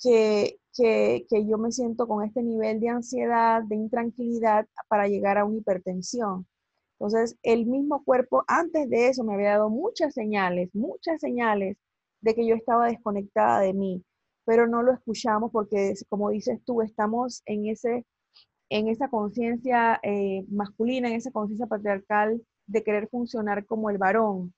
que, 0.00 0.58
que, 0.74 1.26
que 1.28 1.46
yo 1.46 1.58
me 1.58 1.72
siento 1.72 2.06
con 2.06 2.24
este 2.24 2.42
nivel 2.42 2.80
de 2.80 2.88
ansiedad, 2.90 3.62
de 3.62 3.76
intranquilidad 3.76 4.66
para 4.88 5.08
llegar 5.08 5.38
a 5.38 5.44
una 5.44 5.58
hipertensión. 5.58 6.46
Entonces, 6.98 7.36
el 7.42 7.66
mismo 7.66 8.02
cuerpo 8.04 8.44
antes 8.48 8.88
de 8.88 9.08
eso 9.08 9.24
me 9.24 9.34
había 9.34 9.50
dado 9.50 9.70
muchas 9.70 10.14
señales, 10.14 10.70
muchas 10.74 11.20
señales 11.20 11.76
de 12.22 12.34
que 12.34 12.46
yo 12.46 12.54
estaba 12.54 12.86
desconectada 12.86 13.60
de 13.60 13.74
mí, 13.74 14.02
pero 14.44 14.66
no 14.66 14.82
lo 14.82 14.92
escuchamos 14.92 15.50
porque, 15.52 15.94
como 16.08 16.30
dices 16.30 16.60
tú, 16.64 16.80
estamos 16.82 17.42
en, 17.46 17.66
ese, 17.66 18.06
en 18.70 18.88
esa 18.88 19.08
conciencia 19.08 20.00
eh, 20.02 20.44
masculina, 20.48 21.08
en 21.08 21.16
esa 21.16 21.30
conciencia 21.32 21.66
patriarcal 21.66 22.42
de 22.66 22.82
querer 22.82 23.08
funcionar 23.08 23.66
como 23.66 23.90
el 23.90 23.98
varón. 23.98 24.54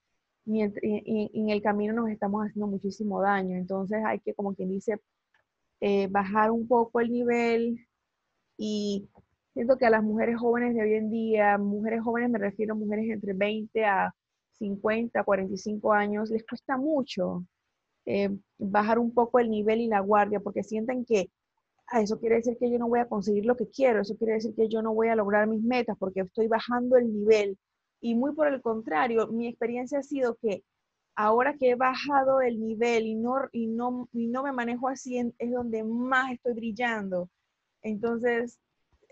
Y 0.47 0.63
en, 0.63 1.51
el 1.51 1.63
camino 1.63 1.93
nos 1.93 2.09
estamos 2.11 2.47
haciendo 2.47 2.69
muchísimo 2.69 3.21
daño. 3.21 3.57
Entonces 3.57 4.03
hay 4.07 4.21
que, 4.21 4.35
como 4.35 4.55
quien 4.55 4.71
dice, 4.71 4.99
eh, 5.81 6.09
bajar 6.09 6.51
un 6.51 6.67
poco 6.67 7.01
el 7.01 7.11
nivel 7.11 7.87
y 8.57 9.09
Siento 9.59 9.77
que 9.77 9.87
a 9.87 9.91
las 9.91 10.05
mujeres 10.05 10.39
jóvenes 10.39 10.73
de 10.77 10.83
hoy 10.83 10.95
en 10.95 11.11
día, 11.11 11.59
mujeres 11.59 12.01
jóvenes 12.05 12.31
me 12.31 12.39
refiero 12.39 12.75
a 12.75 12.77
mujeres 12.77 13.11
entre 13.11 13.33
20 13.33 13.85
a 13.87 14.15
50, 14.53 15.25
45 15.25 15.93
años, 15.93 16.31
les 16.31 16.47
cuesta 16.47 16.77
mucho 16.77 17.45
eh, 18.07 18.31
bajar 18.57 19.01
un 19.01 19.13
poco 19.13 19.41
el 19.41 19.51
nivel 19.51 19.81
y 19.81 19.89
la 19.89 19.99
guardia 19.99 20.39
porque 20.39 20.63
sienten 20.63 21.05
que 21.05 21.33
ah, 21.89 22.01
eso 22.01 22.21
quiere 22.21 22.37
decir 22.37 22.57
que 22.57 22.71
yo 22.71 22.79
no 22.79 22.87
voy 22.87 23.01
a 23.01 23.09
conseguir 23.09 23.47
lo 23.47 23.57
que 23.57 23.69
quiero, 23.69 24.01
eso 24.01 24.17
quiere 24.17 24.35
decir 24.35 24.55
que 24.55 24.69
yo 24.69 24.81
no 24.81 24.95
voy 24.95 25.09
a 25.09 25.17
lograr 25.17 25.49
mis 25.49 25.65
metas 25.65 25.97
porque 25.99 26.21
estoy 26.21 26.47
bajando 26.47 26.97
el 26.97 27.13
nivel. 27.13 27.59
Y 28.01 28.15
muy 28.15 28.35
por 28.37 28.47
el 28.47 28.63
contrario, 28.63 29.27
mi 29.27 29.49
experiencia 29.49 29.99
ha 29.99 30.03
sido 30.05 30.37
que 30.37 30.63
ahora 31.17 31.57
que 31.59 31.71
he 31.71 31.75
bajado 31.75 32.43
el 32.43 32.61
nivel 32.61 33.09
y 33.09 33.17
no, 33.17 33.35
y 33.51 33.67
no, 33.67 34.09
y 34.13 34.29
no 34.29 34.45
me 34.45 34.53
manejo 34.53 34.89
así, 34.89 35.19
es 35.19 35.51
donde 35.51 35.83
más 35.83 36.31
estoy 36.31 36.55
brillando. 36.55 37.29
Entonces, 37.83 38.61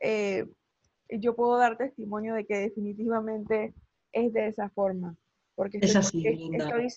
eh, 0.00 0.46
yo 1.08 1.34
puedo 1.36 1.56
dar 1.56 1.76
testimonio 1.76 2.34
de 2.34 2.46
que 2.46 2.58
definitivamente 2.58 3.74
es 4.12 4.32
de 4.32 4.48
esa 4.48 4.68
forma, 4.70 5.16
porque 5.54 5.78
estoy, 5.80 6.88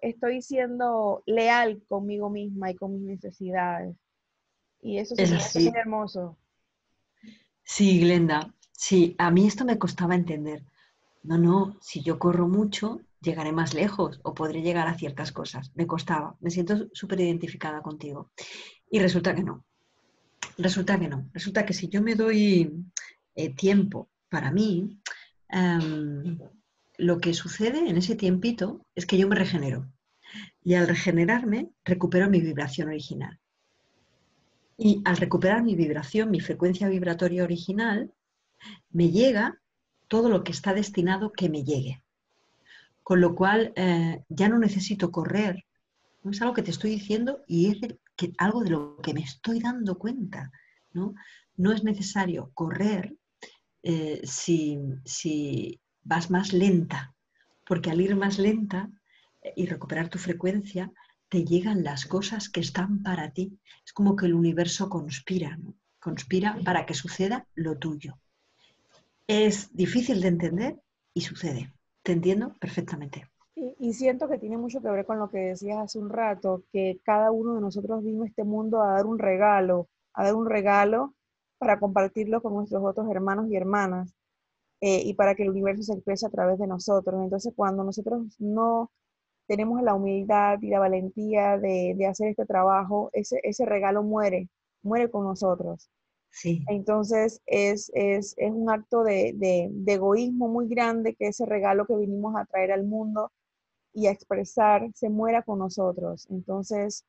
estoy, 0.00 0.42
siendo 0.42 1.22
leal 1.26 1.82
conmigo 1.88 2.30
misma 2.30 2.70
y 2.70 2.76
con 2.76 2.92
mis 2.92 3.02
necesidades. 3.02 3.96
Y 4.82 4.98
eso 4.98 5.14
es 5.16 5.54
muy 5.56 5.72
hermoso. 5.74 6.36
Sí, 7.64 8.00
Glenda, 8.00 8.54
sí, 8.72 9.16
a 9.18 9.30
mí 9.30 9.46
esto 9.46 9.64
me 9.64 9.78
costaba 9.78 10.14
entender. 10.14 10.64
No, 11.22 11.38
no, 11.38 11.76
si 11.80 12.02
yo 12.02 12.20
corro 12.20 12.46
mucho, 12.46 13.00
llegaré 13.20 13.50
más 13.50 13.74
lejos 13.74 14.20
o 14.22 14.34
podré 14.34 14.62
llegar 14.62 14.86
a 14.86 14.96
ciertas 14.96 15.32
cosas. 15.32 15.72
Me 15.74 15.86
costaba, 15.86 16.36
me 16.40 16.50
siento 16.50 16.88
súper 16.92 17.20
identificada 17.20 17.82
contigo. 17.82 18.30
Y 18.88 19.00
resulta 19.00 19.34
que 19.34 19.42
no. 19.42 19.64
Resulta 20.58 20.98
que 20.98 21.08
no. 21.08 21.28
Resulta 21.32 21.66
que 21.66 21.74
si 21.74 21.88
yo 21.88 22.02
me 22.02 22.14
doy 22.14 22.84
eh, 23.34 23.54
tiempo 23.54 24.08
para 24.28 24.50
mí, 24.50 24.98
em, 25.48 26.38
lo 26.98 27.18
que 27.18 27.34
sucede 27.34 27.88
en 27.88 27.96
ese 27.96 28.16
tiempito 28.16 28.86
es 28.94 29.06
que 29.06 29.18
yo 29.18 29.28
me 29.28 29.36
regenero. 29.36 29.90
Y 30.62 30.74
al 30.74 30.88
regenerarme, 30.88 31.70
recupero 31.84 32.28
mi 32.30 32.40
vibración 32.40 32.88
original. 32.88 33.38
Y 34.78 35.02
al 35.04 35.16
recuperar 35.16 35.62
mi 35.62 35.74
vibración, 35.74 36.30
mi 36.30 36.40
frecuencia 36.40 36.88
vibratoria 36.88 37.44
original, 37.44 38.12
me 38.90 39.10
llega 39.10 39.60
todo 40.08 40.28
lo 40.28 40.42
que 40.44 40.52
está 40.52 40.74
destinado 40.74 41.32
que 41.32 41.48
me 41.48 41.64
llegue. 41.64 42.02
Con 43.02 43.20
lo 43.20 43.34
cual 43.34 43.72
eh, 43.76 44.22
ya 44.28 44.48
no 44.48 44.58
necesito 44.58 45.10
correr. 45.10 45.64
Es 46.24 46.42
algo 46.42 46.54
que 46.54 46.62
te 46.62 46.70
estoy 46.70 46.90
diciendo 46.90 47.44
y 47.46 47.70
es 47.70 47.80
que 48.16 48.32
algo 48.38 48.64
de 48.64 48.70
lo 48.70 48.96
que 49.02 49.14
me 49.14 49.20
estoy 49.20 49.60
dando 49.60 49.98
cuenta. 49.98 50.50
No, 50.92 51.14
no 51.56 51.72
es 51.72 51.84
necesario 51.84 52.50
correr 52.54 53.14
eh, 53.82 54.20
si, 54.24 54.78
si, 55.04 55.80
vas 56.02 56.30
más 56.30 56.52
lenta, 56.52 57.14
porque 57.66 57.90
al 57.90 58.00
ir 58.00 58.16
más 58.16 58.38
lenta 58.38 58.90
eh, 59.42 59.52
y 59.56 59.66
recuperar 59.66 60.08
tu 60.08 60.18
frecuencia, 60.18 60.90
te 61.28 61.44
llegan 61.44 61.84
las 61.84 62.06
cosas 62.06 62.48
que 62.48 62.60
están 62.60 63.02
para 63.02 63.32
ti. 63.32 63.58
Es 63.84 63.92
como 63.92 64.16
que 64.16 64.26
el 64.26 64.34
universo 64.34 64.88
conspira, 64.88 65.56
¿no? 65.56 65.74
conspira 66.00 66.56
para 66.64 66.86
que 66.86 66.94
suceda 66.94 67.46
lo 67.54 67.78
tuyo. 67.78 68.18
Es 69.26 69.74
difícil 69.74 70.20
de 70.20 70.28
entender 70.28 70.80
y 71.12 71.22
sucede. 71.22 71.72
Te 72.02 72.12
entiendo 72.12 72.54
perfectamente. 72.60 73.28
Y, 73.58 73.94
siento 73.94 74.28
que 74.28 74.38
tiene 74.38 74.58
mucho 74.58 74.82
que 74.82 74.90
ver 74.90 75.06
con 75.06 75.18
lo 75.18 75.30
que 75.30 75.38
decías 75.38 75.78
hace 75.78 75.98
un 75.98 76.10
rato, 76.10 76.64
que 76.72 77.00
cada 77.04 77.30
uno 77.30 77.54
de 77.54 77.62
nosotros 77.62 78.04
vino 78.04 78.22
a 78.22 78.26
este 78.26 78.44
mundo 78.44 78.82
a 78.82 78.92
dar 78.92 79.06
un 79.06 79.18
regalo, 79.18 79.88
a 80.12 80.24
dar 80.24 80.34
un 80.34 80.44
regalo 80.46 81.14
para 81.56 81.80
compartirlo 81.80 82.42
con 82.42 82.52
nuestros 82.52 82.84
otros 82.84 83.08
hermanos 83.10 83.48
y 83.48 83.56
hermanas 83.56 84.12
eh, 84.82 85.00
y 85.02 85.14
para 85.14 85.34
que 85.34 85.44
el 85.44 85.50
universo 85.50 85.82
se 85.84 85.94
exprese 85.94 86.26
a 86.26 86.30
través 86.30 86.58
de 86.58 86.66
nosotros. 86.66 87.18
Entonces, 87.24 87.54
cuando 87.56 87.82
nosotros 87.82 88.26
no 88.38 88.90
tenemos 89.46 89.82
la 89.82 89.94
humildad 89.94 90.58
y 90.60 90.68
la 90.68 90.80
valentía 90.80 91.56
de, 91.56 91.96
hacer 92.06 92.28
este 92.28 92.44
trabajo, 92.44 93.08
ese, 93.14 93.40
ese 93.42 93.64
regalo 93.64 94.02
muere, 94.02 94.50
muere 94.82 95.10
con 95.10 95.24
nosotros. 95.24 95.88
Sí. 96.28 96.62
Entonces 96.68 97.40
es, 97.46 97.90
es, 97.94 98.34
es 98.36 98.52
un 98.52 98.68
acto 98.68 99.02
de, 99.02 99.32
de, 99.34 99.70
de, 99.72 99.92
egoísmo 99.94 100.48
muy 100.48 100.68
grande 100.68 101.14
que 101.14 101.28
ese 101.28 101.46
regalo 101.46 101.86
que 101.86 101.96
vinimos 101.96 102.36
a 102.36 102.44
traer 102.44 102.72
al 102.72 102.84
mundo 102.84 103.32
y 103.96 104.06
a 104.06 104.10
expresar 104.12 104.90
se 104.94 105.08
muera 105.08 105.42
con 105.42 105.58
nosotros. 105.58 106.26
Entonces 106.30 107.04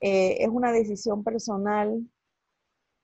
eh, 0.00 0.38
es 0.40 0.48
una 0.48 0.72
decisión 0.72 1.22
personal 1.22 2.08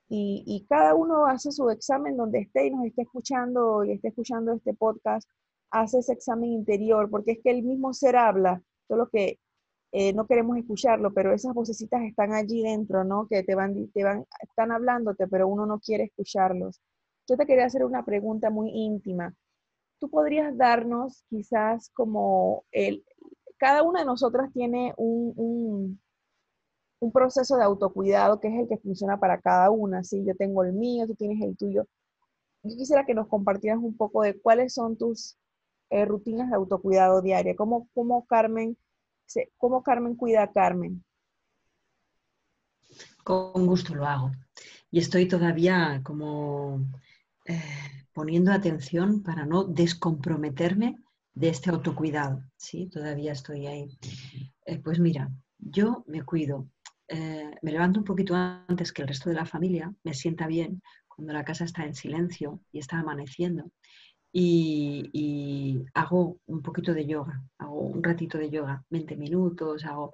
y, 0.09 0.67
cada 0.69 0.95
uno 0.95 1.27
hace 1.27 1.53
su 1.53 1.71
examen 1.71 2.17
donde 2.19 2.41
esté 2.41 2.67
y 2.67 2.71
nos 2.71 2.85
esté 2.85 3.03
escuchando 3.03 3.83
y 3.85 3.93
esté 3.93 4.09
escuchando 4.09 4.53
este 4.53 4.75
podcast, 4.75 5.27
hace 5.71 6.01
ese 6.01 6.13
examen 6.13 6.51
interior, 6.53 7.09
porque 7.09 7.33
es 7.33 7.39
que 7.43 7.51
el 7.51 7.63
mismo 7.63 7.95
ser 7.95 8.17
habla, 8.17 8.63
solo 8.89 9.09
que 9.09 9.39
eh, 9.93 10.13
no 10.13 10.27
queremos 10.27 10.59
escucharlo, 10.59 11.15
pero 11.15 11.33
esas 11.33 11.55
vocecitas 11.55 12.03
están 12.03 12.35
allí 12.35 12.63
dentro, 12.63 13.05
¿no? 13.05 13.27
Que 13.27 13.43
te 13.43 13.55
van, 13.55 13.91
te 13.93 14.05
van, 14.05 14.27
están 14.41 14.71
hablándote, 14.73 15.29
pero 15.29 15.49
uno 15.49 15.65
no 15.65 15.81
quiere 15.81 16.05
escucharlos. 16.05 16.81
Yo 17.27 17.37
te 17.39 17.47
quería 17.47 17.65
hacer 17.67 17.85
una 17.85 18.05
pregunta 18.05 18.51
muy 18.51 18.69
íntima. 18.71 19.35
¿Tú 20.03 20.11
podrías 20.11 20.59
darnos 20.59 21.23
quizás 21.31 21.89
como 21.95 22.65
el, 22.73 23.05
cada 23.57 23.85
una 23.85 24.01
de 24.01 24.07
nosotras 24.07 24.53
tiene 24.53 24.93
un, 24.97 26.01
un, 26.99 27.13
proceso 27.13 27.57
de 27.57 27.63
autocuidado 27.63 28.41
que 28.41 28.49
es 28.49 28.55
el 28.55 28.69
que 28.69 28.79
funciona 28.79 29.21
para 29.21 29.41
cada 29.41 29.71
una, 29.71 30.03
¿sí? 30.03 30.25
Yo 30.27 30.35
tengo 30.35 30.65
el 30.65 30.73
mío, 30.73 31.07
tú 31.07 31.15
tienes 31.15 31.41
el 31.41 31.57
tuyo. 31.57 31.87
Yo 32.65 32.77
quisiera 32.77 33.07
que 33.07 33.15
nos 33.15 33.29
compartieras 33.29 33.79
un 33.79 33.97
poco 33.97 34.23
de 34.23 34.37
cuáles 34.41 34.75
son 34.75 34.99
tus 34.99 35.39
eh, 35.91 36.05
rutinas 36.05 36.51
de 36.51 36.57
autocuidado 36.57 37.23
diaria, 37.23 37.55
cómo, 37.55 37.89
cómo 37.95 38.27
Carmen 38.27 38.77
cómo 39.57 39.85
Carmen 39.85 40.17
cuida 40.17 40.43
a 40.43 40.51
Carmen. 40.51 41.05
Con 43.23 43.69
gusto 43.69 43.95
lo 43.95 44.05
hago. 44.05 44.33
Y 44.91 44.99
estoy 44.99 45.29
todavía 45.29 46.01
como 46.03 46.81
eh, 47.45 47.92
poniendo 48.13 48.53
atención 48.53 49.23
para 49.23 49.47
no 49.47 49.65
descomprometerme 49.65 50.97
de 51.35 51.49
este 51.49 51.71
autocuidado. 51.71 52.43
Sí, 52.57 52.89
todavía 52.89 53.33
estoy 53.33 53.67
ahí. 53.67 53.99
Eh, 54.67 54.79
pues 54.79 54.99
mira, 54.99 55.31
yo 55.59 56.05
me 56.07 56.23
cuido. 56.23 56.69
Eh, 57.09 57.51
me 57.63 57.73
levanto 57.73 58.01
un 58.01 58.05
poquito 58.05 58.35
antes 58.35 58.93
que 58.93 59.03
el 59.03 59.09
resto 59.09 59.29
de 59.29 59.37
la 59.37 59.47
familia, 59.47 59.93
me 60.03 60.15
sienta 60.15 60.47
bien 60.47 60.83
cuando 61.09 61.33
la 61.33 61.45
casa 61.45 61.65
está 61.65 61.85
en 61.85 61.95
silencio 61.95 62.61
y 62.73 62.79
está 62.79 62.99
amaneciendo 62.99 63.71
y, 64.33 65.85
hago 65.95 66.39
un 66.47 66.63
poquito 66.63 66.95
de 66.95 67.07
yoga, 67.07 67.43
hago 67.59 67.81
un 67.81 68.03
ratito 68.03 68.39
de 68.39 68.51
yoga, 68.51 68.85
20 68.91 69.17
minutos, 69.17 69.85
hago... 69.85 70.13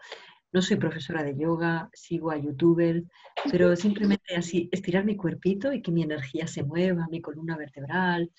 No 0.52 0.62
soy 0.62 0.76
profesora 0.76 1.22
de 1.22 1.36
yoga, 1.36 1.90
sigo 1.92 2.30
a 2.30 2.38
youtubers, 2.38 3.04
pero 3.50 3.76
simplemente 3.76 4.34
así, 4.34 4.68
estirar 4.72 5.04
mi 5.04 5.16
cuerpito 5.16 5.72
y 5.72 5.82
que 5.82 5.92
mi 5.92 6.02
energía 6.02 6.46
se 6.46 6.62
mueva, 6.62 7.06
mi 7.10 7.20
columna 7.20 7.56
vertebral, 7.56 8.30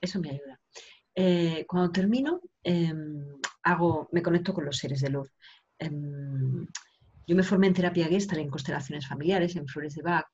eso 0.00 0.20
me 0.20 0.30
ayuda. 0.30 0.60
Eh, 1.14 1.66
cuando 1.68 1.90
termino, 1.90 2.40
em, 2.62 3.24
hago, 3.62 4.08
me 4.12 4.22
conecto 4.22 4.54
con 4.54 4.64
los 4.64 4.76
seres 4.78 5.00
de 5.00 5.10
luz. 5.10 5.30
Em, 5.78 6.66
yo 7.26 7.36
me 7.36 7.42
formé 7.42 7.66
en 7.66 7.74
terapia 7.74 8.06
Gestalt 8.08 8.40
en 8.40 8.48
constelaciones 8.48 9.06
familiares, 9.06 9.54
en 9.56 9.68
flores 9.68 9.94
de 9.94 10.02
Bach, 10.02 10.26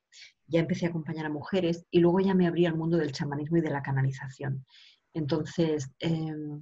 ya 0.47 0.59
empecé 0.61 0.85
a 0.85 0.89
acompañar 0.89 1.25
a 1.25 1.29
mujeres 1.29 1.85
y 1.91 1.99
luego 1.99 2.21
ya 2.21 2.33
me 2.33 2.47
abrí 2.47 2.65
al 2.65 2.77
mundo 2.77 2.97
del 2.97 3.11
chamanismo 3.11 3.57
y 3.57 3.61
de 3.61 3.69
la 3.69 3.81
canalización. 3.81 4.65
Entonces, 5.13 5.91
em, 5.99 6.61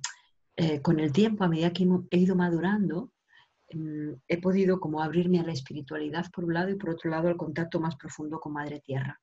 eh, 0.55 0.81
con 0.81 0.99
el 0.99 1.11
tiempo, 1.11 1.43
a 1.43 1.49
medida 1.49 1.73
que 1.73 1.87
he 2.11 2.17
ido 2.17 2.35
madurando, 2.35 3.11
he 4.27 4.41
podido 4.41 4.79
como 4.79 5.01
abrirme 5.01 5.39
a 5.39 5.43
la 5.43 5.53
espiritualidad 5.53 6.25
por 6.31 6.45
un 6.45 6.53
lado 6.53 6.69
y 6.69 6.75
por 6.75 6.91
otro 6.91 7.09
lado 7.09 7.27
al 7.27 7.37
contacto 7.37 7.79
más 7.79 7.95
profundo 7.95 8.39
con 8.39 8.53
Madre 8.53 8.79
Tierra. 8.79 9.19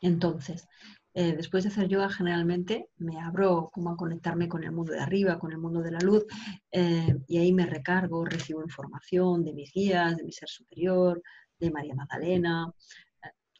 Entonces, 0.00 0.66
eh, 1.14 1.34
después 1.34 1.64
de 1.64 1.70
hacer 1.70 1.88
yoga 1.88 2.10
generalmente 2.10 2.90
me 2.98 3.20
abro 3.20 3.70
como 3.72 3.90
a 3.90 3.96
conectarme 3.96 4.48
con 4.48 4.64
el 4.64 4.72
mundo 4.72 4.92
de 4.92 5.00
arriba, 5.00 5.38
con 5.38 5.52
el 5.52 5.58
mundo 5.58 5.80
de 5.80 5.92
la 5.92 6.00
luz, 6.00 6.24
eh, 6.70 7.16
y 7.26 7.38
ahí 7.38 7.52
me 7.52 7.66
recargo, 7.66 8.24
recibo 8.24 8.62
información 8.62 9.44
de 9.44 9.54
mis 9.54 9.72
guías, 9.72 10.16
de 10.16 10.24
mi 10.24 10.32
ser 10.32 10.48
superior, 10.48 11.22
de 11.58 11.70
María 11.70 11.94
Magdalena, 11.94 12.70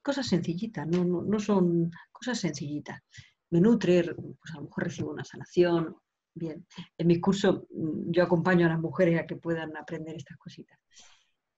cosas 0.03 0.27
sencillitas, 0.27 0.87
no, 0.87 1.05
no 1.05 1.41
son 1.41 1.91
cosas 2.13 2.39
sencillitas 2.39 3.03
me 3.51 3.61
nutre, 3.61 4.03
pues 4.15 4.53
a 4.53 4.57
lo 4.57 4.65
mejor 4.65 4.85
recibo 4.85 5.11
una 5.11 5.25
sanación. 5.25 5.97
Bien, 6.37 6.67
en 6.99 7.07
mi 7.07 7.19
curso 7.19 7.67
mm, 7.71 8.11
yo 8.11 8.23
acompaño 8.23 8.67
a 8.67 8.69
las 8.69 8.79
mujeres 8.79 9.19
a 9.19 9.27
que 9.27 9.37
puedan 9.37 9.75
aprender 9.75 10.17
estas 10.17 10.37
cositas. 10.37 10.79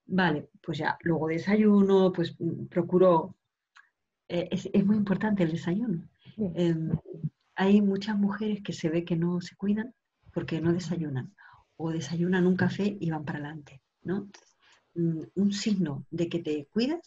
Vale, 0.05 0.49
pues 0.61 0.77
ya, 0.77 0.97
luego 1.01 1.27
desayuno, 1.27 2.13
pues 2.13 2.33
mm, 2.39 2.67
procuro, 2.67 3.35
eh, 4.29 4.47
es, 4.49 4.85
muy 4.85 4.95
importante 4.95 5.43
el 5.43 5.51
desayuno. 5.51 6.07
Em, 6.55 6.91
hay 7.55 7.81
muchas 7.81 8.17
mujeres 8.17 8.61
que 8.63 8.71
se 8.71 8.89
ve 8.89 9.03
que 9.03 9.17
no 9.17 9.41
se 9.41 9.57
cuidan 9.57 9.93
porque 10.33 10.61
no 10.61 10.71
desayunan 10.71 11.35
o 11.75 11.91
desayunan 11.91 12.47
un 12.47 12.55
café 12.55 12.97
y 13.01 13.09
van 13.11 13.25
para 13.25 13.39
adelante, 13.39 13.81
¿no? 14.03 14.29
Mm, 14.95 15.23
un 15.35 15.51
signo 15.51 16.05
de 16.09 16.29
que 16.29 16.39
te 16.39 16.67
cuidas 16.71 17.01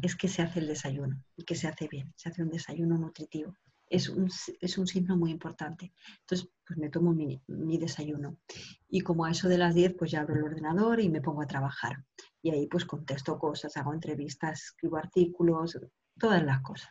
es 0.00 0.14
que 0.14 0.28
se 0.28 0.42
hace 0.42 0.60
el 0.60 0.68
desayuno 0.68 1.20
y 1.36 1.42
que 1.42 1.56
se 1.56 1.66
hace 1.66 1.88
bien, 1.88 2.12
se 2.16 2.28
hace 2.28 2.44
un 2.44 2.50
desayuno 2.50 2.96
nutritivo 2.96 3.56
es 3.90 4.08
un, 4.08 4.28
es 4.60 4.78
un 4.78 4.86
signo 4.86 5.16
muy 5.16 5.30
importante. 5.30 5.92
Entonces, 6.20 6.48
pues 6.66 6.78
me 6.78 6.90
tomo 6.90 7.12
mi, 7.12 7.40
mi, 7.46 7.78
desayuno. 7.78 8.38
Y 8.88 9.00
como 9.00 9.24
a 9.24 9.30
eso 9.30 9.48
de 9.48 9.58
las 9.58 9.74
10, 9.74 9.94
pues 9.98 10.10
ya 10.10 10.20
abro 10.20 10.36
el 10.36 10.44
ordenador 10.44 11.00
y 11.00 11.08
me 11.08 11.20
pongo 11.20 11.42
a 11.42 11.46
trabajar. 11.46 12.04
Y 12.42 12.50
ahí 12.50 12.66
pues 12.66 12.84
contesto 12.84 13.38
cosas, 13.38 13.76
hago 13.76 13.94
entrevistas, 13.94 14.62
escribo 14.62 14.96
artículos, 14.96 15.78
todas 16.18 16.42
las 16.44 16.60
cosas. 16.60 16.90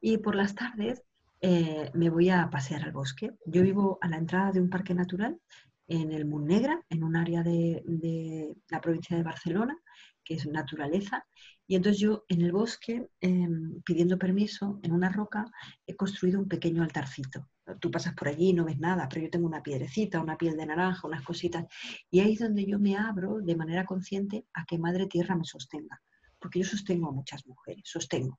Y 0.00 0.18
por 0.18 0.34
las 0.34 0.54
tardes 0.54 1.02
eh, 1.40 1.90
me 1.94 2.10
voy 2.10 2.30
a 2.30 2.48
pasear 2.50 2.84
al 2.84 2.92
bosque. 2.92 3.36
Yo 3.46 3.62
vivo 3.62 3.98
a 4.00 4.08
la 4.08 4.16
entrada 4.16 4.52
de 4.52 4.60
un 4.60 4.70
parque 4.70 4.94
natural 4.94 5.40
en 5.88 6.12
el 6.12 6.28
Negra, 6.28 6.82
en 6.88 7.04
un 7.04 7.16
área 7.16 7.42
de, 7.42 7.82
de 7.86 8.56
la 8.68 8.80
provincia 8.80 9.16
de 9.16 9.22
Barcelona, 9.22 9.78
que 10.26 10.34
es 10.34 10.46
naturaleza, 10.46 11.24
y 11.68 11.76
entonces 11.76 12.00
yo 12.00 12.24
en 12.28 12.42
el 12.42 12.52
bosque, 12.52 13.08
em, 13.20 13.80
pidiendo 13.82 14.18
permiso, 14.18 14.78
en 14.82 14.92
una 14.92 15.08
roca, 15.08 15.46
he 15.86 15.94
construido 15.96 16.40
un 16.40 16.48
pequeño 16.48 16.82
altarcito. 16.82 17.48
Tú 17.80 17.90
pasas 17.90 18.14
por 18.14 18.28
allí 18.28 18.50
y 18.50 18.52
no 18.52 18.64
ves 18.64 18.78
nada, 18.78 19.08
pero 19.08 19.22
yo 19.22 19.30
tengo 19.30 19.46
una 19.46 19.62
piedrecita, 19.62 20.20
una 20.20 20.36
piel 20.36 20.56
de 20.56 20.66
naranja, 20.66 21.06
unas 21.06 21.22
cositas. 21.22 21.64
Y 22.10 22.20
ahí 22.20 22.34
es 22.34 22.40
donde 22.40 22.64
yo 22.64 22.78
me 22.78 22.96
abro 22.96 23.40
de 23.40 23.56
manera 23.56 23.84
consciente 23.84 24.46
a 24.54 24.64
que 24.64 24.78
Madre 24.78 25.06
Tierra 25.06 25.34
me 25.34 25.44
sostenga. 25.44 26.00
Porque 26.38 26.60
yo 26.60 26.64
sostengo 26.64 27.08
a 27.08 27.12
muchas 27.12 27.44
mujeres, 27.46 27.82
sostengo. 27.84 28.38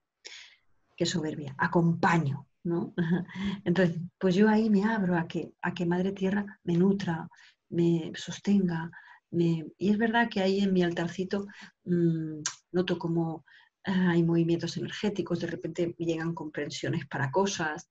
Qué 0.96 1.06
soberbia, 1.06 1.54
acompaño, 1.58 2.48
¿no? 2.64 2.94
Entonces, 3.66 4.00
pues 4.18 4.36
yo 4.36 4.48
ahí 4.48 4.70
me 4.70 4.86
abro 4.86 5.18
a 5.18 5.28
que, 5.28 5.52
a 5.62 5.74
que 5.74 5.86
Madre 5.86 6.14
Tierra 6.14 6.60
me 6.64 6.78
nutra, 6.78 7.28
me 7.70 8.14
sostenga, 8.16 8.90
y 9.32 9.90
es 9.92 9.98
verdad 9.98 10.30
que 10.30 10.42
ahí 10.42 10.60
en 10.60 10.74
mi 10.74 10.84
altarcito 10.84 11.48
mmm, 11.84 12.40
noto 12.72 12.98
como 12.98 13.46
ah, 13.86 14.12
hay 14.12 14.24
movimientos 14.24 14.78
energéticos, 14.78 15.40
de 15.40 15.48
repente 15.48 15.96
llegan 15.98 16.34
comprensiones 16.34 17.06
para 17.08 17.32
cosas. 17.32 17.90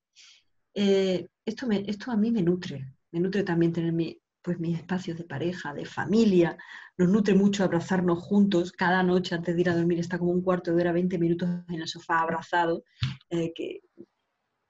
Eh, 0.73 1.27
esto, 1.45 1.67
me, 1.67 1.83
esto 1.87 2.11
a 2.11 2.17
mí 2.17 2.31
me 2.31 2.41
nutre, 2.41 2.93
me 3.11 3.19
nutre 3.19 3.43
también 3.43 3.73
tener 3.73 3.93
mi, 3.93 4.19
pues, 4.41 4.59
mis 4.59 4.77
espacios 4.77 5.17
de 5.17 5.23
pareja, 5.23 5.73
de 5.73 5.85
familia, 5.85 6.57
nos 6.97 7.09
nutre 7.09 7.33
mucho 7.33 7.63
abrazarnos 7.63 8.19
juntos 8.19 8.71
cada 8.71 9.03
noche 9.03 9.35
antes 9.35 9.55
de 9.55 9.61
ir 9.61 9.69
a 9.69 9.75
dormir, 9.75 9.99
está 9.99 10.17
como 10.17 10.31
un 10.31 10.41
cuarto 10.41 10.73
de 10.73 10.81
hora, 10.81 10.91
20 10.91 11.17
minutos 11.17 11.49
en 11.67 11.81
el 11.81 11.87
sofá 11.87 12.21
abrazado, 12.21 12.83
eh, 13.29 13.53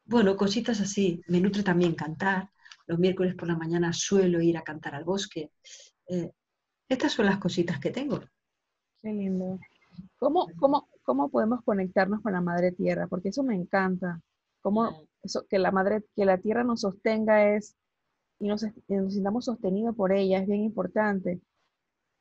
bueno, 0.05 0.37
cositas 0.37 0.79
así, 0.79 1.21
me 1.27 1.41
nutre 1.41 1.63
también 1.63 1.93
cantar, 1.93 2.49
los 2.87 2.97
miércoles 2.97 3.35
por 3.35 3.49
la 3.49 3.57
mañana 3.57 3.91
suelo 3.91 4.41
ir 4.41 4.57
a 4.57 4.63
cantar 4.63 4.95
al 4.95 5.03
bosque. 5.03 5.51
Eh, 6.07 6.31
estas 6.89 7.13
son 7.13 7.25
las 7.25 7.37
cositas 7.37 7.79
que 7.79 7.91
tengo. 7.91 8.21
Qué 9.01 9.11
lindo. 9.11 9.59
¿Cómo, 10.17 10.47
cómo, 10.57 10.89
cómo 11.03 11.29
podemos 11.29 11.63
conectarnos 11.63 12.21
con 12.21 12.33
la 12.33 12.41
Madre 12.41 12.71
Tierra? 12.71 13.07
Porque 13.07 13.29
eso 13.29 13.43
me 13.43 13.55
encanta. 13.55 14.21
Cómo 14.61 15.07
eso, 15.23 15.45
que 15.49 15.59
la 15.59 15.71
Madre, 15.71 16.03
que 16.15 16.25
la 16.25 16.37
Tierra 16.37 16.63
nos 16.63 16.81
sostenga 16.81 17.55
es 17.55 17.75
y 18.39 18.47
nos, 18.47 18.65
nos 18.87 19.13
sintamos 19.13 19.45
sostenidos 19.45 19.95
por 19.95 20.11
ella 20.11 20.39
es 20.39 20.47
bien 20.47 20.63
importante. 20.63 21.41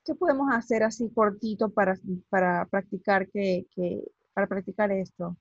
¿Qué 0.04 0.14
podemos 0.14 0.48
hacer 0.52 0.82
así 0.82 1.10
cortito 1.10 1.70
para, 1.70 1.98
para 2.28 2.64
practicar 2.66 3.28
que, 3.28 3.66
que, 3.74 4.02
para 4.32 4.46
practicar 4.46 4.92
esto? 4.92 5.36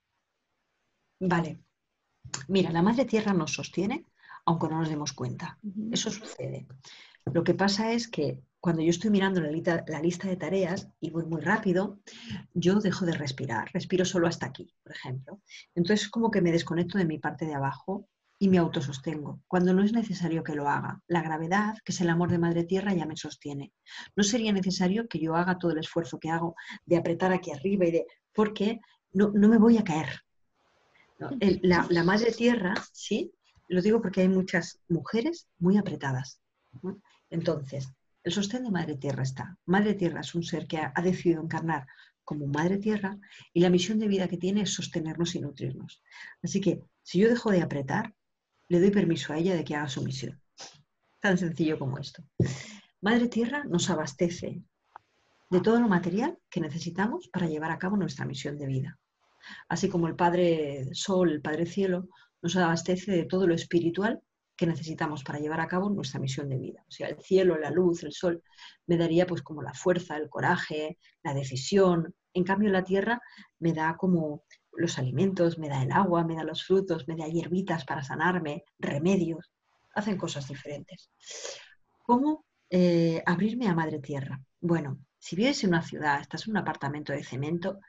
Vale. 1.20 1.60
Mira, 2.48 2.72
la 2.72 2.82
Madre 2.82 3.06
Tierra 3.06 3.34
nos 3.34 3.54
sostiene 3.54 4.06
aunque 4.46 4.68
no 4.68 4.80
nos 4.80 4.90
demos 4.90 5.14
cuenta. 5.14 5.58
Eso 5.92 6.12
sucede. 6.12 6.68
Lo 7.26 7.44
que 7.44 7.56
pasa 7.56 7.92
es 7.92 8.08
que 8.08 8.42
cuando 8.66 8.82
yo 8.82 8.90
estoy 8.90 9.12
mirando 9.12 9.42
la 9.42 9.52
lista, 9.52 10.28
de 10.28 10.38
tareas 10.38 10.90
y 11.00 11.12
voy 11.12 11.24
muy 11.26 11.40
rápido, 11.40 12.00
yo 12.56 12.80
dejo 12.80 13.06
de 13.06 13.12
respirar, 13.12 13.70
respiro 13.72 14.06
solo 14.06 14.26
hasta 14.26 14.48
aquí, 14.48 14.74
por 14.82 14.92
ejemplo. 14.92 15.40
Entonces 15.76 16.10
como 16.10 16.32
que 16.32 16.42
me 16.42 16.52
desconecto 16.52 16.98
de 16.98 17.06
mi 17.06 17.20
parte 17.20 17.46
de 17.46 17.54
abajo 17.54 18.10
y 18.40 18.50
me 18.50 18.58
autosostengo, 18.58 19.40
cuando 19.48 19.72
no 19.72 19.84
es 19.84 19.94
necesario 19.94 20.44
que 20.44 20.56
lo 20.56 20.68
haga. 20.68 21.00
La 21.08 21.22
gravedad, 21.22 21.76
que 21.86 21.92
es 21.92 22.02
el 22.02 22.10
amor 22.10 22.32
de 22.32 22.40
Madre 22.40 22.64
Tierra, 22.64 22.92
ya 22.96 23.06
me 23.06 23.16
sostiene. 23.16 23.72
No 24.16 24.24
sería 24.24 24.52
necesario 24.52 25.08
que 25.08 25.20
yo 25.20 25.36
haga 25.36 25.60
todo 25.60 25.70
el 25.70 25.78
esfuerzo 25.78 26.18
que 26.20 26.32
hago 26.32 26.56
de 26.88 26.98
apretar 26.98 27.32
aquí 27.34 27.52
arriba 27.52 27.86
y 27.86 27.92
de... 27.92 28.08
porque 28.34 28.80
no, 29.14 29.30
me 29.32 29.60
voy 29.60 29.78
a 29.78 29.84
caer. 29.84 30.10
la, 31.20 32.04
madre 32.04 32.32
tierra, 32.32 32.74
sí, 32.92 33.32
lo 33.68 33.84
digo 33.84 34.02
porque 34.02 34.22
hay 34.22 34.28
muchas 34.28 34.80
mujeres 34.90 35.48
muy 35.60 35.78
apretadas. 35.78 36.42
Entonces, 37.30 37.94
el 38.26 38.32
sostén 38.32 38.64
de 38.64 38.72
madre 38.72 38.98
tierra 38.98 39.24
está. 39.24 39.56
Madre 39.66 39.94
tierra 39.94 40.22
es 40.22 40.34
un 40.34 40.44
ser 40.44 40.66
que 40.68 40.78
ha, 40.80 40.92
ha 40.96 41.02
decidido 41.02 41.42
encarnar 41.44 41.86
como 42.24 42.48
madre 42.48 42.80
tierra 42.80 43.18
y 43.54 43.60
la 43.62 43.70
misión 43.70 44.00
de 44.00 44.08
vida 44.08 44.28
que 44.28 44.38
tiene 44.38 44.62
es 44.62 44.74
sostenernos 44.74 45.36
y 45.36 45.42
nutrirnos. 45.42 46.02
Así 46.42 46.60
que 46.60 46.82
si 47.04 47.20
yo 47.20 47.30
dejo 47.30 47.52
de 47.52 47.62
apretar, 47.62 48.16
le 48.68 48.80
doy 48.80 48.90
permiso 48.90 49.32
a 49.32 49.38
ella 49.38 49.56
de 49.56 49.64
que 49.64 49.76
haga 49.76 49.88
su 49.88 50.02
misión. 50.04 50.42
Tan 51.22 51.38
sencillo 51.38 51.78
como 51.78 52.00
esto. 52.00 52.24
Madre 53.00 53.28
Tierra 53.28 53.64
nos 53.66 53.92
abastece 53.92 54.64
de 55.52 55.62
todo 55.62 55.80
lo 55.80 55.88
material 55.88 56.40
que 56.50 56.62
necesitamos 56.62 57.28
para 57.28 57.48
llevar 57.48 57.70
a 57.70 57.78
cabo 57.78 57.96
nuestra 57.96 58.26
misión 58.26 58.58
de 58.58 58.66
vida. 58.66 59.00
Así 59.70 59.88
como 59.88 60.08
el 60.08 60.16
Padre 60.16 60.90
Sol, 60.94 61.30
el 61.30 61.42
Padre 61.42 61.68
Cielo, 61.68 62.10
nos 62.42 62.56
abastece 62.56 63.12
de 63.12 63.26
todo 63.26 63.46
lo 63.46 63.54
espiritual 63.54 64.22
que 64.56 64.66
necesitamos 64.66 65.24
para 65.24 65.40
llevar 65.40 65.60
a 65.60 65.68
cabo 65.68 65.90
nuestra 65.90 66.20
misión 66.20 66.50
de 66.50 66.58
vida. 66.58 66.84
O 66.88 66.92
sea, 66.92 67.08
el 67.08 67.20
cielo, 67.20 67.58
la 67.58 67.72
luz, 67.72 68.04
el 68.04 68.14
sol, 68.14 68.42
me 68.88 68.98
daría 68.98 69.28
pues 69.28 69.42
como 69.42 69.62
la 69.62 69.74
fuerza, 69.74 70.18
el 70.18 70.30
coraje, 70.30 70.98
la 71.24 71.34
decisión. 71.34 72.16
En 72.34 72.44
cambio, 72.44 72.70
la 72.70 72.84
tierra 72.84 73.22
me 73.60 73.74
da 73.74 73.96
como 73.98 74.44
los 74.74 74.98
alimentos, 74.98 75.58
me 75.58 75.70
da 75.70 75.84
el 75.84 75.92
agua, 75.92 76.24
me 76.26 76.36
da 76.36 76.44
los 76.44 76.64
frutos, 76.66 77.08
me 77.08 77.16
da 77.16 77.28
hierbitas 77.28 77.86
para 77.86 78.04
sanarme, 78.04 78.64
remedios. 78.80 79.52
Hacen 79.94 80.18
cosas 80.18 80.48
diferentes. 80.48 81.10
¿Cómo 82.04 82.46
eh, 82.70 83.24
abrirme 83.26 83.68
a 83.68 83.76
Madre 83.76 84.00
Tierra? 84.00 84.42
Bueno, 84.60 85.00
si 85.18 85.36
vives 85.36 85.64
en 85.64 85.70
una 85.70 85.82
ciudad, 85.82 86.22
estás 86.22 86.48
en 86.48 86.52
un 86.52 86.58
apartamento 86.58 87.14
de 87.14 87.24
cemento, 87.24 87.80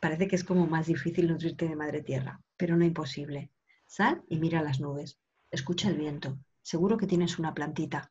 parece 0.00 0.28
que 0.28 0.36
es 0.36 0.44
como 0.44 0.66
más 0.66 0.86
difícil 0.86 1.28
nutrirte 1.28 1.68
de 1.68 1.76
Madre 1.76 2.02
Tierra, 2.02 2.40
pero 2.56 2.76
no 2.76 2.84
imposible. 2.84 3.50
Sal 3.86 4.22
y 4.28 4.38
mira 4.38 4.62
las 4.62 4.80
nubes, 4.80 5.18
escucha 5.50 5.88
el 5.88 5.96
viento, 5.96 6.38
seguro 6.62 6.96
que 6.96 7.06
tienes 7.06 7.38
una 7.38 7.54
plantita. 7.54 8.10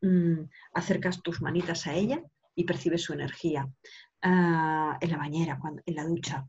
Mm, 0.00 0.44
acercas 0.74 1.22
tus 1.22 1.42
manitas 1.42 1.86
a 1.86 1.94
ella 1.94 2.22
y 2.54 2.64
percibes 2.64 3.02
su 3.02 3.12
energía. 3.12 3.68
Ah, 4.22 4.98
en 5.00 5.10
la 5.10 5.16
bañera, 5.16 5.58
cuando, 5.58 5.82
en 5.86 5.94
la 5.94 6.04
ducha. 6.04 6.46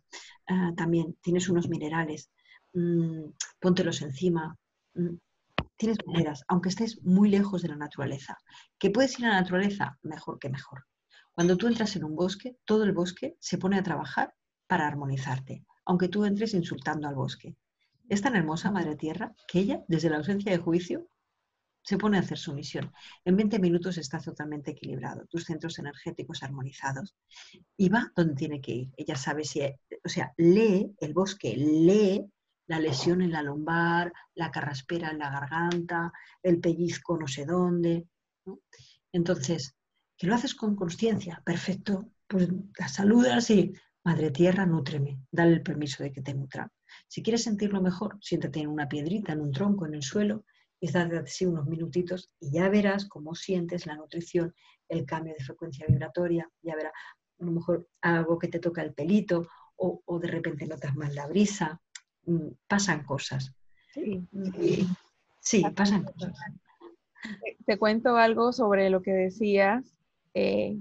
Ah, 0.47 0.71
también 0.75 1.17
tienes 1.21 1.49
unos 1.49 1.69
minerales, 1.69 2.31
mm, 2.73 3.29
póntelos 3.59 4.01
encima. 4.01 4.57
Mm, 4.93 5.15
tienes 5.77 5.97
maneras, 6.05 6.43
aunque 6.47 6.69
estés 6.69 7.01
muy 7.03 7.29
lejos 7.29 7.61
de 7.61 7.69
la 7.69 7.75
naturaleza. 7.77 8.37
¿Que 8.77 8.91
puedes 8.91 9.17
ir 9.19 9.25
a 9.25 9.29
la 9.29 9.41
naturaleza? 9.41 9.97
Mejor 10.03 10.39
que 10.39 10.49
mejor. 10.49 10.85
Cuando 11.33 11.57
tú 11.57 11.67
entras 11.67 11.95
en 11.95 12.03
un 12.03 12.15
bosque, 12.15 12.57
todo 12.65 12.83
el 12.83 12.91
bosque 12.91 13.35
se 13.39 13.57
pone 13.57 13.77
a 13.77 13.83
trabajar 13.83 14.33
para 14.67 14.87
armonizarte, 14.87 15.65
aunque 15.85 16.09
tú 16.09 16.25
entres 16.25 16.53
insultando 16.53 17.07
al 17.07 17.15
bosque. 17.15 17.55
Es 18.11 18.21
tan 18.21 18.35
hermosa 18.35 18.71
Madre 18.71 18.97
Tierra 18.97 19.33
que 19.47 19.59
ella, 19.59 19.85
desde 19.87 20.09
la 20.09 20.17
ausencia 20.17 20.51
de 20.51 20.57
juicio, 20.57 21.07
se 21.81 21.97
pone 21.97 22.17
a 22.17 22.19
hacer 22.19 22.37
su 22.37 22.53
misión. 22.53 22.91
En 23.23 23.37
20 23.37 23.57
minutos 23.57 23.97
está 23.97 24.19
totalmente 24.19 24.71
equilibrado, 24.71 25.25
tus 25.27 25.45
centros 25.45 25.79
energéticos 25.79 26.43
armonizados 26.43 27.15
y 27.77 27.87
va 27.87 28.11
donde 28.13 28.35
tiene 28.35 28.59
que 28.59 28.73
ir. 28.73 28.89
Ella 28.97 29.15
sabe 29.15 29.45
si, 29.45 29.61
o 29.61 30.09
sea, 30.09 30.33
lee 30.35 30.93
el 30.99 31.13
bosque, 31.13 31.55
lee 31.55 32.29
la 32.67 32.79
lesión 32.79 33.21
en 33.21 33.31
la 33.31 33.43
lumbar, 33.43 34.11
la 34.35 34.51
carraspera 34.51 35.11
en 35.11 35.19
la 35.19 35.31
garganta, 35.31 36.11
el 36.43 36.59
pellizco 36.59 37.17
no 37.17 37.29
sé 37.29 37.45
dónde. 37.45 38.09
Entonces, 39.13 39.73
que 40.17 40.27
lo 40.27 40.35
haces 40.35 40.53
con 40.53 40.75
conciencia, 40.75 41.41
perfecto, 41.45 42.11
pues 42.27 42.49
la 42.77 42.89
saludas 42.89 43.49
y, 43.51 43.71
Madre 44.03 44.31
Tierra, 44.31 44.65
nútreme, 44.65 45.21
dale 45.31 45.53
el 45.53 45.63
permiso 45.63 46.03
de 46.03 46.11
que 46.11 46.21
te 46.21 46.33
nutra. 46.33 46.69
Si 47.07 47.21
quieres 47.23 47.43
sentirlo 47.43 47.81
mejor, 47.81 48.17
siéntate 48.21 48.59
en 48.59 48.67
una 48.67 48.87
piedrita, 48.87 49.33
en 49.33 49.41
un 49.41 49.51
tronco, 49.51 49.85
en 49.85 49.95
el 49.95 50.03
suelo 50.03 50.45
y 50.79 50.91
date 50.91 51.17
así 51.17 51.45
unos 51.45 51.67
minutitos 51.67 52.33
y 52.39 52.51
ya 52.51 52.67
verás 52.69 53.05
cómo 53.05 53.35
sientes 53.35 53.85
la 53.85 53.95
nutrición, 53.95 54.53
el 54.89 55.05
cambio 55.05 55.33
de 55.37 55.43
frecuencia 55.43 55.85
vibratoria, 55.87 56.49
ya 56.63 56.75
verás 56.75 56.93
a 57.39 57.45
lo 57.45 57.51
mejor 57.51 57.87
algo 58.01 58.37
que 58.37 58.47
te 58.47 58.59
toca 58.59 58.81
el 58.81 58.93
pelito 58.93 59.47
o, 59.83 60.19
de 60.19 60.27
repente 60.27 60.67
notas 60.67 60.95
más 60.95 61.15
la 61.15 61.25
brisa, 61.25 61.81
mm, 62.25 62.49
pasan 62.67 63.03
cosas. 63.03 63.51
Sí, 63.91 64.27
sí 65.39 65.63
pasan 65.75 66.03
cosas. 66.03 66.33
Te, 67.65 67.79
cuento 67.79 68.15
algo 68.15 68.53
sobre 68.53 68.91
lo 68.91 69.01
que 69.01 69.11
decías. 69.11 69.97
Eh, 70.35 70.77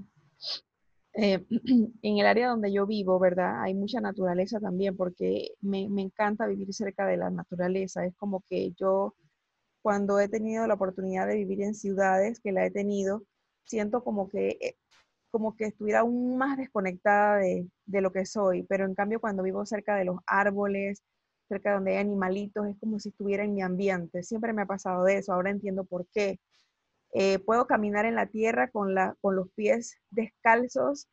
eh, 1.15 1.45
en 2.03 2.19
el 2.19 2.27
área 2.27 2.49
donde 2.49 2.73
yo 2.73 2.87
vivo, 2.87 3.19
¿verdad? 3.19 3.63
Hay 3.63 3.75
mucha 3.75 4.01
naturaleza 4.01 4.61
también 4.61 4.97
porque 4.97 5.53
me, 5.61 5.89
me, 5.89 6.03
encanta 6.03 6.47
vivir 6.47 6.73
cerca 6.75 7.07
de 7.07 7.17
la 7.17 7.31
naturaleza. 7.31 8.05
Es 8.05 8.15
como 8.17 8.43
que 8.49 8.73
yo 8.73 9.15
cuando 9.83 10.21
he 10.21 10.29
tenido 10.29 10.67
la 10.67 10.75
oportunidad 10.75 11.27
de 11.27 11.37
vivir 11.37 11.63
en 11.63 11.75
ciudades, 11.75 12.41
que 12.41 12.53
la 12.53 12.67
he 12.67 12.71
tenido, 12.71 13.25
siento 13.65 14.05
como 14.05 14.29
que, 14.29 14.59
eh, 14.61 14.77
como 15.31 15.57
que 15.57 15.67
estuviera 15.67 16.01
aún 16.01 16.37
más 16.39 16.57
desconectada 16.59 17.39
de, 17.39 17.69
de 17.87 18.01
lo 18.01 18.13
que 18.13 18.27
soy, 18.27 18.65
pero 18.65 18.85
en 18.87 18.95
cambio 18.95 19.21
cuando 19.21 19.43
vivo 19.43 19.65
cerca 19.67 19.97
de 19.97 20.05
los 20.07 20.19
árboles, 20.27 21.03
cerca 21.49 21.71
de 21.71 21.75
donde 21.77 21.93
hay 21.93 21.99
animalitos, 21.99 22.67
es 22.69 22.77
como 22.79 22.99
si 23.01 23.11
estuviera 23.11 23.45
en 23.45 23.55
mi 23.55 23.63
ambiente. 23.63 24.23
Siempre 24.23 24.53
me 24.53 24.63
ha 24.63 24.67
pasado 24.67 25.09
eso, 25.09 25.33
ahora 25.33 25.51
entiendo 25.51 25.85
por 25.85 26.07
qué. 26.13 26.39
Eh, 27.13 27.39
puedo 27.41 27.67
caminar 27.67 28.07
en 28.07 28.15
la 28.15 28.27
tierra 28.27 28.71
con, 28.71 28.95
la, 28.95 29.17
con 29.21 29.37
los 29.37 29.51
pies 29.53 29.99
descalzos 30.11 31.09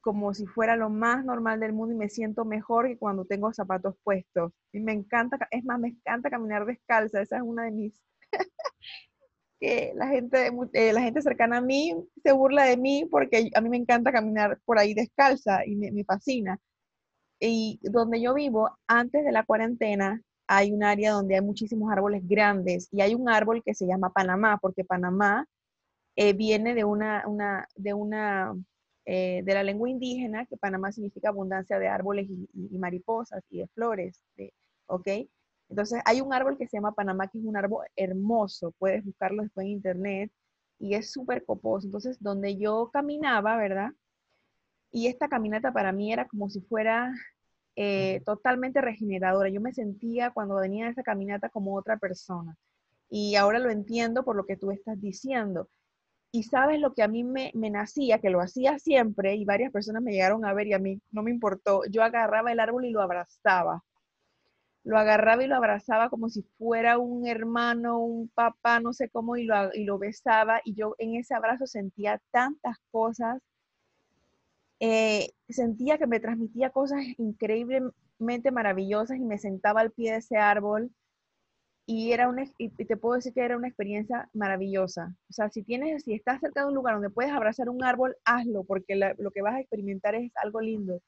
como 0.00 0.32
si 0.34 0.46
fuera 0.46 0.76
lo 0.76 0.90
más 0.90 1.24
normal 1.24 1.60
del 1.60 1.72
mundo 1.72 1.94
y 1.94 1.98
me 1.98 2.08
siento 2.08 2.44
mejor 2.44 2.88
que 2.88 2.98
cuando 2.98 3.24
tengo 3.24 3.52
zapatos 3.52 3.94
puestos. 4.02 4.52
Y 4.72 4.80
me 4.80 4.92
encanta, 4.92 5.38
es 5.50 5.64
más, 5.64 5.78
me 5.78 5.88
encanta 5.88 6.30
caminar 6.30 6.64
descalza, 6.66 7.20
esa 7.20 7.36
es 7.36 7.42
una 7.42 7.64
de 7.64 7.70
mis... 7.72 8.00
que 9.60 9.92
la 9.94 10.08
gente, 10.08 10.50
eh, 10.72 10.92
la 10.92 11.02
gente 11.02 11.20
cercana 11.20 11.58
a 11.58 11.60
mí 11.60 11.94
se 12.22 12.32
burla 12.32 12.64
de 12.64 12.78
mí 12.78 13.06
porque 13.10 13.50
a 13.54 13.60
mí 13.60 13.68
me 13.68 13.76
encanta 13.76 14.10
caminar 14.10 14.58
por 14.64 14.78
ahí 14.78 14.94
descalza 14.94 15.66
y 15.66 15.76
me, 15.76 15.90
me 15.92 16.04
fascina. 16.04 16.58
Y 17.38 17.78
donde 17.82 18.20
yo 18.20 18.34
vivo, 18.34 18.70
antes 18.86 19.24
de 19.24 19.32
la 19.32 19.44
cuarentena, 19.44 20.22
hay 20.52 20.72
un 20.72 20.82
área 20.82 21.12
donde 21.12 21.36
hay 21.36 21.42
muchísimos 21.42 21.92
árboles 21.92 22.26
grandes 22.26 22.88
y 22.90 23.00
hay 23.02 23.14
un 23.14 23.28
árbol 23.28 23.62
que 23.64 23.72
se 23.72 23.86
llama 23.86 24.12
Panamá, 24.12 24.58
porque 24.60 24.84
Panamá 24.84 25.46
eh, 26.16 26.32
viene 26.32 26.74
de 26.74 26.82
una, 26.84 27.22
eh, 29.04 29.42
de 29.44 29.54
la 29.54 29.62
lengua 29.62 29.88
indígena, 29.88 30.46
que 30.46 30.56
Panamá 30.56 30.90
significa 30.90 31.28
abundancia 31.28 31.78
de 31.78 31.86
árboles 31.86 32.28
y, 32.28 32.76
mariposas 32.78 33.44
y 33.48 33.58
de 33.58 33.68
flores, 33.68 34.20
¿ok? 34.86 35.08
Entonces 35.68 36.02
hay 36.04 36.20
un 36.20 36.34
árbol 36.34 36.58
que 36.58 36.66
se 36.66 36.78
llama 36.78 36.94
Panamá, 36.94 37.28
que 37.28 37.38
es 37.38 37.44
un 37.44 37.56
árbol 37.56 37.86
hermoso, 37.94 38.74
puedes 38.76 39.04
buscarlo 39.04 39.44
después 39.44 39.66
en 39.66 39.72
internet, 39.72 40.32
y 40.80 40.94
es 40.94 41.12
súper 41.12 41.44
coposo. 41.44 41.86
Entonces, 41.86 42.20
donde 42.20 42.56
yo 42.56 42.90
caminaba, 42.92 43.56
¿verdad? 43.56 43.90
Y 44.90 45.06
esta 45.06 45.28
caminata 45.28 45.72
para 45.72 45.92
mí 45.92 46.12
era 46.12 46.26
como 46.26 46.50
si 46.50 46.60
fuera 46.60 47.12
eh, 47.76 48.22
totalmente 48.24 48.80
regeneradora. 48.80 49.48
Yo 49.48 49.60
me 49.60 49.72
sentía 49.72 50.30
cuando 50.30 50.56
venía 50.56 50.86
a 50.86 50.90
esa 50.90 51.02
caminata 51.02 51.48
como 51.48 51.76
otra 51.76 51.96
persona. 51.98 52.56
Y 53.08 53.36
ahora 53.36 53.58
lo 53.58 53.70
entiendo 53.70 54.24
por 54.24 54.36
lo 54.36 54.46
que 54.46 54.56
tú 54.56 54.70
estás 54.70 55.00
diciendo. 55.00 55.68
Y 56.32 56.44
sabes 56.44 56.80
lo 56.80 56.94
que 56.94 57.02
a 57.02 57.08
mí 57.08 57.24
me, 57.24 57.52
nacía, 57.54 58.20
que 58.20 58.30
lo 58.30 58.40
hacía 58.40 58.78
siempre 58.78 59.34
y 59.34 59.44
varias 59.44 59.72
personas 59.72 60.02
me 60.02 60.12
llegaron 60.12 60.44
a 60.44 60.54
ver 60.54 60.68
y 60.68 60.74
a 60.74 60.78
mí 60.78 61.00
no 61.10 61.22
me 61.22 61.30
importó. 61.32 61.82
Yo 61.90 62.02
agarraba 62.04 62.52
el 62.52 62.60
árbol 62.60 62.84
y 62.84 62.90
lo 62.90 63.02
abrazaba. 63.02 63.82
Lo 64.84 64.96
agarraba 64.98 65.42
y 65.44 65.46
lo 65.46 65.56
abrazaba 65.56 66.08
como 66.08 66.28
si 66.28 66.42
fuera 66.56 66.98
un 66.98 67.26
hermano, 67.26 67.98
un 67.98 68.28
papá, 68.28 68.80
no 68.80 68.92
sé 68.92 69.10
cómo, 69.10 69.36
y 69.36 69.44
lo, 69.44 69.54
y 69.74 69.84
lo 69.84 69.98
besaba. 69.98 70.60
Y 70.64 70.74
yo 70.74 70.94
en 70.98 71.16
ese 71.16 71.34
abrazo 71.34 71.66
sentía 71.66 72.20
tantas 72.30 72.76
cosas. 72.90 73.42
Eh, 74.80 75.32
sentía 75.48 75.98
que 75.98 76.06
me 76.06 76.20
transmitía 76.20 76.70
cosas 76.70 77.00
increíblemente 77.18 78.50
maravillosas 78.50 79.18
y 79.18 79.24
me 79.24 79.38
sentaba 79.38 79.80
al 79.82 79.92
pie 79.92 80.12
de 80.12 80.18
ese 80.18 80.38
árbol 80.38 80.90
y 81.86 82.12
era 82.12 82.28
una, 82.28 82.44
y 82.56 82.70
te 82.70 82.96
puedo 82.96 83.16
decir 83.16 83.32
que 83.34 83.40
era 83.40 83.56
una 83.56 83.68
experiencia 83.68 84.28
maravillosa. 84.32 85.14
O 85.28 85.32
sea, 85.32 85.50
si 85.50 85.62
tienes, 85.64 86.04
si 86.04 86.14
estás 86.14 86.40
cerca 86.40 86.62
de 86.62 86.68
un 86.68 86.74
lugar 86.74 86.94
donde 86.94 87.10
puedes 87.10 87.32
abrazar 87.32 87.68
un 87.68 87.82
árbol, 87.82 88.16
hazlo, 88.24 88.64
porque 88.64 88.94
lo 88.94 89.30
que 89.32 89.42
vas 89.42 89.54
a 89.56 89.60
experimentar 89.60 90.14
es 90.14 90.30
algo 90.36 90.60
lindo. 90.60 91.00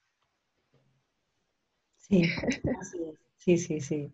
Sí, 1.99 2.29
Sí, 3.39 3.59
sí, 3.59 3.81
sí. 3.81 4.13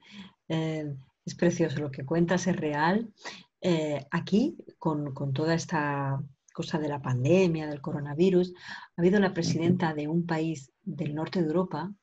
Eh, 0.49 0.95
es 1.27 1.35
precioso, 1.35 1.81
lo 1.81 1.91
que 1.91 2.07
cuentas 2.07 2.47
es 2.47 2.57
real. 2.57 3.13
Eh, 3.61 4.07
aquí, 4.11 4.57
con, 4.79 5.13
con 5.13 5.33
toda 5.35 5.55
esta 5.55 6.23
cosa 6.59 6.81
de 6.81 6.89
la 6.89 7.01
pandemia, 7.01 7.69
del 7.69 7.81
coronavirus, 7.81 8.53
ha 8.97 9.01
habido 9.01 9.21
la 9.21 9.33
presidenta 9.33 9.95
de 9.95 10.09
un 10.09 10.27
país 10.27 10.73
del 10.83 11.15
norte 11.15 11.41
de 11.41 11.47
Europa, 11.47 11.95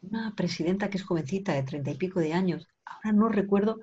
una 0.00 0.32
presidenta 0.36 0.88
que 0.88 0.98
es 0.98 1.04
jovencita 1.04 1.54
de 1.54 1.64
treinta 1.64 1.90
y 1.90 1.96
pico 1.96 2.20
de 2.20 2.34
años, 2.34 2.68
ahora 2.84 3.10
no 3.12 3.28
recuerdo, 3.28 3.80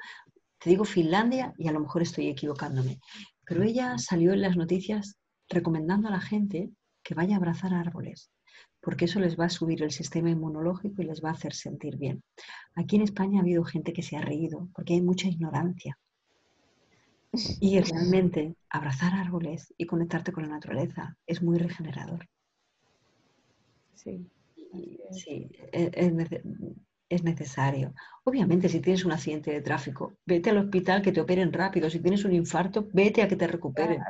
te 0.59 0.69
digo 0.69 0.85
Finlandia 0.85 1.53
y 1.57 1.67
a 1.67 1.73
lo 1.73 1.81
mejor 1.81 2.03
estoy 2.03 2.29
equivocándome, 2.29 3.01
pero 3.45 3.63
ella 3.63 3.97
salió 3.97 4.31
en 4.31 4.41
las 4.41 4.55
noticias 4.55 5.17
recomendando 5.49 6.07
a 6.07 6.11
la 6.11 6.21
gente 6.21 6.69
que 7.03 7.13
vaya 7.13 7.33
a 7.35 7.39
abrazar 7.39 7.73
árboles, 7.73 8.31
porque 8.79 9.05
eso 9.05 9.19
les 9.19 9.37
va 9.37 9.47
a 9.47 9.57
subir 9.57 9.83
el 9.83 9.91
sistema 9.91 10.29
inmunológico 10.29 11.01
y 11.01 11.05
les 11.05 11.21
va 11.21 11.31
a 11.31 11.33
hacer 11.33 11.53
sentir 11.53 11.97
bien. 11.97 12.23
Aquí 12.75 12.95
en 12.95 13.01
España 13.01 13.39
ha 13.39 13.43
habido 13.43 13.65
gente 13.65 13.91
que 13.91 14.03
se 14.03 14.15
ha 14.15 14.21
reído 14.21 14.69
porque 14.73 14.93
hay 14.93 15.01
mucha 15.01 15.27
ignorancia. 15.27 15.97
Y 17.33 17.79
realmente 17.79 18.55
abrazar 18.69 19.13
árboles 19.13 19.73
y 19.77 19.85
conectarte 19.85 20.33
con 20.33 20.43
la 20.43 20.49
naturaleza 20.49 21.17
es 21.25 21.41
muy 21.41 21.57
regenerador. 21.57 22.27
Sí. 23.95 24.29
Sí, 25.11 25.49
e, 25.71 25.91
es, 27.09 27.23
necesario. 27.23 27.93
Obviamente, 28.23 28.69
si 28.69 28.79
tienes 28.79 29.03
un 29.03 29.11
accidente 29.11 29.51
de 29.51 29.61
tráfico, 29.61 30.13
vete 30.25 30.49
al 30.49 30.57
hospital 30.57 31.01
que 31.01 31.11
te 31.11 31.19
operen 31.19 31.51
rápido. 31.51 31.89
Si 31.89 31.99
tienes 31.99 32.23
un 32.23 32.33
infarto, 32.33 32.87
vete 32.93 33.21
a 33.21 33.27
que 33.27 33.35
te 33.35 33.47
recuperen. 33.47 34.01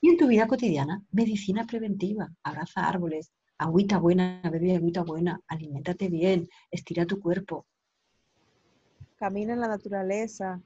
Y 0.00 0.08
en 0.08 0.16
tu 0.16 0.26
vida 0.26 0.46
cotidiana, 0.46 1.02
medicina 1.12 1.66
preventiva, 1.66 2.32
abraza 2.42 2.88
árboles, 2.88 3.30
agüita 3.58 3.98
buena, 3.98 4.40
bebe 4.50 4.74
agüita 4.76 5.02
buena, 5.02 5.40
aliméntate 5.46 6.08
bien, 6.08 6.48
estira 6.70 7.04
tu 7.04 7.20
cuerpo. 7.20 7.66
Camina 9.16 9.52
en 9.52 9.60
la 9.60 9.68
naturaleza, 9.68 10.62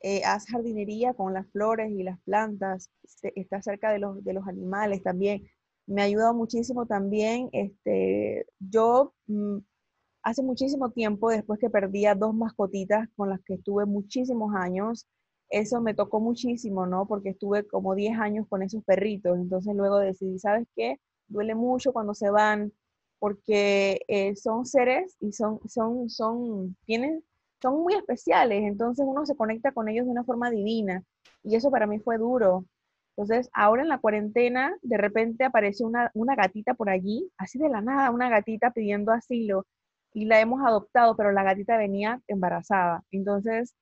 eh, 0.00 0.22
haz 0.24 0.46
jardinería 0.46 1.14
con 1.14 1.34
las 1.34 1.46
flores 1.50 1.90
y 1.92 2.02
las 2.02 2.20
plantas, 2.22 2.90
está 3.22 3.62
cerca 3.62 3.92
de 3.92 3.98
los, 3.98 4.22
de 4.24 4.32
los 4.32 4.46
animales 4.48 5.02
también. 5.02 5.46
Me 5.86 6.02
ha 6.02 6.04
ayudado 6.04 6.34
muchísimo 6.34 6.86
también, 6.86 7.48
este, 7.52 8.46
yo 8.58 9.14
mm, 9.26 9.58
hace 10.22 10.42
muchísimo 10.42 10.90
tiempo, 10.90 11.30
después 11.30 11.58
que 11.58 11.70
perdí 11.70 12.06
a 12.06 12.14
dos 12.14 12.34
mascotitas 12.34 13.08
con 13.16 13.30
las 13.30 13.40
que 13.42 13.54
estuve 13.54 13.86
muchísimos 13.86 14.54
años, 14.54 15.06
eso 15.50 15.80
me 15.80 15.94
tocó 15.94 16.20
muchísimo, 16.20 16.86
¿no? 16.86 17.06
Porque 17.06 17.30
estuve 17.30 17.66
como 17.66 17.94
10 17.94 18.18
años 18.18 18.46
con 18.48 18.62
esos 18.62 18.84
perritos, 18.84 19.36
entonces 19.36 19.74
luego 19.74 19.98
decidí, 19.98 20.38
¿sabes 20.38 20.68
qué? 20.76 20.98
duele 21.30 21.54
mucho 21.54 21.92
cuando 21.92 22.14
se 22.14 22.30
van, 22.30 22.72
porque 23.18 24.00
eh, 24.08 24.36
son 24.36 24.66
seres 24.66 25.16
y 25.20 25.32
son, 25.32 25.60
son, 25.68 26.10
son, 26.10 26.76
tienen, 26.84 27.24
son 27.62 27.82
muy 27.82 27.94
especiales, 27.94 28.62
entonces 28.64 29.04
uno 29.08 29.26
se 29.26 29.36
conecta 29.36 29.72
con 29.72 29.88
ellos 29.88 30.06
de 30.06 30.12
una 30.12 30.24
forma 30.24 30.50
divina, 30.50 31.02
y 31.42 31.56
eso 31.56 31.70
para 31.70 31.86
mí 31.86 31.98
fue 32.00 32.18
duro. 32.18 32.64
Entonces, 33.16 33.50
ahora 33.52 33.82
en 33.82 33.88
la 33.88 33.98
cuarentena, 33.98 34.76
de 34.82 34.96
repente 34.96 35.44
apareció 35.44 35.86
una, 35.86 36.10
una 36.14 36.34
gatita 36.36 36.74
por 36.74 36.88
allí, 36.88 37.30
así 37.36 37.58
de 37.58 37.68
la 37.68 37.82
nada, 37.82 38.10
una 38.10 38.30
gatita 38.30 38.70
pidiendo 38.70 39.12
asilo, 39.12 39.66
y 40.12 40.24
la 40.26 40.40
hemos 40.40 40.62
adoptado, 40.66 41.16
pero 41.16 41.32
la 41.32 41.42
gatita 41.42 41.76
venía 41.76 42.20
embarazada. 42.28 43.04
Entonces, 43.10 43.74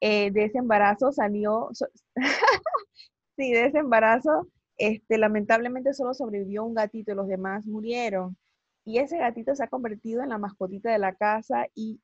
eh, 0.00 0.30
de 0.30 0.44
ese 0.44 0.58
embarazo 0.58 1.12
salió, 1.12 1.70
sí, 3.36 3.52
de 3.52 3.66
ese 3.66 3.78
embarazo 3.78 4.48
este, 4.78 5.18
lamentablemente 5.18 5.94
solo 5.94 6.14
sobrevivió 6.14 6.64
un 6.64 6.74
gatito 6.74 7.12
y 7.12 7.14
los 7.14 7.28
demás 7.28 7.66
murieron. 7.66 8.36
Y 8.84 8.98
ese 8.98 9.18
gatito 9.18 9.54
se 9.54 9.64
ha 9.64 9.68
convertido 9.68 10.22
en 10.22 10.28
la 10.28 10.38
mascotita 10.38 10.92
de 10.92 10.98
la 10.98 11.14
casa 11.14 11.66
y, 11.74 12.00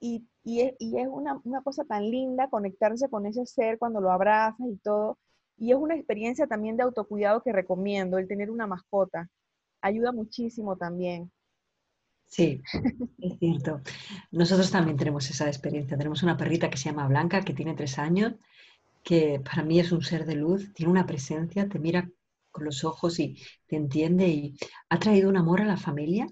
y, 0.00 0.26
es, 0.44 0.74
una, 1.08 1.40
cosa 1.62 1.84
tan 1.84 2.10
linda 2.10 2.48
conectarse 2.48 3.08
con 3.08 3.26
ese 3.26 3.46
ser 3.46 3.78
cuando 3.78 4.00
lo 4.00 4.10
abrazas 4.10 4.66
y 4.68 4.76
todo. 4.76 5.18
Y 5.58 5.72
es 5.72 5.78
una 5.78 5.94
experiencia 5.94 6.46
también 6.46 6.76
de 6.76 6.82
autocuidado 6.82 7.42
que 7.42 7.52
recomiendo, 7.52 8.18
el 8.18 8.28
tener 8.28 8.50
una 8.50 8.66
mascota. 8.66 9.28
Ayuda 9.80 10.12
muchísimo 10.12 10.76
también. 10.76 11.30
Sí, 12.26 12.60
es 13.18 13.38
cierto. 13.38 13.80
Nosotros 14.30 14.70
también 14.70 14.96
tenemos 14.96 15.30
esa 15.30 15.46
experiencia. 15.46 15.96
Tenemos 15.96 16.22
una 16.22 16.36
perrita 16.36 16.68
que 16.68 16.76
se 16.76 16.90
llama 16.90 17.08
Blanca, 17.08 17.42
que 17.42 17.54
tiene 17.54 17.74
tres 17.74 17.98
años 17.98 18.34
que 19.06 19.40
para 19.40 19.62
mí 19.62 19.78
es 19.78 19.92
un 19.92 20.02
ser 20.02 20.26
de 20.26 20.34
luz, 20.34 20.74
tiene 20.74 20.90
una 20.90 21.06
presencia, 21.06 21.68
te 21.68 21.78
mira 21.78 22.10
con 22.50 22.64
los 22.64 22.82
ojos 22.82 23.20
y 23.20 23.40
te 23.68 23.76
entiende 23.76 24.26
y 24.26 24.56
ha 24.88 24.98
traído 24.98 25.28
un 25.28 25.36
amor 25.36 25.60
a 25.60 25.64
la 25.64 25.76
familia. 25.76 26.26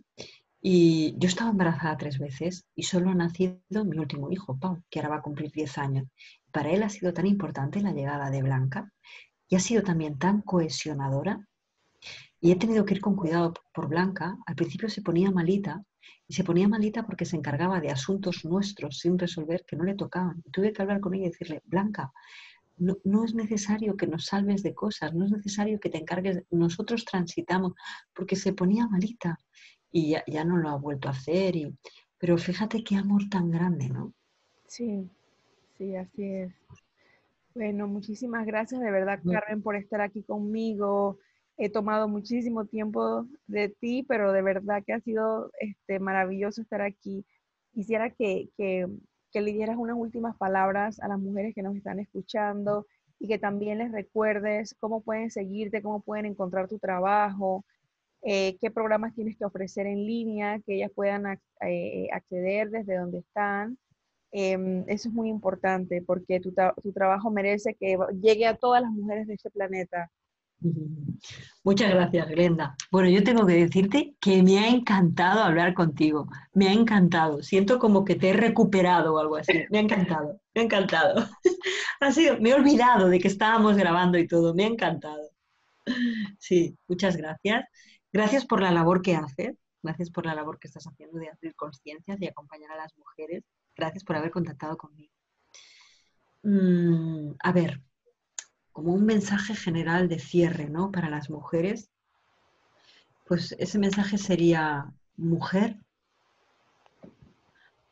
Y 0.67 1.15
yo 1.19 1.29
estaba 1.29 1.51
embarazada 1.51 1.99
tres 1.99 2.19
veces 2.19 2.65
y 2.75 2.85
solo 2.85 3.11
ha 3.11 3.15
nacido 3.15 3.59
mi 3.85 3.99
último 3.99 4.31
hijo, 4.31 4.59
Pau, 4.59 4.83
que 4.89 4.99
ahora 4.99 5.11
va 5.11 5.17
a 5.17 5.23
cumplir 5.23 5.53
10 5.53 5.77
años. 5.77 6.09
Para 6.51 6.71
él 6.71 6.83
ha 6.83 6.89
sido 6.89 7.13
tan 7.13 7.27
importante 7.27 7.83
la 7.83 7.93
llegada 7.93 8.31
de 8.31 8.43
Blanca 8.43 8.91
y 9.47 9.57
ha 9.57 9.61
sido 9.61 9.83
también 9.83 10.17
tan 10.19 10.41
cohesionadora. 10.41 11.47
Y 12.41 12.51
he 12.51 12.57
tenido 12.57 12.87
que 12.87 12.95
ir 12.95 13.03
con 13.03 13.15
cuidado 13.15 13.53
por 13.75 13.89
Blanca. 13.89 14.39
Al 14.47 14.55
principio 14.55 14.89
se 14.89 15.03
ponía 15.03 15.31
malita 15.31 15.85
y 16.27 16.33
se 16.33 16.45
ponía 16.45 16.67
malita 16.67 17.05
porque 17.05 17.27
se 17.27 17.37
encargaba 17.37 17.79
de 17.83 17.91
asuntos 17.91 18.47
nuestros 18.47 19.01
sin 19.01 19.19
resolver 19.19 19.67
que 19.67 19.77
no 19.77 19.85
le 19.85 19.95
tocaban. 19.95 20.43
tuve 20.51 20.73
que 20.73 20.81
hablar 20.81 21.01
con 21.01 21.13
ella 21.13 21.27
y 21.27 21.29
decirle, 21.29 21.61
Blanca, 21.67 22.11
no, 22.79 23.25
es 23.25 23.35
necesario 23.35 23.99
que 23.99 24.07
nos 24.07 24.25
salves 24.25 24.63
de 24.63 24.75
cosas, 24.75 25.13
no 25.13 25.27
es 25.27 25.31
necesario 25.31 25.79
que 25.79 25.91
te 25.91 25.99
encargues, 25.99 26.43
nosotros 26.51 27.05
transitamos, 27.05 27.75
porque 28.15 28.35
se 28.35 28.55
ponía 28.55 28.89
malita 28.89 29.39
y 29.95 30.17
ya, 30.27 30.45
no 30.45 30.57
lo 30.57 30.71
ha 30.71 30.77
vuelto 30.77 31.09
a 31.09 31.13
hacer. 31.13 31.55
Y, 31.55 31.73
pero 32.19 32.37
fíjate 32.37 32.83
qué 32.83 32.97
amor 32.97 33.23
tan 33.31 33.51
grande, 33.51 33.89
¿no? 33.89 34.13
Sí, 34.67 35.09
sí, 35.79 35.95
así 35.95 36.25
es. 36.25 36.53
Bueno, 37.55 37.87
muchísimas 37.87 38.45
gracias 38.45 38.81
de 38.81 38.91
verdad, 38.91 39.21
Carmen, 39.25 39.63
por 39.63 39.77
estar 39.77 40.01
aquí 40.01 40.25
conmigo. 40.25 41.19
He 41.57 41.71
tomado 41.71 42.09
muchísimo 42.09 42.65
tiempo 42.65 43.27
de 43.47 43.69
ti, 43.69 44.03
pero 44.03 44.33
de 44.33 44.43
verdad 44.43 44.83
que 44.85 44.95
ha 44.95 45.01
sido 45.01 45.53
este, 45.61 46.01
maravilloso 46.01 46.61
estar 46.61 46.81
aquí. 46.81 47.25
Quisiera 47.73 48.11
que, 48.11 48.49
que 48.57 48.89
que 49.35 49.41
le 49.41 49.53
dieras 49.53 49.77
unas 49.77 49.97
últimas 49.97 50.37
palabras 50.37 51.01
a 51.01 51.09
las 51.09 51.19
mujeres 51.19 51.57
que 51.57 51.63
nos 51.63 51.75
están 51.75 51.99
escuchando 51.99 52.87
y 53.19 53.27
que 53.27 53.37
también 53.37 53.79
les 53.79 53.91
recuerdes 53.91 54.77
cómo 54.79 55.01
pueden 55.03 55.33
seguirte, 55.33 55.83
cómo 55.83 56.01
pueden 56.01 56.27
encontrar 56.27 56.69
tu 56.69 56.79
trabajo, 56.79 57.65
eh, 58.27 58.57
qué 58.59 58.71
programas 58.71 59.15
tienes 59.15 59.37
que 59.37 59.45
ofrecer 59.45 59.87
en 59.87 60.07
línea, 60.07 60.59
que 60.61 60.77
ellas 60.77 60.91
puedan 60.95 61.39
eh, 61.61 62.09
acceder 62.11 62.71
desde 62.71 62.97
donde 62.97 63.19
están. 63.19 63.77
Em, 64.33 64.83
eso 64.89 65.09
es 65.09 65.15
muy 65.15 65.29
importante 65.29 66.03
porque 66.05 66.41
tu, 66.41 66.53
trabajo 66.93 67.31
merece 67.31 67.75
que 67.79 67.99
llegue 68.21 68.47
a 68.47 68.57
todas 68.57 68.83
las 68.83 68.91
mujeres 68.91 69.27
de 69.27 69.35
este 69.35 69.51
planeta. 69.51 70.11
Muchas 71.65 71.91
gracias, 71.91 72.29
Glenda. 72.31 72.75
Bueno, 72.91 73.11
yo 73.11 73.23
tengo 73.23 73.47
que 73.47 73.55
decirte 73.55 74.17
que 74.21 74.43
me 74.43 74.59
ha 74.59 74.69
encantado 74.69 75.41
hablar 75.43 75.75
contigo. 75.75 76.27
Me 76.55 76.69
ha 76.69 76.73
encantado. 76.73 77.43
Siento 77.43 77.79
como 77.79 78.07
que 78.07 78.15
te 78.15 78.31
he 78.31 78.33
recuperado 78.33 79.15
o 79.15 79.19
algo 79.19 79.37
así. 79.37 79.65
Me 79.71 79.79
ha 79.79 79.83
encantado. 79.83 80.41
Me 80.55 80.63
ha 80.63 80.65
encantado. 80.65 81.29
Me 82.41 82.51
he 82.51 82.55
olvidado 82.55 83.09
de 83.09 83.19
que 83.19 83.29
estábamos 83.29 83.77
grabando 83.77 84.19
y 84.19 84.27
todo. 84.27 84.55
Me 84.55 84.65
ha 84.65 84.69
encantado. 84.69 85.31
Sí, 86.39 86.77
muchas 86.89 87.17
gracias. 87.17 87.65
Gracias 88.15 88.47
por 88.47 88.63
la 88.63 88.71
labor 88.71 89.03
que 89.03 89.17
haces. 89.17 89.59
Gracias 89.83 90.09
por 90.09 90.25
la 90.25 90.37
labor 90.37 90.61
que 90.61 90.69
estás 90.69 90.87
haciendo 90.87 91.19
de 91.19 91.31
abrir 91.31 91.57
conciencias 91.57 92.23
y 92.23 92.29
acompañar 92.29 92.71
a 92.71 92.77
las 92.77 92.97
mujeres. 92.97 93.43
Gracias 93.75 94.05
por 94.05 94.15
haber 94.15 94.31
contactado 94.31 94.79
conmigo. 94.79 95.13
Mm, 96.45 97.33
a 97.41 97.51
ver, 97.51 97.83
como 98.71 98.95
un 98.95 99.05
mensaje 99.05 99.57
general 99.57 100.09
de 100.09 100.21
cierre 100.21 100.69
¿no? 100.69 100.93
para 100.93 101.11
las 101.11 101.29
mujeres, 101.29 101.91
pues 103.27 103.57
ese 103.59 103.81
mensaje 103.81 104.17
sería, 104.17 104.93
mujer, 105.17 105.77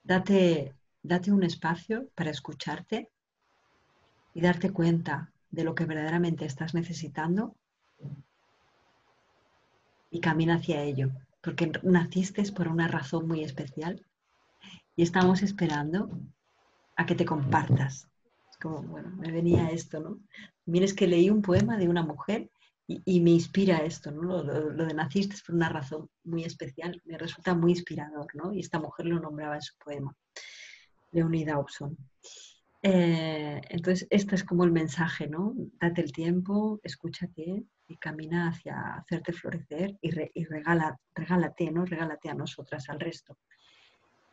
date, 0.05 0.73
date 1.03 1.33
un 1.33 1.43
espacio 1.43 2.09
para 2.15 2.31
escucharte 2.31 3.11
y 4.35 4.41
darte 4.41 4.71
cuenta 4.71 5.33
de 5.51 5.65
lo 5.65 5.75
que 5.75 5.85
verdaderamente 5.85 6.45
estás 6.45 6.75
necesitando 6.75 7.57
y 10.13 10.21
camina 10.21 10.57
hacia 10.57 10.83
ello, 10.83 11.11
porque 11.43 11.73
naciste 11.83 12.45
por 12.53 12.69
una 12.69 12.87
razón 12.87 13.27
muy 13.27 13.43
especial 13.43 14.07
y 14.95 15.03
estamos 15.03 15.43
esperando 15.43 16.11
a 16.97 17.07
que 17.07 17.17
te 17.17 17.25
compartas 17.25 18.07
como, 18.63 18.81
bueno, 18.83 19.11
me 19.17 19.33
venía 19.33 19.71
esto, 19.71 19.99
¿no? 19.99 20.21
También 20.65 20.85
es 20.85 20.95
que 20.95 21.09
leí 21.09 21.29
un 21.29 21.43
poema 21.43 21.77
de 21.77 21.89
una 21.89 22.05
mujer 22.05 22.49
y, 22.87 23.21
me 23.21 23.31
inspira 23.31 23.79
esto, 23.79 24.11
¿no? 24.11 24.43
Lo, 24.43 24.73
de 24.87 24.95
naciste 24.95 25.37
por 25.45 25.55
una 25.55 25.69
razón 25.69 26.09
muy 26.25 26.45
especial, 26.45 27.01
me 27.05 27.19
resulta 27.19 27.55
muy 27.55 27.73
inspirador, 27.73 28.27
¿no? 28.35 28.53
Y 28.53 28.61
esta 28.61 28.79
mujer 28.79 29.07
lo 29.07 29.19
nombraba 29.19 29.57
en 29.57 29.63
su 29.63 29.75
poema, 29.79 30.15
Leonida 31.11 31.55
Dobson. 31.55 31.97
Eh, 32.85 33.61
entonces, 33.69 34.09
este 34.11 34.35
es 34.35 34.43
como 34.43 34.65
el 34.65 34.73
mensaje, 34.73 35.29
¿no? 35.29 35.55
Date 35.81 36.01
el 36.01 36.13
tiempo, 36.13 36.81
escúchate 36.83 37.65
y 37.87 37.97
camina 37.97 38.49
hacia 38.49 38.95
hacerte 38.95 39.33
florecer 39.33 39.97
y, 40.01 40.45
regala, 40.45 40.99
regálate, 41.15 41.71
¿no? 41.71 41.85
Regálate 41.85 42.29
a 42.29 42.35
nosotras, 42.35 42.89
al 42.89 42.99
resto. 42.99 43.39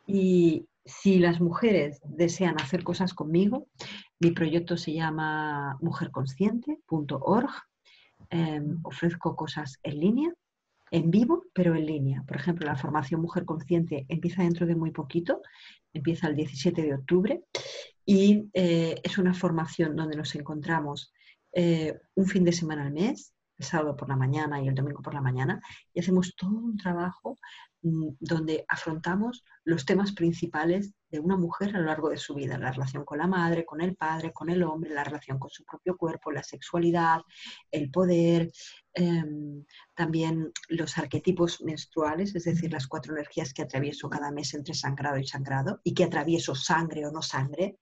Y 0.08 0.68
si 0.84 1.20
las 1.20 1.40
mujeres 1.40 2.02
desean 2.04 2.60
hacer 2.60 2.84
cosas 2.84 3.14
conmigo, 3.14 3.68
mi 4.20 4.32
proyecto 4.32 4.78
se 4.78 4.94
llama 4.94 5.78
mujerconsciente.org. 5.82 7.52
Em, 8.32 8.80
ofrezco 8.84 9.36
cosas 9.36 9.80
en 9.84 10.00
línea, 10.00 10.34
en 10.92 11.12
vivo, 11.12 11.44
pero 11.54 11.76
en 11.76 11.86
línea. 11.86 12.24
Por 12.28 12.38
ejemplo, 12.38 12.66
la 12.66 12.76
formación 12.76 13.22
Mujer 13.22 13.46
Consciente 13.46 14.06
empieza 14.08 14.42
dentro 14.42 14.66
de 14.66 14.76
muy 14.76 14.92
poquito, 14.92 15.42
empieza 15.94 16.28
el 16.28 16.36
17 16.36 16.82
de 16.82 16.94
octubre 16.96 17.44
y 18.06 18.50
eh, 18.54 18.96
es 19.04 19.18
una 19.18 19.34
formación 19.34 19.96
donde 19.96 20.16
nos 20.16 20.36
encontramos 20.36 21.14
eh, 21.54 22.00
un 22.16 22.28
fin 22.28 22.44
de 22.44 22.52
semana 22.52 22.86
al 22.86 22.94
mes 22.94 23.34
el 23.60 23.66
sábado 23.66 23.96
por 23.96 24.10
la 24.10 24.16
mañana 24.16 24.62
y 24.62 24.68
el 24.68 24.76
domingo 24.76 25.02
por 25.02 25.14
la 25.14 25.22
mañana, 25.22 25.62
y 25.94 26.00
hacemos 26.00 26.34
todo 26.36 26.58
un 26.58 26.78
trabajo 26.78 27.38
mm, 27.82 28.10
donde 28.20 28.66
afrontamos 28.68 29.44
los 29.66 29.86
temas 29.86 30.14
principales 30.14 30.94
de 31.12 31.20
una 31.20 31.38
mujer 31.38 31.76
a 31.76 31.80
lo 31.80 31.86
largo 31.86 32.10
de 32.10 32.18
su 32.18 32.36
vida, 32.36 32.58
la 32.58 32.72
relación 32.72 33.04
con 33.04 33.18
la 33.18 33.28
madre, 33.28 33.66
con 33.66 33.82
el 33.82 33.96
padre, 33.96 34.32
con 34.32 34.50
el 34.50 34.64
hombre, 34.64 34.94
la 34.94 35.04
relación 35.04 35.40
con 35.40 35.50
su 35.50 35.66
propio 35.66 35.98
cuerpo, 35.98 36.32
la 36.32 36.44
sexualidad, 36.44 37.22
el 37.72 37.90
poder, 37.92 38.52
em, 38.94 39.66
también 39.94 40.52
los 40.70 40.98
arquetipos 40.98 41.62
menstruales, 41.62 42.36
es 42.36 42.44
decir, 42.44 42.72
las 42.72 42.88
cuatro 42.88 43.14
energías 43.14 43.54
que 43.54 43.64
atravieso 43.64 44.10
cada 44.10 44.32
mes 44.32 44.54
entre 44.54 44.74
sangrado 44.74 45.18
y 45.18 45.28
sangrado 45.28 45.82
y 45.84 45.94
que 45.94 46.06
atravieso 46.06 46.56
sangre 46.56 47.06
o 47.06 47.12
no 47.12 47.22
sangre. 47.22 47.80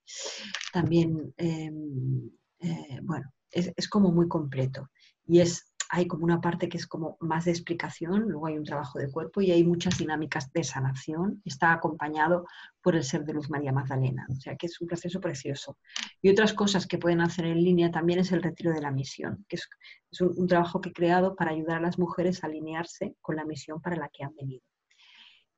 También, 0.72 1.32
em, 1.36 2.30
eh, 2.60 3.00
bueno, 3.02 3.30
es, 3.50 3.72
es 3.76 3.88
como 3.88 4.10
muy 4.10 4.26
completo 4.28 4.88
y 5.26 5.40
es 5.40 5.67
hay 5.90 6.06
como 6.06 6.24
una 6.24 6.40
parte 6.40 6.68
que 6.68 6.76
es 6.76 6.86
como 6.86 7.16
más 7.20 7.46
de 7.46 7.50
explicación, 7.50 8.28
luego 8.28 8.46
hay 8.46 8.58
un 8.58 8.64
trabajo 8.64 8.98
de 8.98 9.10
cuerpo 9.10 9.40
y 9.40 9.50
hay 9.50 9.64
muchas 9.64 9.96
dinámicas 9.96 10.52
de 10.52 10.62
sanación. 10.62 11.40
Está 11.44 11.72
acompañado 11.72 12.46
por 12.82 12.94
el 12.94 13.04
ser 13.04 13.24
de 13.24 13.32
Luz 13.32 13.48
María 13.48 13.72
Magdalena, 13.72 14.26
o 14.30 14.34
sea 14.34 14.56
que 14.56 14.66
es 14.66 14.80
un 14.80 14.86
proceso 14.86 15.20
precioso. 15.20 15.78
Y 16.20 16.28
otras 16.30 16.52
cosas 16.52 16.86
que 16.86 16.98
pueden 16.98 17.22
hacer 17.22 17.46
en 17.46 17.62
línea 17.62 17.90
también 17.90 18.18
es 18.18 18.32
el 18.32 18.42
retiro 18.42 18.72
de 18.72 18.82
la 18.82 18.90
misión, 18.90 19.46
que 19.48 19.56
es, 19.56 20.20
un, 20.20 20.46
trabajo 20.46 20.80
que 20.80 20.90
he 20.90 20.92
creado 20.92 21.34
para 21.34 21.52
ayudar 21.52 21.78
a 21.78 21.82
las 21.82 21.98
mujeres 21.98 22.44
a 22.44 22.48
alinearse 22.48 23.16
con 23.22 23.36
la 23.36 23.44
misión 23.44 23.80
para 23.80 23.96
la 23.96 24.10
que 24.10 24.24
han 24.24 24.34
venido. 24.34 24.62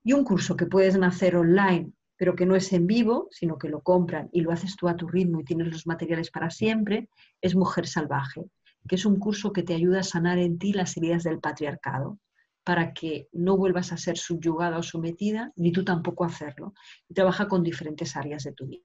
Y 0.04 0.12
un 0.12 0.24
curso 0.24 0.56
que 0.56 0.66
puedes 0.66 0.94
hacer 0.96 1.36
online 1.36 1.92
pero 2.16 2.36
que 2.36 2.44
no 2.44 2.54
es 2.54 2.70
en 2.74 2.86
vivo, 2.86 3.28
sino 3.30 3.56
que 3.56 3.70
lo 3.70 3.80
compran 3.80 4.28
y 4.30 4.42
lo 4.42 4.52
haces 4.52 4.76
tú 4.76 4.88
a 4.88 4.94
tu 4.94 5.08
ritmo 5.08 5.40
y 5.40 5.44
tienes 5.44 5.68
los 5.68 5.86
materiales 5.86 6.30
para 6.30 6.50
siempre, 6.50 7.08
es 7.40 7.56
Mujer 7.56 7.86
Salvaje 7.86 8.44
que 8.88 8.96
es 8.96 9.04
un 9.04 9.18
curso 9.18 9.52
que 9.52 9.62
te 9.62 9.74
ayuda 9.74 10.00
a 10.00 10.04
sanar 10.04 10.38
en 10.38 10.58
ti 10.58 10.72
las 10.72 10.96
heridas 10.96 11.22
del 11.22 11.40
patriarcado, 11.40 12.18
para 12.64 12.92
que 12.92 13.28
no 13.32 13.56
vuelvas 13.56 13.92
a 13.92 13.96
ser 13.96 14.18
subyugada 14.18 14.78
o 14.78 14.82
sometida, 14.82 15.52
ni 15.56 15.72
tú 15.72 15.84
tampoco 15.84 16.24
hacerlo. 16.24 16.74
Y 17.08 17.14
trabaja 17.14 17.48
con 17.48 17.62
diferentes 17.62 18.16
áreas 18.16 18.44
de 18.44 18.52
tu 18.52 18.66
vida. 18.66 18.84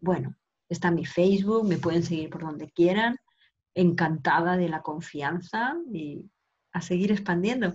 Bueno, 0.00 0.34
está 0.68 0.90
mi 0.90 1.04
Facebook, 1.04 1.66
me 1.66 1.76
pueden 1.76 2.02
seguir 2.02 2.30
por 2.30 2.42
donde 2.42 2.70
quieran. 2.70 3.16
Encantada 3.74 4.56
de 4.56 4.68
la 4.68 4.82
confianza 4.82 5.76
y 5.92 6.30
a 6.72 6.80
seguir 6.80 7.12
expandiendo. 7.12 7.72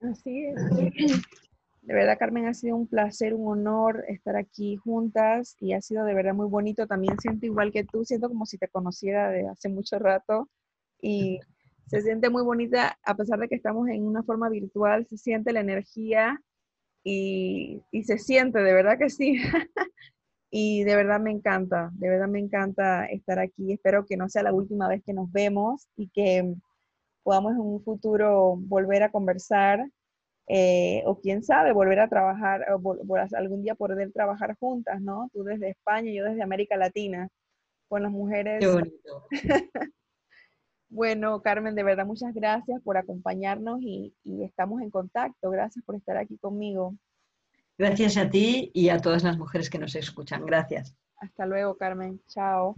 Así 0.00 0.46
es. 0.46 1.22
De 1.82 1.94
verdad, 1.94 2.16
Carmen, 2.18 2.46
ha 2.46 2.54
sido 2.54 2.76
un 2.76 2.86
placer, 2.86 3.34
un 3.34 3.48
honor 3.48 4.04
estar 4.06 4.36
aquí 4.36 4.76
juntas 4.76 5.56
y 5.60 5.72
ha 5.72 5.80
sido 5.80 6.04
de 6.04 6.14
verdad 6.14 6.34
muy 6.34 6.46
bonito. 6.48 6.86
También 6.86 7.18
siento 7.18 7.46
igual 7.46 7.72
que 7.72 7.84
tú, 7.84 8.04
siento 8.04 8.28
como 8.28 8.46
si 8.46 8.56
te 8.56 8.68
conociera 8.68 9.30
de 9.30 9.48
hace 9.48 9.68
mucho 9.68 9.98
rato 9.98 10.48
y 11.02 11.40
se 11.88 12.00
siente 12.00 12.30
muy 12.30 12.42
bonita, 12.42 12.98
a 13.04 13.14
pesar 13.14 13.38
de 13.38 13.48
que 13.48 13.56
estamos 13.56 13.86
en 13.88 14.06
una 14.06 14.22
forma 14.22 14.48
virtual, 14.48 15.06
se 15.06 15.18
siente 15.18 15.52
la 15.52 15.60
energía 15.60 16.40
y, 17.04 17.82
se 18.04 18.16
siente, 18.16 18.60
de 18.60 18.72
verdad 18.72 18.96
que 18.98 19.10
sí. 19.10 19.36
y 20.50 20.84
de 20.84 20.96
verdad 20.96 21.20
me 21.20 21.32
encanta, 21.32 21.90
de 21.94 22.08
verdad 22.08 22.28
me 22.28 22.38
encanta 22.38 23.04
estar 23.06 23.38
aquí. 23.38 23.72
Espero 23.72 24.06
que 24.06 24.16
no 24.16 24.30
sea 24.30 24.42
la 24.42 24.54
última 24.54 24.88
vez 24.88 25.02
que 25.04 25.12
nos 25.12 25.30
vemos 25.30 25.88
y 25.96 26.08
que 26.08 26.54
podamos 27.24 27.52
en 27.52 27.60
un 27.60 27.82
futuro 27.82 28.56
volver 28.56 29.02
a 29.02 29.10
conversar 29.10 29.86
eh, 30.46 31.02
o 31.04 31.20
quién 31.20 31.42
sabe, 31.42 31.72
volver 31.72 32.00
a 32.00 32.08
trabajar, 32.08 32.64
o 32.72 33.16
algún 33.36 33.62
día 33.62 33.74
poder 33.74 34.10
trabajar 34.12 34.56
juntas, 34.58 35.00
¿no? 35.00 35.28
Tú 35.32 35.44
desde 35.44 35.70
España, 35.70 36.10
yo 36.12 36.24
desde 36.24 36.42
América 36.42 36.76
Latina, 36.76 37.28
con 37.88 38.02
las 38.02 38.12
mujeres. 38.12 38.60
Qué 38.60 38.66
bonito. 38.66 39.26
Bueno, 40.92 41.40
Carmen, 41.40 41.74
de 41.74 41.84
verdad 41.84 42.04
muchas 42.04 42.34
gracias 42.34 42.82
por 42.82 42.98
acompañarnos 42.98 43.80
y, 43.80 44.12
estamos 44.44 44.82
en 44.82 44.90
contacto. 44.90 45.48
Gracias 45.48 45.82
por 45.86 45.96
estar 45.96 46.18
aquí 46.18 46.36
conmigo. 46.36 46.94
Gracias 47.78 48.18
a 48.18 48.28
ti 48.28 48.70
y 48.74 48.90
a 48.90 48.98
todas 48.98 49.22
las 49.22 49.38
mujeres 49.38 49.70
que 49.70 49.78
nos 49.78 49.94
escuchan. 49.94 50.44
Gracias. 50.44 50.94
Hasta 51.16 51.46
luego, 51.46 51.78
Carmen. 51.78 52.20
Chao. 52.28 52.76